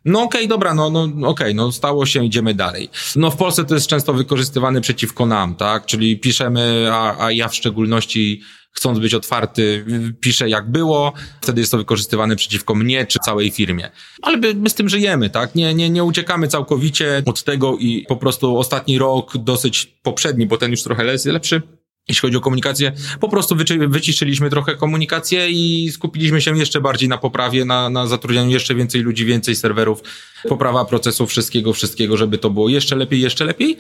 No 0.06 0.22
okej, 0.24 0.42
okay, 0.42 0.48
dobra, 0.48 0.74
no, 0.74 0.90
no 0.90 1.04
okej, 1.04 1.24
okay, 1.28 1.54
no 1.54 1.72
stało 1.72 2.06
się, 2.06 2.26
idziemy 2.26 2.54
dalej. 2.54 2.90
No 3.16 3.32
w 3.32 3.36
Polsce 3.36 3.66
to 3.66 3.76
jest 3.76 3.88
często 3.88 4.14
wykorzystywane 4.14 4.82
przeciwko 4.82 5.26
nam, 5.26 5.56
tak? 5.56 5.86
Czyli 5.86 6.20
piszemy, 6.20 6.90
a, 6.92 7.26
a 7.26 7.32
ja 7.32 7.48
w 7.48 7.56
szczególności 7.56 8.42
chcąc 8.72 9.00
być 9.00 9.14
otwarty, 9.14 9.86
piszę 10.20 10.50
jak 10.50 10.72
było, 10.72 11.14
wtedy 11.42 11.62
jest 11.62 11.72
to 11.72 11.78
wykorzystywane 11.78 12.36
przeciwko 12.36 12.76
mnie 12.76 13.06
czy 13.06 13.20
całej 13.20 13.52
firmie. 13.52 13.92
Ale 14.22 14.38
my, 14.38 14.54
my 14.54 14.70
z 14.70 14.74
tym 14.74 14.90
żyjemy, 14.90 15.30
tak? 15.30 15.56
Nie, 15.56 15.74
nie, 15.74 15.90
nie 15.90 16.04
uciekamy 16.04 16.48
całkowicie 16.48 17.24
od 17.26 17.44
tego 17.44 17.78
i 17.78 18.06
po 18.08 18.16
prostu 18.16 18.58
ostatni 18.58 18.98
rok, 18.98 19.38
dosyć 19.38 19.86
poprzedni, 19.86 20.46
bo 20.46 20.58
ten 20.58 20.72
już 20.72 20.84
trochę 20.84 21.04
lepszy, 21.04 21.62
jeśli 22.08 22.22
chodzi 22.22 22.38
o 22.38 22.42
komunikację, 22.42 22.92
po 23.20 23.30
prostu 23.30 23.56
wyciszyliśmy 23.88 24.50
trochę 24.50 24.76
komunikację 24.76 25.50
i 25.50 25.92
skupiliśmy 25.92 26.42
się 26.42 26.58
jeszcze 26.58 26.82
bardziej 26.82 27.10
na 27.10 27.18
poprawie, 27.18 27.66
na, 27.66 27.90
na 27.90 28.08
zatrudnianiu 28.08 28.50
jeszcze 28.50 28.76
więcej 28.76 29.02
ludzi, 29.02 29.26
więcej 29.26 29.56
serwerów, 29.56 30.04
poprawa 30.50 30.86
procesu 30.86 31.28
wszystkiego, 31.28 31.74
wszystkiego, 31.74 32.18
żeby 32.18 32.38
to 32.38 32.50
było 32.50 32.70
jeszcze 32.70 32.96
lepiej, 32.96 33.22
jeszcze 33.22 33.46
lepiej. 33.46 33.78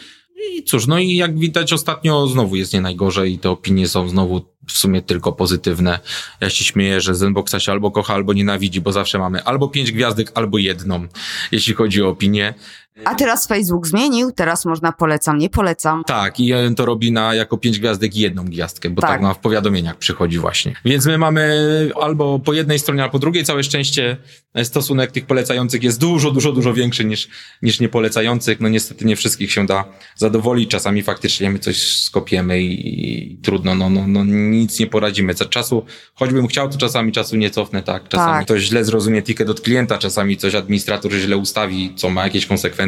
I 0.53 0.63
cóż, 0.63 0.87
no 0.87 0.99
i 0.99 1.15
jak 1.15 1.39
widać 1.39 1.73
ostatnio 1.73 2.27
znowu 2.27 2.55
jest 2.55 2.73
nie 2.73 2.81
najgorzej 2.81 3.33
i 3.33 3.39
te 3.39 3.49
opinie 3.49 3.87
są 3.87 4.09
znowu 4.09 4.45
w 4.67 4.71
sumie 4.71 5.01
tylko 5.01 5.31
pozytywne. 5.31 5.99
Ja 6.41 6.49
się 6.49 6.65
śmieję, 6.65 7.01
że 7.01 7.15
Zenboxa 7.15 7.59
się 7.59 7.71
albo 7.71 7.91
kocha, 7.91 8.13
albo 8.13 8.33
nienawidzi, 8.33 8.81
bo 8.81 8.91
zawsze 8.91 9.19
mamy 9.19 9.43
albo 9.43 9.67
pięć 9.67 9.91
gwiazdek, 9.91 10.31
albo 10.35 10.57
jedną, 10.57 11.07
jeśli 11.51 11.73
chodzi 11.73 12.03
o 12.03 12.09
opinię. 12.09 12.53
A 13.05 13.15
teraz 13.15 13.47
Facebook 13.47 13.87
zmienił, 13.87 14.31
teraz 14.31 14.65
można 14.65 14.91
polecam, 14.91 15.37
nie 15.37 15.49
polecam. 15.49 16.03
Tak, 16.03 16.39
i 16.39 16.53
to 16.75 16.85
robi 16.85 17.11
na 17.11 17.33
jako 17.33 17.57
pięć 17.57 17.79
gwiazdek 17.79 18.15
i 18.15 18.19
jedną 18.19 18.45
gwiazdkę, 18.45 18.89
bo 18.89 19.01
tak, 19.01 19.09
tak 19.09 19.21
na 19.21 19.33
w 19.33 19.39
powiadomieniach 19.39 19.97
przychodzi 19.97 20.39
właśnie. 20.39 20.73
Więc 20.85 21.05
my 21.05 21.17
mamy 21.17 21.47
albo 22.01 22.39
po 22.39 22.53
jednej 22.53 22.79
stronie, 22.79 23.03
albo 23.03 23.11
po 23.11 23.19
drugiej. 23.19 23.43
Całe 23.43 23.63
szczęście 23.63 24.17
stosunek 24.63 25.11
tych 25.11 25.25
polecających 25.25 25.83
jest 25.83 25.99
dużo, 25.99 26.31
dużo, 26.31 26.51
dużo 26.51 26.73
większy 26.73 27.05
niż, 27.05 27.29
niż 27.61 27.79
niepolecających. 27.79 28.59
No 28.59 28.69
niestety 28.69 29.05
nie 29.05 29.15
wszystkich 29.15 29.51
się 29.51 29.65
da 29.65 29.85
zadowolić. 30.15 30.69
Czasami 30.69 31.03
faktycznie 31.03 31.49
my 31.49 31.59
coś 31.59 32.01
skopiemy 32.01 32.61
i, 32.61 33.31
i 33.33 33.37
trudno, 33.37 33.75
no, 33.75 33.89
no, 33.89 34.07
no 34.07 34.23
nic 34.25 34.79
nie 34.79 34.87
poradzimy. 34.87 35.33
Co 35.33 35.45
czasu, 35.45 35.85
choćbym 36.13 36.47
chciał, 36.47 36.69
to 36.69 36.77
czasami 36.77 37.11
czasu 37.11 37.35
nie 37.35 37.49
cofnę, 37.49 37.83
tak? 37.83 38.07
Czasami 38.09 38.33
tak. 38.33 38.45
ktoś 38.45 38.61
źle 38.61 38.85
zrozumie 38.85 39.21
ticket 39.21 39.49
od 39.49 39.61
klienta, 39.61 39.97
czasami 39.97 40.37
coś 40.37 40.55
administrator 40.55 41.11
źle 41.11 41.37
ustawi, 41.37 41.93
co 41.95 42.09
ma 42.09 42.23
jakieś 42.23 42.45
konsekwencje. 42.45 42.86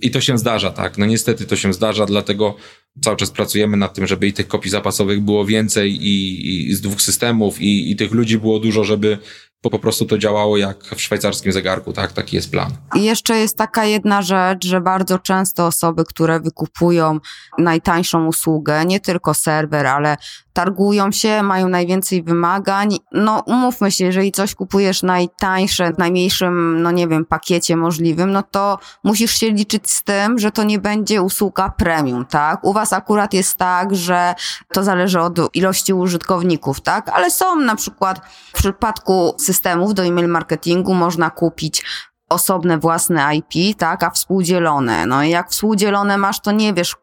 I 0.00 0.10
to 0.10 0.20
się 0.20 0.38
zdarza, 0.38 0.70
tak? 0.70 0.98
No 0.98 1.06
niestety 1.06 1.46
to 1.46 1.56
się 1.56 1.72
zdarza, 1.72 2.06
dlatego 2.06 2.56
cały 3.04 3.16
czas 3.16 3.30
pracujemy 3.30 3.76
nad 3.76 3.94
tym, 3.94 4.06
żeby 4.06 4.26
i 4.26 4.32
tych 4.32 4.48
kopii 4.48 4.70
zapasowych 4.70 5.20
było 5.20 5.44
więcej 5.44 5.92
i, 5.92 6.68
i 6.70 6.74
z 6.74 6.80
dwóch 6.80 7.02
systemów 7.02 7.60
i, 7.60 7.90
i 7.90 7.96
tych 7.96 8.12
ludzi 8.12 8.38
było 8.38 8.58
dużo, 8.58 8.84
żeby 8.84 9.18
bo 9.62 9.70
po 9.70 9.78
prostu 9.78 10.06
to 10.06 10.18
działało 10.18 10.56
jak 10.56 10.84
w 10.84 11.00
szwajcarskim 11.00 11.52
zegarku, 11.52 11.92
tak? 11.92 12.12
Taki 12.12 12.36
jest 12.36 12.50
plan. 12.50 12.70
I 12.94 13.04
jeszcze 13.04 13.36
jest 13.36 13.56
taka 13.56 13.84
jedna 13.84 14.22
rzecz, 14.22 14.66
że 14.66 14.80
bardzo 14.80 15.18
często 15.18 15.66
osoby, 15.66 16.04
które 16.04 16.40
wykupują 16.40 17.18
najtańszą 17.58 18.26
usługę, 18.26 18.84
nie 18.84 19.00
tylko 19.00 19.34
serwer, 19.34 19.86
ale 19.86 20.16
targują 20.56 21.12
się, 21.12 21.42
mają 21.42 21.68
najwięcej 21.68 22.22
wymagań. 22.22 22.96
No 23.12 23.42
umówmy 23.46 23.90
się, 23.90 24.04
jeżeli 24.04 24.32
coś 24.32 24.54
kupujesz 24.54 25.02
najtańsze, 25.02 25.92
w 25.92 25.98
najmniejszym, 25.98 26.82
no 26.82 26.90
nie 26.90 27.08
wiem, 27.08 27.24
pakiecie 27.24 27.76
możliwym, 27.76 28.32
no 28.32 28.42
to 28.42 28.78
musisz 29.04 29.38
się 29.38 29.50
liczyć 29.50 29.90
z 29.90 30.04
tym, 30.04 30.38
że 30.38 30.50
to 30.50 30.64
nie 30.64 30.78
będzie 30.78 31.22
usługa 31.22 31.68
premium, 31.68 32.26
tak? 32.26 32.64
U 32.64 32.72
was 32.72 32.92
akurat 32.92 33.34
jest 33.34 33.56
tak, 33.56 33.94
że 33.94 34.34
to 34.72 34.82
zależy 34.82 35.20
od 35.20 35.56
ilości 35.56 35.92
użytkowników, 35.92 36.80
tak? 36.80 37.08
Ale 37.08 37.30
są 37.30 37.56
na 37.56 37.76
przykład 37.76 38.20
w 38.48 38.52
przypadku 38.52 39.34
systemów 39.38 39.94
do 39.94 40.04
email 40.04 40.28
marketingu 40.28 40.94
można 40.94 41.30
kupić 41.30 41.84
osobne 42.28 42.78
własne 42.78 43.36
IP, 43.36 43.78
tak, 43.78 44.02
a 44.02 44.10
współdzielone. 44.10 45.06
No 45.06 45.22
i 45.22 45.30
jak 45.30 45.50
współdzielone 45.50 46.18
masz, 46.18 46.40
to 46.40 46.52
nie 46.52 46.74
wiesz 46.74 46.96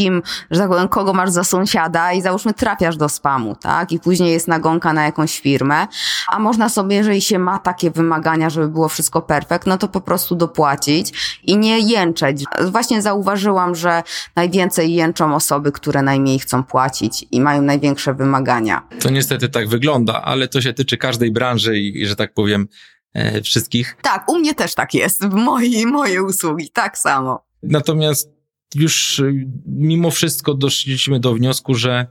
kim, 0.00 0.22
że 0.50 0.60
tak 0.60 0.68
powiem, 0.68 0.88
kogo 0.88 1.12
masz 1.12 1.30
za 1.30 1.44
sąsiada 1.44 2.12
i 2.12 2.22
załóżmy 2.22 2.54
trafiasz 2.54 2.96
do 2.96 3.08
spamu, 3.08 3.56
tak, 3.56 3.92
i 3.92 4.00
później 4.00 4.32
jest 4.32 4.48
nagonka 4.48 4.92
na 4.92 5.04
jakąś 5.04 5.40
firmę, 5.40 5.86
a 6.28 6.38
można 6.38 6.68
sobie, 6.68 6.96
jeżeli 6.96 7.20
się 7.20 7.38
ma 7.38 7.58
takie 7.58 7.90
wymagania, 7.90 8.50
żeby 8.50 8.68
było 8.68 8.88
wszystko 8.88 9.22
perfekt, 9.22 9.66
no 9.66 9.78
to 9.78 9.88
po 9.88 10.00
prostu 10.00 10.34
dopłacić 10.34 11.12
i 11.42 11.56
nie 11.56 11.78
jęczeć. 11.78 12.44
Właśnie 12.70 13.02
zauważyłam, 13.02 13.74
że 13.74 14.02
najwięcej 14.36 14.94
jęczą 14.94 15.34
osoby, 15.34 15.72
które 15.72 16.02
najmniej 16.02 16.38
chcą 16.38 16.64
płacić 16.64 17.26
i 17.30 17.40
mają 17.40 17.62
największe 17.62 18.14
wymagania. 18.14 18.88
To 19.00 19.10
niestety 19.10 19.48
tak 19.48 19.68
wygląda, 19.68 20.22
ale 20.22 20.48
to 20.48 20.60
się 20.60 20.72
tyczy 20.72 20.96
każdej 20.96 21.30
branży 21.30 21.78
i, 21.78 22.06
że 22.06 22.16
tak 22.16 22.34
powiem, 22.34 22.68
e, 23.14 23.42
wszystkich. 23.42 23.96
Tak, 24.02 24.28
u 24.28 24.38
mnie 24.38 24.54
też 24.54 24.74
tak 24.74 24.94
jest, 24.94 25.24
w 25.26 25.34
mojej, 25.34 25.86
moje 25.86 26.22
usługi, 26.22 26.70
tak 26.70 26.98
samo. 26.98 27.44
Natomiast 27.62 28.39
już 28.74 29.18
y, 29.18 29.46
mimo 29.66 30.10
wszystko 30.10 30.54
doszliśmy 30.54 31.20
do 31.20 31.34
wniosku, 31.34 31.74
że 31.74 32.06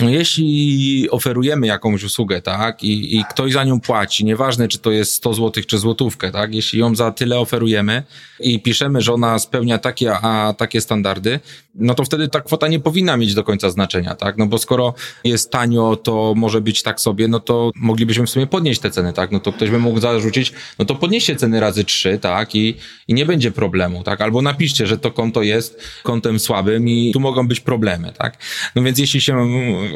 jeśli 0.00 1.08
oferujemy 1.10 1.66
jakąś 1.66 2.04
usługę, 2.04 2.42
tak, 2.42 2.84
i, 2.84 3.16
i 3.18 3.24
ktoś 3.30 3.52
za 3.52 3.64
nią 3.64 3.80
płaci, 3.80 4.24
nieważne 4.24 4.68
czy 4.68 4.78
to 4.78 4.90
jest 4.90 5.14
100 5.14 5.34
zł 5.34 5.62
czy 5.66 5.78
złotówkę, 5.78 6.30
tak, 6.30 6.54
jeśli 6.54 6.78
ją 6.78 6.94
za 6.94 7.10
tyle 7.12 7.38
oferujemy 7.38 8.02
i 8.40 8.60
piszemy, 8.60 9.00
że 9.00 9.12
ona 9.12 9.38
spełnia 9.38 9.78
takie, 9.78 10.12
a 10.12 10.54
takie 10.58 10.80
standardy, 10.80 11.40
no 11.74 11.94
to 11.94 12.04
wtedy 12.04 12.28
ta 12.28 12.40
kwota 12.40 12.68
nie 12.68 12.80
powinna 12.80 13.16
mieć 13.16 13.34
do 13.34 13.44
końca 13.44 13.70
znaczenia, 13.70 14.14
tak, 14.14 14.38
no 14.38 14.46
bo 14.46 14.58
skoro 14.58 14.94
jest 15.24 15.50
tanio, 15.50 15.96
to 15.96 16.34
może 16.36 16.60
być 16.60 16.82
tak 16.82 17.00
sobie, 17.00 17.28
no 17.28 17.40
to 17.40 17.70
moglibyśmy 17.76 18.26
w 18.26 18.30
sumie 18.30 18.46
podnieść 18.46 18.80
te 18.80 18.90
ceny, 18.90 19.12
tak, 19.12 19.32
no 19.32 19.40
to 19.40 19.52
ktoś 19.52 19.70
by 19.70 19.78
mógł 19.78 20.00
zarzucić, 20.00 20.52
no 20.78 20.84
to 20.84 20.94
podnieście 20.94 21.36
ceny 21.36 21.60
razy 21.60 21.84
trzy, 21.84 22.18
tak, 22.18 22.54
i, 22.54 22.74
i 23.08 23.14
nie 23.14 23.26
będzie 23.26 23.50
problemu, 23.50 24.02
tak, 24.02 24.20
albo 24.20 24.42
napiszcie, 24.42 24.86
że 24.86 24.98
to 24.98 25.10
konto 25.10 25.42
jest 25.42 25.82
kontem 26.02 26.38
słabym 26.38 26.88
i 26.88 27.12
tu 27.12 27.20
mogą 27.20 27.48
być 27.48 27.60
problemy, 27.60 28.12
tak, 28.18 28.38
no 28.74 28.82
więc 28.82 28.98
jeśli 28.98 29.20
się 29.20 29.48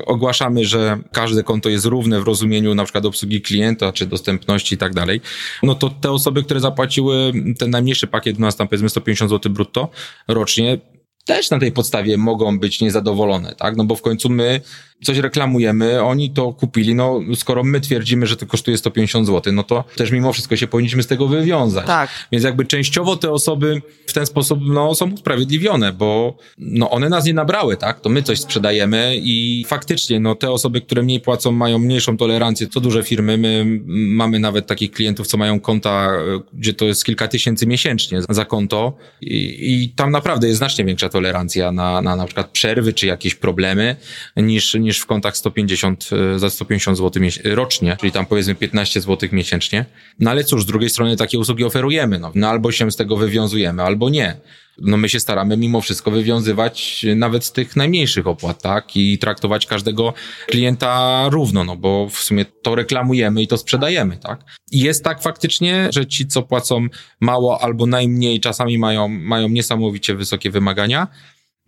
ogłaszamy, 0.06 0.64
że 0.64 0.98
każde 1.12 1.42
konto 1.42 1.68
jest 1.68 1.86
równe 1.86 2.20
w 2.20 2.24
rozumieniu 2.24 2.74
na 2.74 2.84
przykład 2.84 3.06
obsługi 3.06 3.42
klienta, 3.42 3.92
czy 3.92 4.06
dostępności 4.06 4.74
i 4.74 4.78
tak 4.78 4.94
dalej, 4.94 5.20
no 5.62 5.74
to 5.74 5.90
te 5.90 6.10
osoby, 6.10 6.42
które 6.42 6.60
zapłaciły 6.60 7.32
ten 7.58 7.70
najmniejszy 7.70 8.06
pakiet, 8.06 8.38
u 8.38 8.40
nas 8.40 8.56
tam 8.56 8.68
powiedzmy 8.68 8.88
150 8.88 9.30
zł 9.30 9.52
brutto 9.52 9.88
rocznie, 10.28 10.78
też 11.24 11.50
na 11.50 11.58
tej 11.58 11.72
podstawie 11.72 12.16
mogą 12.16 12.58
być 12.58 12.80
niezadowolone, 12.80 13.54
tak? 13.54 13.76
No 13.76 13.84
bo 13.84 13.96
w 13.96 14.02
końcu 14.02 14.30
my 14.30 14.60
coś 15.02 15.18
reklamujemy, 15.18 16.02
oni 16.02 16.30
to 16.30 16.52
kupili, 16.52 16.94
no 16.94 17.20
skoro 17.34 17.64
my 17.64 17.80
twierdzimy, 17.80 18.26
że 18.26 18.36
to 18.36 18.46
kosztuje 18.46 18.78
150 18.78 19.26
zł, 19.26 19.52
no 19.52 19.62
to 19.62 19.84
też 19.96 20.10
mimo 20.10 20.32
wszystko 20.32 20.56
się 20.56 20.66
powinniśmy 20.66 21.02
z 21.02 21.06
tego 21.06 21.28
wywiązać. 21.28 21.86
Tak. 21.86 22.10
Więc 22.32 22.44
jakby 22.44 22.64
częściowo 22.66 23.16
te 23.16 23.30
osoby 23.30 23.82
w 24.06 24.12
ten 24.12 24.26
sposób, 24.26 24.58
no 24.62 24.94
są 24.94 25.12
usprawiedliwione, 25.12 25.92
bo 25.92 26.36
no 26.58 26.90
one 26.90 27.08
nas 27.08 27.24
nie 27.24 27.34
nabrały, 27.34 27.76
tak? 27.76 28.00
To 28.00 28.08
my 28.08 28.22
coś 28.22 28.40
sprzedajemy 28.40 29.16
i 29.16 29.64
faktycznie, 29.68 30.20
no 30.20 30.34
te 30.34 30.50
osoby, 30.50 30.80
które 30.80 31.02
mniej 31.02 31.20
płacą, 31.20 31.52
mają 31.52 31.78
mniejszą 31.78 32.16
tolerancję, 32.16 32.66
co 32.66 32.80
duże 32.80 33.02
firmy, 33.02 33.38
my 33.38 33.80
mamy 33.86 34.38
nawet 34.38 34.66
takich 34.66 34.90
klientów, 34.90 35.26
co 35.26 35.36
mają 35.36 35.60
konta, 35.60 36.12
gdzie 36.52 36.74
to 36.74 36.84
jest 36.84 37.04
kilka 37.04 37.28
tysięcy 37.28 37.66
miesięcznie 37.66 38.20
za 38.28 38.44
konto 38.44 38.96
i, 39.20 39.82
i 39.82 39.88
tam 39.88 40.10
naprawdę 40.10 40.46
jest 40.46 40.58
znacznie 40.58 40.84
większa 40.84 41.08
tolerancja 41.08 41.72
na, 41.72 42.02
na 42.02 42.16
na 42.16 42.26
przykład 42.26 42.50
przerwy 42.50 42.92
czy 42.92 43.06
jakieś 43.06 43.34
problemy 43.34 43.96
niż, 44.36 44.74
niż 44.74 44.91
w 44.98 45.06
kontach 45.06 45.36
150, 45.36 46.10
e, 46.34 46.38
za 46.38 46.50
150 46.50 46.98
zł 46.98 47.22
rocznie, 47.44 47.96
czyli 48.00 48.12
tam 48.12 48.26
powiedzmy 48.26 48.54
15 48.54 49.00
zł 49.00 49.28
miesięcznie. 49.32 49.84
No 50.20 50.30
ale 50.30 50.44
cóż, 50.44 50.62
z 50.62 50.66
drugiej 50.66 50.90
strony 50.90 51.16
takie 51.16 51.38
usługi 51.38 51.64
oferujemy, 51.64 52.18
no, 52.18 52.32
no 52.34 52.48
albo 52.48 52.72
się 52.72 52.90
z 52.90 52.96
tego 52.96 53.16
wywiązujemy, 53.16 53.82
albo 53.82 54.10
nie 54.10 54.36
no 54.78 54.96
my 54.96 55.08
się 55.08 55.20
staramy 55.20 55.56
mimo 55.56 55.80
wszystko 55.80 56.10
wywiązywać 56.10 57.06
nawet 57.16 57.44
z 57.44 57.52
tych 57.52 57.76
najmniejszych 57.76 58.26
opłat, 58.26 58.62
tak? 58.62 58.96
I 58.96 59.18
traktować 59.18 59.66
każdego 59.66 60.14
klienta 60.46 61.22
równo, 61.28 61.64
no 61.64 61.76
bo 61.76 62.08
w 62.08 62.18
sumie 62.18 62.44
to 62.44 62.74
reklamujemy 62.74 63.42
i 63.42 63.46
to 63.46 63.58
sprzedajemy, 63.58 64.16
tak? 64.16 64.44
I 64.72 64.80
jest 64.80 65.04
tak 65.04 65.22
faktycznie, 65.22 65.88
że 65.90 66.06
ci, 66.06 66.26
co 66.26 66.42
płacą 66.42 66.86
mało 67.20 67.62
albo 67.62 67.86
najmniej, 67.86 68.40
czasami 68.40 68.78
mają, 68.78 69.08
mają 69.08 69.48
niesamowicie 69.48 70.14
wysokie 70.14 70.50
wymagania, 70.50 71.08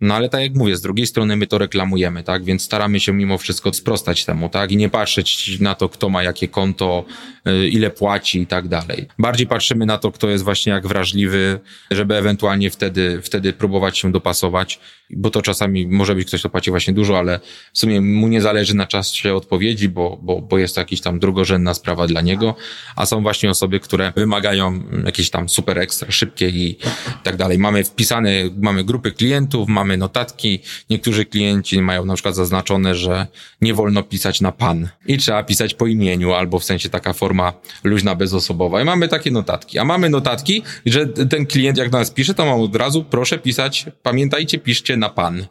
no 0.01 0.15
ale 0.15 0.29
tak 0.29 0.41
jak 0.41 0.55
mówię, 0.55 0.77
z 0.77 0.81
drugiej 0.81 1.07
strony 1.07 1.35
my 1.35 1.47
to 1.47 1.57
reklamujemy, 1.57 2.23
tak? 2.23 2.43
Więc 2.43 2.63
staramy 2.63 2.99
się 2.99 3.13
mimo 3.13 3.37
wszystko 3.37 3.73
sprostać 3.73 4.25
temu, 4.25 4.49
tak? 4.49 4.71
I 4.71 4.77
nie 4.77 4.89
patrzeć 4.89 5.59
na 5.59 5.75
to, 5.75 5.89
kto 5.89 6.09
ma 6.09 6.23
jakie 6.23 6.47
konto, 6.47 7.05
y, 7.47 7.69
ile 7.69 7.89
płaci 7.89 8.41
i 8.41 8.47
tak 8.47 8.67
dalej. 8.67 9.07
Bardziej 9.19 9.47
patrzymy 9.47 9.85
na 9.85 9.97
to, 9.97 10.11
kto 10.11 10.29
jest 10.29 10.43
właśnie 10.43 10.73
jak 10.73 10.87
wrażliwy, 10.87 11.59
żeby 11.91 12.15
ewentualnie 12.15 12.69
wtedy, 12.69 13.21
wtedy 13.21 13.53
próbować 13.53 13.97
się 13.97 14.11
dopasować 14.11 14.79
bo 15.09 15.29
to 15.29 15.41
czasami 15.41 15.87
może 15.87 16.15
być 16.15 16.27
ktoś, 16.27 16.39
kto 16.39 16.49
płaci 16.49 16.69
właśnie 16.69 16.93
dużo, 16.93 17.17
ale 17.19 17.39
w 17.73 17.79
sumie 17.79 18.01
mu 18.01 18.27
nie 18.27 18.41
zależy 18.41 18.75
na 18.75 18.87
czasie 18.87 19.35
odpowiedzi, 19.35 19.89
bo, 19.89 20.19
bo, 20.21 20.41
bo 20.41 20.57
jest 20.57 20.75
to 20.75 20.81
jakaś 20.81 21.01
tam 21.01 21.19
drugorzędna 21.19 21.73
sprawa 21.73 22.07
dla 22.07 22.21
niego, 22.21 22.55
a 22.95 23.05
są 23.05 23.21
właśnie 23.21 23.49
osoby, 23.49 23.79
które 23.79 24.13
wymagają 24.15 24.83
jakieś 25.05 25.29
tam 25.29 25.49
super 25.49 25.79
ekstra 25.79 26.11
szybkie 26.11 26.49
i 26.49 26.77
tak 27.23 27.37
dalej. 27.37 27.57
Mamy 27.57 27.83
wpisane, 27.83 28.31
mamy 28.57 28.83
grupy 28.83 29.11
klientów, 29.11 29.67
mamy 29.67 29.97
notatki. 29.97 30.59
Niektórzy 30.89 31.25
klienci 31.25 31.81
mają 31.81 32.05
na 32.05 32.13
przykład 32.13 32.35
zaznaczone, 32.35 32.95
że 32.95 33.27
nie 33.61 33.73
wolno 33.73 34.03
pisać 34.03 34.41
na 34.41 34.51
pan 34.51 34.89
i 35.07 35.17
trzeba 35.17 35.43
pisać 35.43 35.73
po 35.73 35.87
imieniu 35.87 36.33
albo 36.33 36.59
w 36.59 36.63
sensie 36.63 36.89
taka 36.89 37.13
forma 37.13 37.53
luźna, 37.83 38.15
bezosobowa. 38.15 38.81
I 38.81 38.85
mamy 38.85 39.07
takie 39.07 39.31
notatki. 39.31 39.79
A 39.79 39.85
mamy 39.85 40.09
notatki, 40.09 40.63
że 40.85 41.07
ten 41.07 41.45
klient 41.45 41.77
jak 41.77 41.89
do 41.89 41.97
nas 41.97 42.11
pisze, 42.11 42.33
to 42.33 42.45
mam 42.45 42.59
od 42.59 42.75
razu 42.75 43.03
proszę 43.03 43.37
pisać, 43.37 43.85
pamiętajcie, 44.03 44.59
piszcie 44.59 44.94
na 44.97 45.09
pan 45.09 45.47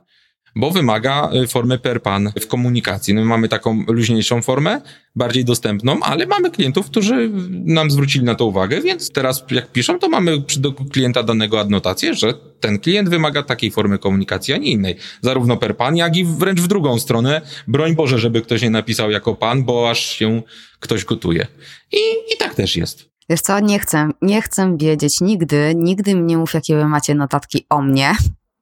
bo 0.57 0.71
wymaga 0.71 1.31
y, 1.45 1.47
formy 1.47 1.79
per 1.79 2.03
pan 2.03 2.33
w 2.41 2.47
komunikacji. 2.47 3.15
No 3.15 3.21
my 3.21 3.27
mamy 3.27 3.49
taką 3.49 3.85
luźniejszą 3.89 4.43
formę, 4.43 4.81
bardziej 5.17 5.45
dostępną, 5.45 6.01
ale 6.03 6.27
mamy 6.27 6.51
klientów, 6.51 6.87
którzy 6.87 7.31
nam 7.51 7.91
zwrócili 7.91 8.25
na 8.25 8.35
to 8.35 8.47
uwagę, 8.47 8.81
więc 8.81 9.11
teraz 9.11 9.45
jak 9.51 9.73
piszą, 9.73 9.99
to 9.99 10.09
mamy 10.09 10.43
do 10.57 10.73
klienta 10.73 11.23
danego 11.23 11.61
adnotację, 11.61 12.15
że 12.15 12.35
ten 12.61 12.79
klient 12.79 13.09
wymaga 13.09 13.43
takiej 13.43 13.71
formy 13.71 13.99
komunikacji, 13.99 14.55
a 14.55 14.57
nie 14.57 14.71
innej. 14.71 14.97
Zarówno 15.21 15.57
per 15.57 15.77
pan, 15.77 15.97
jak 15.97 16.17
i 16.17 16.25
wręcz 16.25 16.61
w 16.61 16.67
drugą 16.67 16.99
stronę. 16.99 17.41
Broń 17.69 17.95
Boże, 17.95 18.19
żeby 18.19 18.43
ktoś 18.43 18.63
nie 18.63 18.71
napisał 18.71 19.11
jako 19.11 19.35
pan, 19.35 19.65
bo 19.65 19.91
aż 19.91 20.07
się 20.07 20.43
ktoś 20.81 21.05
gotuje. 21.05 21.47
I, 21.93 21.99
i 22.35 22.37
tak 22.39 22.55
też 22.55 22.77
jest. 22.77 23.15
Wiesz 23.29 23.41
co, 23.41 23.61
nie 23.61 23.79
chcę, 23.79 24.09
nie 24.23 24.43
chcę 24.43 24.77
wiedzieć 24.79 25.21
nigdy, 25.21 25.73
nigdy 25.77 26.15
mnie 26.15 26.39
mów, 26.39 26.55
jakie 26.55 26.77
wy 26.77 26.89
macie 26.89 27.15
notatki 27.15 27.67
o 27.71 27.83
mnie, 27.83 28.13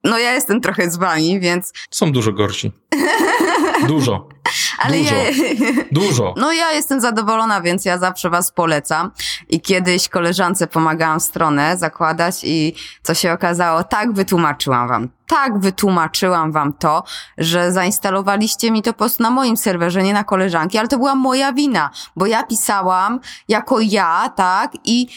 no 0.03 0.17
ja 0.17 0.33
jestem 0.33 0.61
trochę 0.61 0.91
z 0.91 0.97
wami, 0.97 1.39
więc... 1.39 1.73
Są 1.91 2.11
dużo 2.11 2.31
gorsi. 2.31 2.71
Dużo. 3.87 4.27
Ale 4.83 4.97
dużo. 4.97 5.15
Ja... 5.15 5.23
Dużo. 5.91 6.33
No 6.37 6.53
ja 6.53 6.71
jestem 6.71 7.01
zadowolona, 7.01 7.61
więc 7.61 7.85
ja 7.85 7.97
zawsze 7.97 8.29
was 8.29 8.51
polecam. 8.51 9.11
I 9.49 9.61
kiedyś 9.61 10.09
koleżance 10.09 10.67
pomagałam 10.67 11.19
stronę 11.19 11.77
zakładać 11.77 12.43
i 12.43 12.75
co 13.03 13.13
się 13.13 13.33
okazało, 13.33 13.83
tak 13.83 14.13
wytłumaczyłam 14.13 14.87
wam, 14.87 15.09
tak 15.27 15.59
wytłumaczyłam 15.59 16.51
wam 16.51 16.73
to, 16.73 17.03
że 17.37 17.71
zainstalowaliście 17.71 18.71
mi 18.71 18.81
to 18.81 18.93
post 18.93 19.19
na 19.19 19.29
moim 19.29 19.57
serwerze, 19.57 20.03
nie 20.03 20.13
na 20.13 20.23
koleżanki, 20.23 20.77
ale 20.77 20.87
to 20.87 20.97
była 20.97 21.15
moja 21.15 21.53
wina, 21.53 21.89
bo 22.15 22.25
ja 22.25 22.43
pisałam 22.43 23.19
jako 23.47 23.79
ja, 23.79 24.33
tak, 24.35 24.71
i 24.85 25.07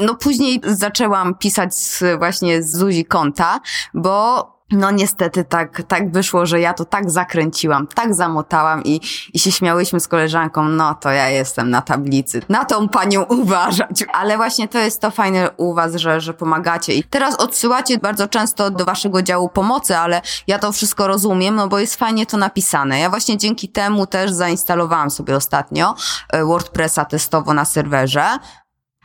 no 0.00 0.14
później 0.14 0.60
zaczęłam 0.64 1.34
pisać 1.34 1.72
właśnie 2.18 2.62
z 2.62 2.76
Zuzi 2.76 3.04
konta, 3.04 3.60
bo 3.94 4.54
no 4.70 4.90
niestety 4.90 5.44
tak, 5.44 5.82
tak 5.88 6.12
wyszło, 6.12 6.46
że 6.46 6.60
ja 6.60 6.74
to 6.74 6.84
tak 6.84 7.10
zakręciłam, 7.10 7.86
tak 7.86 8.14
zamotałam 8.14 8.84
i, 8.84 9.00
i 9.34 9.38
się 9.38 9.52
śmiałyśmy 9.52 10.00
z 10.00 10.08
koleżanką, 10.08 10.68
no 10.68 10.94
to 10.94 11.10
ja 11.10 11.28
jestem 11.28 11.70
na 11.70 11.82
tablicy. 11.82 12.42
Na 12.48 12.64
tą 12.64 12.88
panią 12.88 13.22
uważać. 13.22 14.04
Ale 14.12 14.36
właśnie 14.36 14.68
to 14.68 14.78
jest 14.78 15.00
to 15.00 15.10
fajne 15.10 15.50
u 15.56 15.74
was, 15.74 15.94
że, 15.94 16.20
że 16.20 16.34
pomagacie. 16.34 16.94
I 16.94 17.04
teraz 17.04 17.36
odsyłacie 17.36 17.98
bardzo 17.98 18.28
często 18.28 18.70
do 18.70 18.84
waszego 18.84 19.22
działu 19.22 19.48
pomocy, 19.48 19.96
ale 19.96 20.22
ja 20.46 20.58
to 20.58 20.72
wszystko 20.72 21.06
rozumiem, 21.06 21.54
no 21.54 21.68
bo 21.68 21.78
jest 21.78 21.96
fajnie 21.96 22.26
to 22.26 22.36
napisane. 22.36 22.98
Ja 22.98 23.10
właśnie 23.10 23.36
dzięki 23.36 23.68
temu 23.68 24.06
też 24.06 24.30
zainstalowałam 24.30 25.10
sobie 25.10 25.36
ostatnio 25.36 25.94
e, 26.30 26.44
WordPressa 26.44 27.04
testowo 27.04 27.54
na 27.54 27.64
serwerze. 27.64 28.38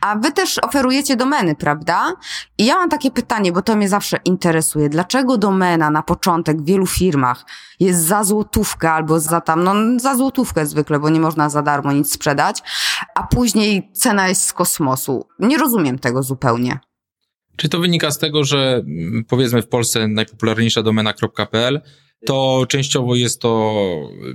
A 0.00 0.16
wy 0.16 0.32
też 0.32 0.58
oferujecie 0.58 1.16
domeny, 1.16 1.54
prawda? 1.54 2.14
I 2.58 2.66
ja 2.66 2.74
mam 2.74 2.88
takie 2.88 3.10
pytanie, 3.10 3.52
bo 3.52 3.62
to 3.62 3.76
mnie 3.76 3.88
zawsze 3.88 4.18
interesuje. 4.24 4.88
Dlaczego 4.88 5.38
domena 5.38 5.90
na 5.90 6.02
początek 6.02 6.62
w 6.62 6.64
wielu 6.64 6.86
firmach 6.86 7.44
jest 7.80 8.00
za 8.00 8.24
złotówkę 8.24 8.92
albo 8.92 9.20
za 9.20 9.40
tam, 9.40 9.64
no 9.64 9.74
za 9.96 10.16
złotówkę 10.16 10.66
zwykle, 10.66 10.98
bo 10.98 11.10
nie 11.10 11.20
można 11.20 11.50
za 11.50 11.62
darmo 11.62 11.92
nic 11.92 12.12
sprzedać, 12.12 12.62
a 13.14 13.22
później 13.22 13.90
cena 13.92 14.28
jest 14.28 14.42
z 14.42 14.52
kosmosu. 14.52 15.26
Nie 15.38 15.58
rozumiem 15.58 15.98
tego 15.98 16.22
zupełnie. 16.22 16.78
Czy 17.56 17.68
to 17.68 17.78
wynika 17.78 18.10
z 18.10 18.18
tego, 18.18 18.44
że 18.44 18.82
mm, 18.86 19.24
powiedzmy 19.28 19.62
w 19.62 19.68
Polsce 19.68 20.08
najpopularniejsza 20.08 20.82
domena.pl 20.82 21.80
to 22.26 22.66
częściowo 22.68 23.14
jest 23.14 23.40
to 23.40 23.82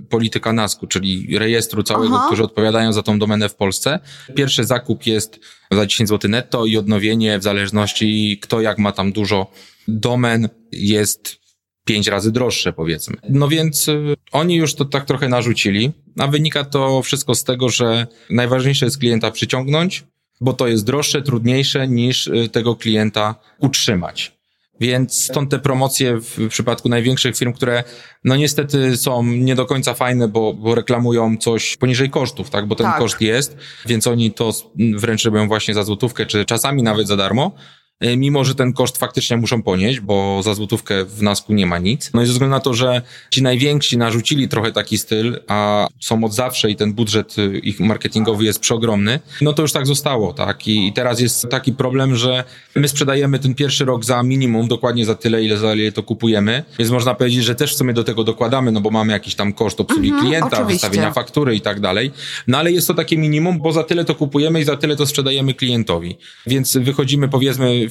polityka 0.10 0.54
NASK-u, 0.54 0.88
czyli 0.88 1.38
rejestru 1.38 1.84
całego, 1.84 2.16
Aha. 2.16 2.26
którzy 2.28 2.44
odpowiadają 2.44 2.94
za 2.94 3.04
tą 3.04 3.20
domenę 3.20 3.50
w 3.50 3.56
Polsce. 3.56 4.00
Pierwszy 4.36 4.64
zakup 4.64 5.06
jest 5.06 5.40
za 5.72 5.86
10 5.86 6.10
zł 6.10 6.32
netto 6.32 6.66
i 6.66 6.78
odnowienie 6.78 7.40
w 7.40 7.44
zależności 7.44 8.40
kto 8.42 8.62
jak 8.62 8.78
ma 8.78 8.92
tam 8.92 9.12
dużo 9.12 9.52
domen 9.88 10.50
jest 10.72 11.46
pięć 11.86 12.08
razy 12.08 12.32
droższe, 12.32 12.74
powiedzmy. 12.74 13.18
No 13.30 13.48
więc 13.48 13.88
y, 13.88 14.16
oni 14.32 14.56
już 14.56 14.76
to 14.76 14.86
tak 14.86 15.06
trochę 15.06 15.30
narzucili, 15.30 15.92
a 16.20 16.28
wynika 16.28 16.64
to 16.64 17.02
wszystko 17.02 17.36
z 17.36 17.44
tego, 17.44 17.70
że 17.70 18.08
najważniejsze 18.30 18.86
jest 18.86 18.98
klienta 18.98 19.32
przyciągnąć, 19.32 20.04
bo 20.42 20.54
to 20.54 20.68
jest 20.68 20.86
droższe, 20.86 21.22
trudniejsze 21.22 21.88
niż 21.88 22.28
y, 22.28 22.50
tego 22.52 22.76
klienta 22.76 23.36
utrzymać. 23.60 24.35
Więc 24.80 25.24
stąd 25.24 25.52
te 25.52 25.60
promocje 25.60 26.18
w 26.20 26.48
przypadku 26.50 26.90
największych 26.90 27.38
firm, 27.38 27.54
które 27.54 27.84
no 28.24 28.36
niestety 28.36 28.98
są 28.98 29.24
nie 29.24 29.56
do 29.56 29.66
końca 29.66 29.94
fajne, 29.94 30.28
bo, 30.28 30.54
bo 30.54 30.76
reklamują 30.76 31.38
coś 31.38 31.78
poniżej 31.78 32.10
kosztów, 32.10 32.50
tak? 32.50 32.68
Bo 32.68 32.76
ten 32.76 32.86
tak. 32.86 33.00
koszt 33.00 33.22
jest, 33.22 33.58
więc 33.86 34.08
oni 34.08 34.32
to 34.32 34.52
wręcz 34.96 35.26
robią 35.26 35.48
właśnie 35.48 35.74
za 35.74 35.84
złotówkę, 35.84 36.26
czy 36.26 36.46
czasami 36.46 36.84
nawet 36.84 37.08
za 37.08 37.18
darmo. 37.18 37.52
E, 38.00 38.18
mimo 38.18 38.44
że 38.44 38.56
ten 38.56 38.74
koszt 38.74 38.98
faktycznie 38.98 39.38
muszą 39.38 39.64
ponieść, 39.64 40.00
bo 40.00 40.42
za 40.44 40.54
złotówkę 40.54 41.06
w 41.06 41.22
Nasku 41.22 41.54
nie 41.54 41.66
ma 41.66 41.78
nic. 41.78 42.12
No 42.14 42.22
i 42.22 42.26
ze 42.26 42.32
względu 42.32 42.56
na 42.56 42.60
to, 42.60 42.74
że 42.74 43.02
ci 43.32 43.42
najwięksi 43.42 43.98
narzucili 43.98 44.48
trochę 44.48 44.72
taki 44.72 44.98
styl, 44.98 45.40
a 45.48 45.88
są 46.00 46.24
od 46.24 46.34
zawsze 46.34 46.70
i 46.72 46.76
ten 46.76 46.94
budżet 46.94 47.38
y, 47.38 47.60
ich 47.60 47.80
marketingowy 47.80 48.44
jest 48.44 48.60
przeogromny, 48.60 49.20
no 49.42 49.54
to 49.54 49.62
już 49.62 49.72
tak 49.72 49.88
zostało, 49.88 50.34
tak? 50.34 50.68
I, 50.68 50.94
teraz 50.94 51.20
jest 51.20 51.50
taki 51.50 51.74
problem, 51.74 52.16
że 52.16 52.44
my 52.76 52.88
sprzedajemy 52.88 53.40
ten 53.40 53.56
pierwszy 53.56 53.86
rok 53.86 54.06
za 54.06 54.24
minimum, 54.24 54.68
dokładnie 54.68 55.06
za 55.06 55.16
tyle, 55.16 55.44
ile 55.44 55.58
za 55.58 55.74
ile 55.74 55.92
to 55.92 56.04
kupujemy, 56.04 56.64
więc 56.80 56.92
można 56.92 57.16
powiedzieć, 57.16 57.44
że 57.44 57.56
też 57.56 57.74
w 57.74 57.78
sumie 57.78 57.94
do 57.94 58.04
tego 58.04 58.24
dokładamy, 58.24 58.72
no 58.72 58.82
bo 58.82 58.92
mamy 58.92 59.14
jakiś 59.14 59.36
tam 59.36 59.54
koszt 59.54 59.82
obsługi 59.82 60.10
mhm, 60.10 60.28
klienta, 60.28 60.48
oczywiście. 60.48 60.74
wystawienia 60.74 61.12
faktury 61.12 61.56
i 61.56 61.62
tak 61.62 61.80
dalej, 61.80 62.12
no 62.48 62.58
ale 62.58 62.72
jest 62.72 62.88
to 62.88 62.94
takie 62.94 63.18
minimum, 63.18 63.60
bo 63.60 63.72
za 63.72 63.84
tyle 63.84 64.06
to 64.06 64.16
kupujemy 64.16 64.62
i 64.62 64.64
za 64.64 64.78
tyle 64.78 64.96
to 64.96 65.06
sprzedajemy 65.06 65.54
klientowi. 65.54 66.18
Więc 66.48 66.78
wychodzimy 66.78 67.28
powiedzmy 67.28 67.85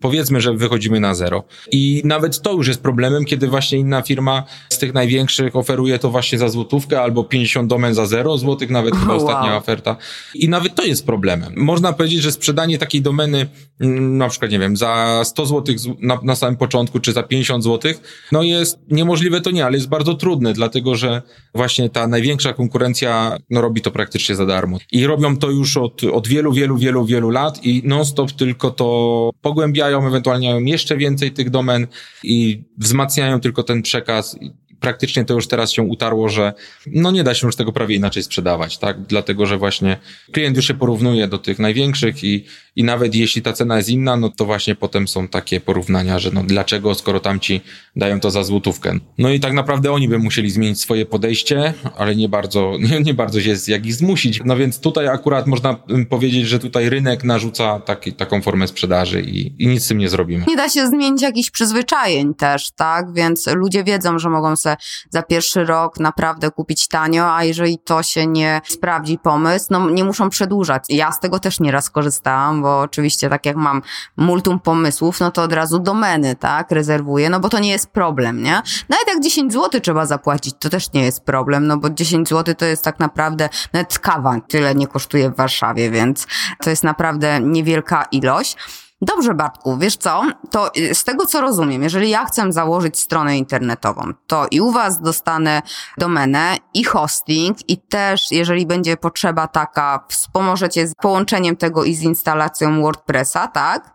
powiedzmy, 0.00 0.40
że 0.40 0.54
wychodzimy 0.54 1.00
na 1.00 1.14
zero. 1.14 1.44
I 1.72 2.02
nawet 2.04 2.42
to 2.42 2.52
już 2.52 2.68
jest 2.68 2.82
problemem, 2.82 3.24
kiedy 3.24 3.48
właśnie 3.48 3.78
inna 3.78 4.02
firma 4.02 4.42
z 4.68 4.78
tych 4.78 4.94
największych 4.94 5.56
oferuje 5.56 5.98
to 5.98 6.10
właśnie 6.10 6.38
za 6.38 6.48
złotówkę 6.48 7.00
albo 7.00 7.24
50 7.24 7.68
domen 7.68 7.94
za 7.94 8.06
zero 8.06 8.38
złotych, 8.38 8.70
nawet 8.70 8.96
chyba 8.96 9.12
wow. 9.14 9.16
ostatnia 9.16 9.56
oferta. 9.56 9.96
I 10.34 10.48
nawet 10.48 10.74
to 10.74 10.82
jest 10.82 11.06
problemem. 11.06 11.52
Można 11.56 11.92
powiedzieć, 11.92 12.22
że 12.22 12.32
sprzedanie 12.32 12.78
takiej 12.78 13.02
domeny, 13.02 13.46
mm, 13.80 14.18
na 14.18 14.28
przykład, 14.28 14.50
nie 14.50 14.58
wiem, 14.58 14.76
za 14.76 15.22
100 15.24 15.46
złotych 15.46 15.76
na, 16.00 16.18
na 16.22 16.36
samym 16.36 16.56
początku, 16.56 17.00
czy 17.00 17.12
za 17.12 17.22
50 17.22 17.64
złotych, 17.64 18.26
no 18.32 18.42
jest 18.42 18.78
niemożliwe 18.90 19.40
to 19.40 19.50
nie, 19.50 19.66
ale 19.66 19.76
jest 19.76 19.88
bardzo 19.88 20.14
trudne, 20.14 20.52
dlatego 20.52 20.94
że 20.94 21.22
właśnie 21.54 21.90
ta 21.90 22.06
największa 22.06 22.52
konkurencja, 22.52 23.36
no 23.50 23.60
robi 23.60 23.80
to 23.80 23.90
praktycznie 23.90 24.34
za 24.34 24.46
darmo. 24.46 24.78
I 24.92 25.06
robią 25.06 25.36
to 25.36 25.50
już 25.50 25.76
od, 25.76 26.04
od 26.04 26.28
wielu, 26.28 26.52
wielu, 26.52 26.76
wielu, 26.76 27.04
wielu 27.04 27.30
lat 27.30 27.64
i 27.64 27.82
non-stop 27.84 28.32
tylko 28.32 28.70
to 28.70 29.30
pogłębiają, 29.42 30.06
ewentualnie 30.06 30.60
jeszcze 30.64 30.96
więcej 30.96 31.32
tych 31.32 31.50
domen 31.50 31.86
i 32.22 32.62
wzmacniają 32.78 33.40
tylko 33.40 33.62
ten 33.62 33.82
przekaz 33.82 34.36
praktycznie 34.84 35.24
to 35.24 35.34
już 35.34 35.48
teraz 35.48 35.72
się 35.72 35.82
utarło, 35.82 36.28
że 36.28 36.52
no 36.86 37.10
nie 37.10 37.24
da 37.24 37.34
się 37.34 37.46
już 37.46 37.56
tego 37.56 37.72
prawie 37.72 37.96
inaczej 37.96 38.22
sprzedawać, 38.22 38.78
tak? 38.78 39.00
Dlatego, 39.00 39.46
że 39.46 39.58
właśnie 39.58 39.96
klient 40.32 40.56
już 40.56 40.66
się 40.66 40.74
porównuje 40.74 41.28
do 41.28 41.38
tych 41.38 41.58
największych 41.58 42.24
i, 42.24 42.44
i 42.76 42.84
nawet 42.84 43.14
jeśli 43.14 43.42
ta 43.42 43.52
cena 43.52 43.76
jest 43.76 43.88
inna, 43.88 44.16
no 44.16 44.28
to 44.28 44.44
właśnie 44.44 44.74
potem 44.74 45.08
są 45.08 45.28
takie 45.28 45.60
porównania, 45.60 46.18
że 46.18 46.30
no 46.30 46.42
dlaczego, 46.42 46.94
skoro 46.94 47.20
tamci 47.20 47.60
dają 47.96 48.20
to 48.20 48.30
za 48.30 48.44
złotówkę. 48.44 48.98
No 49.18 49.30
i 49.30 49.40
tak 49.40 49.52
naprawdę 49.52 49.92
oni 49.92 50.08
by 50.08 50.18
musieli 50.18 50.50
zmienić 50.50 50.80
swoje 50.80 51.06
podejście, 51.06 51.74
ale 51.96 52.16
nie 52.16 52.28
bardzo, 52.28 52.72
nie, 52.90 53.00
nie 53.00 53.14
bardzo 53.14 53.38
jest 53.38 53.68
jak 53.68 53.86
ich 53.86 53.94
zmusić. 53.94 54.40
No 54.44 54.56
więc 54.56 54.80
tutaj 54.80 55.08
akurat 55.08 55.46
można 55.46 55.76
powiedzieć, 56.10 56.46
że 56.48 56.58
tutaj 56.58 56.88
rynek 56.88 57.24
narzuca 57.24 57.80
taki, 57.80 58.12
taką 58.12 58.42
formę 58.42 58.68
sprzedaży 58.68 59.22
i, 59.22 59.62
i 59.64 59.66
nic 59.66 59.84
z 59.84 59.88
tym 59.88 59.98
nie 59.98 60.08
zrobimy. 60.08 60.44
Nie 60.48 60.56
da 60.56 60.68
się 60.68 60.86
zmienić 60.86 61.22
jakichś 61.22 61.50
przyzwyczajeń 61.50 62.34
też, 62.34 62.70
tak? 62.70 63.12
Więc 63.12 63.46
ludzie 63.46 63.84
wiedzą, 63.84 64.18
że 64.18 64.30
mogą 64.30 64.56
sobie 64.56 64.76
za 65.10 65.22
pierwszy 65.22 65.64
rok 65.64 66.00
naprawdę 66.00 66.50
kupić 66.50 66.88
tanio, 66.88 67.34
a 67.34 67.44
jeżeli 67.44 67.78
to 67.78 68.02
się 68.02 68.26
nie 68.26 68.60
sprawdzi 68.68 69.18
pomysł, 69.18 69.66
no 69.70 69.90
nie 69.90 70.04
muszą 70.04 70.30
przedłużać. 70.30 70.84
Ja 70.88 71.12
z 71.12 71.20
tego 71.20 71.38
też 71.38 71.60
nieraz 71.60 71.90
korzystałam, 71.90 72.63
bo 72.64 72.80
oczywiście 72.80 73.28
tak 73.28 73.46
jak 73.46 73.56
mam 73.56 73.82
multum 74.16 74.60
pomysłów, 74.60 75.20
no 75.20 75.30
to 75.30 75.42
od 75.42 75.52
razu 75.52 75.78
domeny, 75.78 76.36
tak, 76.36 76.70
rezerwuję, 76.70 77.30
no 77.30 77.40
bo 77.40 77.48
to 77.48 77.58
nie 77.58 77.70
jest 77.70 77.86
problem, 77.86 78.42
nie? 78.42 78.62
Nawet 78.88 79.08
jak 79.08 79.22
10 79.22 79.52
zł 79.52 79.80
trzeba 79.80 80.06
zapłacić, 80.06 80.54
to 80.58 80.68
też 80.68 80.92
nie 80.92 81.04
jest 81.04 81.24
problem, 81.24 81.66
no 81.66 81.76
bo 81.76 81.90
10 81.90 82.28
zł 82.28 82.54
to 82.54 82.64
jest 82.64 82.84
tak 82.84 83.00
naprawdę, 83.00 83.48
nawet 83.72 83.98
kawa 83.98 84.40
tyle 84.48 84.74
nie 84.74 84.86
kosztuje 84.86 85.30
w 85.30 85.36
Warszawie, 85.36 85.90
więc 85.90 86.26
to 86.62 86.70
jest 86.70 86.84
naprawdę 86.84 87.40
niewielka 87.40 88.04
ilość. 88.10 88.56
Dobrze, 89.00 89.34
Bartku, 89.34 89.76
wiesz 89.78 89.96
co? 89.96 90.22
To 90.50 90.76
y, 90.76 90.94
z 90.94 91.04
tego 91.04 91.26
co 91.26 91.40
rozumiem, 91.40 91.82
jeżeli 91.82 92.10
ja 92.10 92.24
chcę 92.24 92.52
założyć 92.52 92.98
stronę 92.98 93.38
internetową, 93.38 94.12
to 94.26 94.46
i 94.50 94.60
u 94.60 94.70
Was 94.70 95.00
dostanę 95.00 95.62
domenę 95.98 96.56
i 96.74 96.84
hosting 96.84 97.70
i 97.70 97.78
też, 97.78 98.30
jeżeli 98.30 98.66
będzie 98.66 98.96
potrzeba 98.96 99.48
taka, 99.48 100.04
wspomożecie 100.08 100.86
z 100.86 100.94
połączeniem 100.94 101.56
tego 101.56 101.84
i 101.84 101.94
z 101.94 102.02
instalacją 102.02 102.82
WordPressa, 102.82 103.48
tak? 103.48 103.94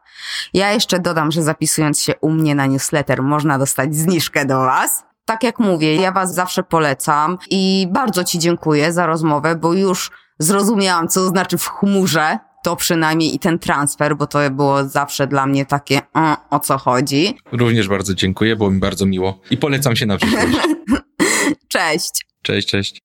Ja 0.53 0.71
jeszcze 0.71 0.99
dodam, 0.99 1.31
że 1.31 1.43
zapisując 1.43 2.01
się 2.01 2.13
u 2.21 2.29
mnie 2.29 2.55
na 2.55 2.65
newsletter 2.65 3.23
można 3.23 3.59
dostać 3.59 3.95
zniżkę 3.95 4.45
do 4.45 4.59
Was. 4.59 5.03
Tak 5.25 5.43
jak 5.43 5.59
mówię, 5.59 5.95
ja 5.95 6.11
Was 6.11 6.33
zawsze 6.33 6.63
polecam 6.63 7.37
i 7.49 7.87
bardzo 7.91 8.23
Ci 8.23 8.39
dziękuję 8.39 8.93
za 8.93 9.05
rozmowę, 9.05 9.55
bo 9.55 9.73
już 9.73 10.11
zrozumiałam, 10.39 11.07
co 11.07 11.27
znaczy 11.27 11.57
w 11.57 11.69
chmurze, 11.69 12.39
to 12.63 12.75
przynajmniej 12.75 13.35
i 13.35 13.39
ten 13.39 13.59
transfer, 13.59 14.17
bo 14.17 14.27
to 14.27 14.51
było 14.51 14.85
zawsze 14.85 15.27
dla 15.27 15.45
mnie 15.45 15.65
takie 15.65 16.01
o, 16.13 16.35
o 16.49 16.59
co 16.59 16.77
chodzi. 16.77 17.37
Również 17.51 17.87
bardzo 17.87 18.15
dziękuję, 18.15 18.55
było 18.55 18.71
mi 18.71 18.79
bardzo 18.79 19.05
miło 19.05 19.39
i 19.51 19.57
polecam 19.57 19.95
się 19.95 20.05
na 20.05 20.17
przyszłość. 20.17 20.47
cześć. 21.73 22.25
Cześć, 22.43 22.67
cześć. 22.67 22.99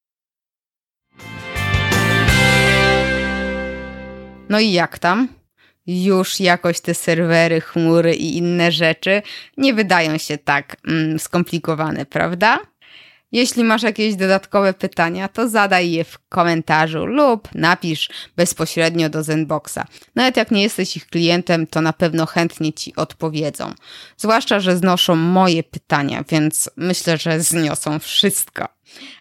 No 4.49 4.59
i 4.59 4.71
jak 4.71 4.99
tam? 4.99 5.27
Już 5.87 6.39
jakoś 6.39 6.79
te 6.79 6.93
serwery, 6.93 7.61
chmury 7.61 8.15
i 8.15 8.37
inne 8.37 8.71
rzeczy 8.71 9.21
nie 9.57 9.73
wydają 9.73 10.17
się 10.17 10.37
tak 10.37 10.77
mm, 10.87 11.19
skomplikowane, 11.19 12.05
prawda? 12.05 12.59
Jeśli 13.31 13.63
masz 13.63 13.83
jakieś 13.83 14.15
dodatkowe 14.15 14.73
pytania, 14.73 15.27
to 15.27 15.49
zadaj 15.49 15.91
je 15.91 16.03
w 16.03 16.19
komentarzu 16.29 17.05
lub 17.05 17.49
napisz 17.55 18.09
bezpośrednio 18.35 19.09
do 19.09 19.23
Zenboxa. 19.23 19.79
Nawet 20.15 20.37
jak 20.37 20.51
nie 20.51 20.63
jesteś 20.63 20.97
ich 20.97 21.07
klientem, 21.07 21.67
to 21.67 21.81
na 21.81 21.93
pewno 21.93 22.25
chętnie 22.25 22.73
ci 22.73 22.95
odpowiedzą. 22.95 23.73
Zwłaszcza, 24.17 24.59
że 24.59 24.77
znoszą 24.77 25.15
moje 25.15 25.63
pytania, 25.63 26.23
więc 26.29 26.69
myślę, 26.77 27.17
że 27.17 27.41
zniosą 27.41 27.99
wszystko. 27.99 28.67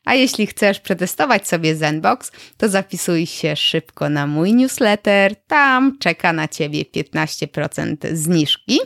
A 0.04 0.14
jeśli 0.14 0.46
chcesz 0.46 0.80
przetestować 0.80 1.48
sobie 1.48 1.76
Zenbox, 1.76 2.32
to 2.56 2.68
zapisuj 2.68 3.26
się 3.26 3.56
szybko 3.56 4.08
na 4.08 4.26
mój 4.26 4.54
newsletter. 4.54 5.36
Tam 5.46 5.98
czeka 5.98 6.32
na 6.32 6.48
ciebie 6.48 6.84
15% 6.84 7.96
zniżki. 8.12 8.78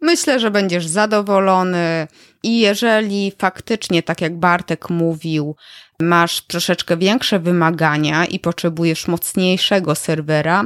Myślę, 0.00 0.40
że 0.40 0.50
będziesz 0.50 0.86
zadowolony 0.86 2.06
i 2.42 2.58
jeżeli 2.58 3.32
faktycznie, 3.38 4.02
tak 4.02 4.20
jak 4.20 4.36
Bartek 4.36 4.90
mówił, 4.90 5.56
masz 6.00 6.40
troszeczkę 6.40 6.96
większe 6.96 7.38
wymagania 7.38 8.26
i 8.26 8.38
potrzebujesz 8.38 9.08
mocniejszego 9.08 9.94
serwera, 9.94 10.64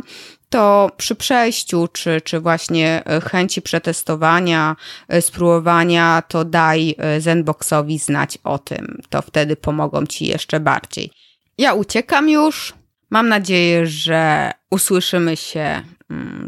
to 0.48 0.90
przy 0.96 1.14
przejściu, 1.14 1.88
czy, 1.92 2.20
czy 2.20 2.40
właśnie 2.40 3.02
chęci 3.30 3.62
przetestowania, 3.62 4.76
spróbowania, 5.20 6.22
to 6.28 6.44
daj 6.44 6.96
Zenboxowi 7.18 7.98
znać 7.98 8.38
o 8.44 8.58
tym. 8.58 9.02
To 9.08 9.22
wtedy 9.22 9.56
pomogą 9.56 10.06
ci 10.06 10.26
jeszcze 10.26 10.60
bardziej. 10.60 11.10
Ja 11.58 11.74
uciekam 11.74 12.28
już. 12.28 12.74
Mam 13.10 13.28
nadzieję, 13.28 13.86
że 13.86 14.50
usłyszymy 14.70 15.36
się 15.36 15.82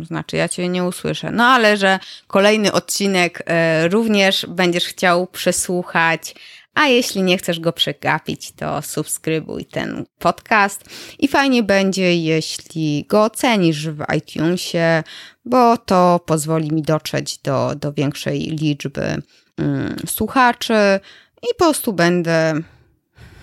znaczy, 0.03 0.37
ja 0.37 0.49
cię 0.49 0.69
nie 0.69 0.85
usłyszę. 0.85 1.31
No 1.31 1.45
ale 1.45 1.77
że 1.77 1.99
kolejny 2.27 2.73
odcinek 2.73 3.43
e, 3.47 3.89
również 3.89 4.47
będziesz 4.49 4.85
chciał 4.85 5.27
przesłuchać. 5.27 6.35
A 6.75 6.87
jeśli 6.87 7.23
nie 7.23 7.39
chcesz 7.39 7.61
go 7.61 7.73
przegapić, 7.73 8.53
to 8.53 8.83
subskrybuj 8.83 9.65
ten 9.65 10.05
podcast. 10.19 10.85
I 11.19 11.29
fajnie 11.29 11.63
będzie, 11.63 12.17
jeśli 12.17 13.07
go 13.09 13.25
ocenisz 13.25 13.89
w 13.89 14.05
iTunesie, 14.17 15.03
bo 15.45 15.77
to 15.77 16.21
pozwoli 16.27 16.73
mi 16.73 16.83
dotrzeć 16.83 17.39
do, 17.39 17.75
do 17.77 17.93
większej 17.93 18.41
liczby 18.41 19.23
mm, 19.59 19.97
słuchaczy 20.07 21.01
i 21.43 21.47
po 21.59 21.65
prostu 21.65 21.93
będę 21.93 22.63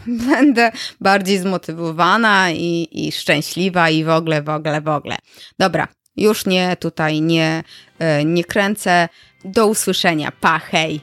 będę 0.27 0.71
bardziej 1.01 1.39
zmotywowana 1.39 2.51
i, 2.51 2.87
i 2.91 3.11
szczęśliwa 3.11 3.89
i 3.89 4.03
w 4.03 4.09
ogóle, 4.09 4.41
w 4.41 4.49
ogóle, 4.49 4.81
w 4.81 4.87
ogóle. 4.87 5.17
Dobra, 5.59 5.87
już 6.17 6.45
nie, 6.45 6.75
tutaj 6.79 7.21
nie, 7.21 7.63
e, 7.99 8.25
nie 8.25 8.43
kręcę. 8.43 9.09
Do 9.45 9.67
usłyszenia. 9.67 10.31
Pa, 10.31 10.59
hej! 10.59 11.01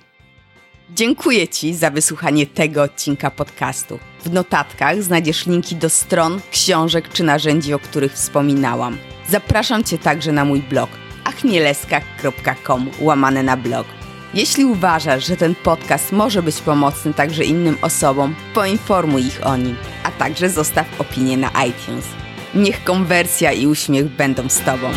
Dziękuję 0.90 1.48
Ci 1.48 1.74
za 1.74 1.90
wysłuchanie 1.90 2.46
tego 2.46 2.82
odcinka 2.82 3.30
podcastu. 3.30 3.98
W 4.24 4.32
notatkach 4.32 5.02
znajdziesz 5.02 5.46
linki 5.46 5.76
do 5.76 5.90
stron, 5.90 6.40
książek 6.50 7.08
czy 7.08 7.24
narzędzi, 7.24 7.74
o 7.74 7.78
których 7.78 8.12
wspominałam. 8.12 8.98
Zapraszam 9.28 9.84
Cię 9.84 9.98
także 9.98 10.32
na 10.32 10.44
mój 10.44 10.60
blog 10.60 10.90
achmieleska.com 11.28 12.90
łamane 13.00 13.42
na 13.42 13.56
blog. 13.56 13.86
Jeśli 14.34 14.64
uważasz, 14.64 15.26
że 15.26 15.36
ten 15.36 15.54
podcast 15.54 16.12
może 16.12 16.42
być 16.42 16.60
pomocny 16.60 17.14
także 17.14 17.44
innym 17.44 17.76
osobom, 17.82 18.34
poinformuj 18.54 19.26
ich 19.26 19.46
o 19.46 19.56
nim, 19.56 19.76
a 20.04 20.10
także 20.10 20.50
zostaw 20.50 21.00
opinię 21.00 21.36
na 21.36 21.48
iTunes. 21.48 22.27
Niech 22.54 22.84
konwersja 22.84 23.52
i 23.52 23.66
uśmiech 23.66 24.06
będą 24.06 24.48
z 24.48 24.60
Tobą. 24.60 24.90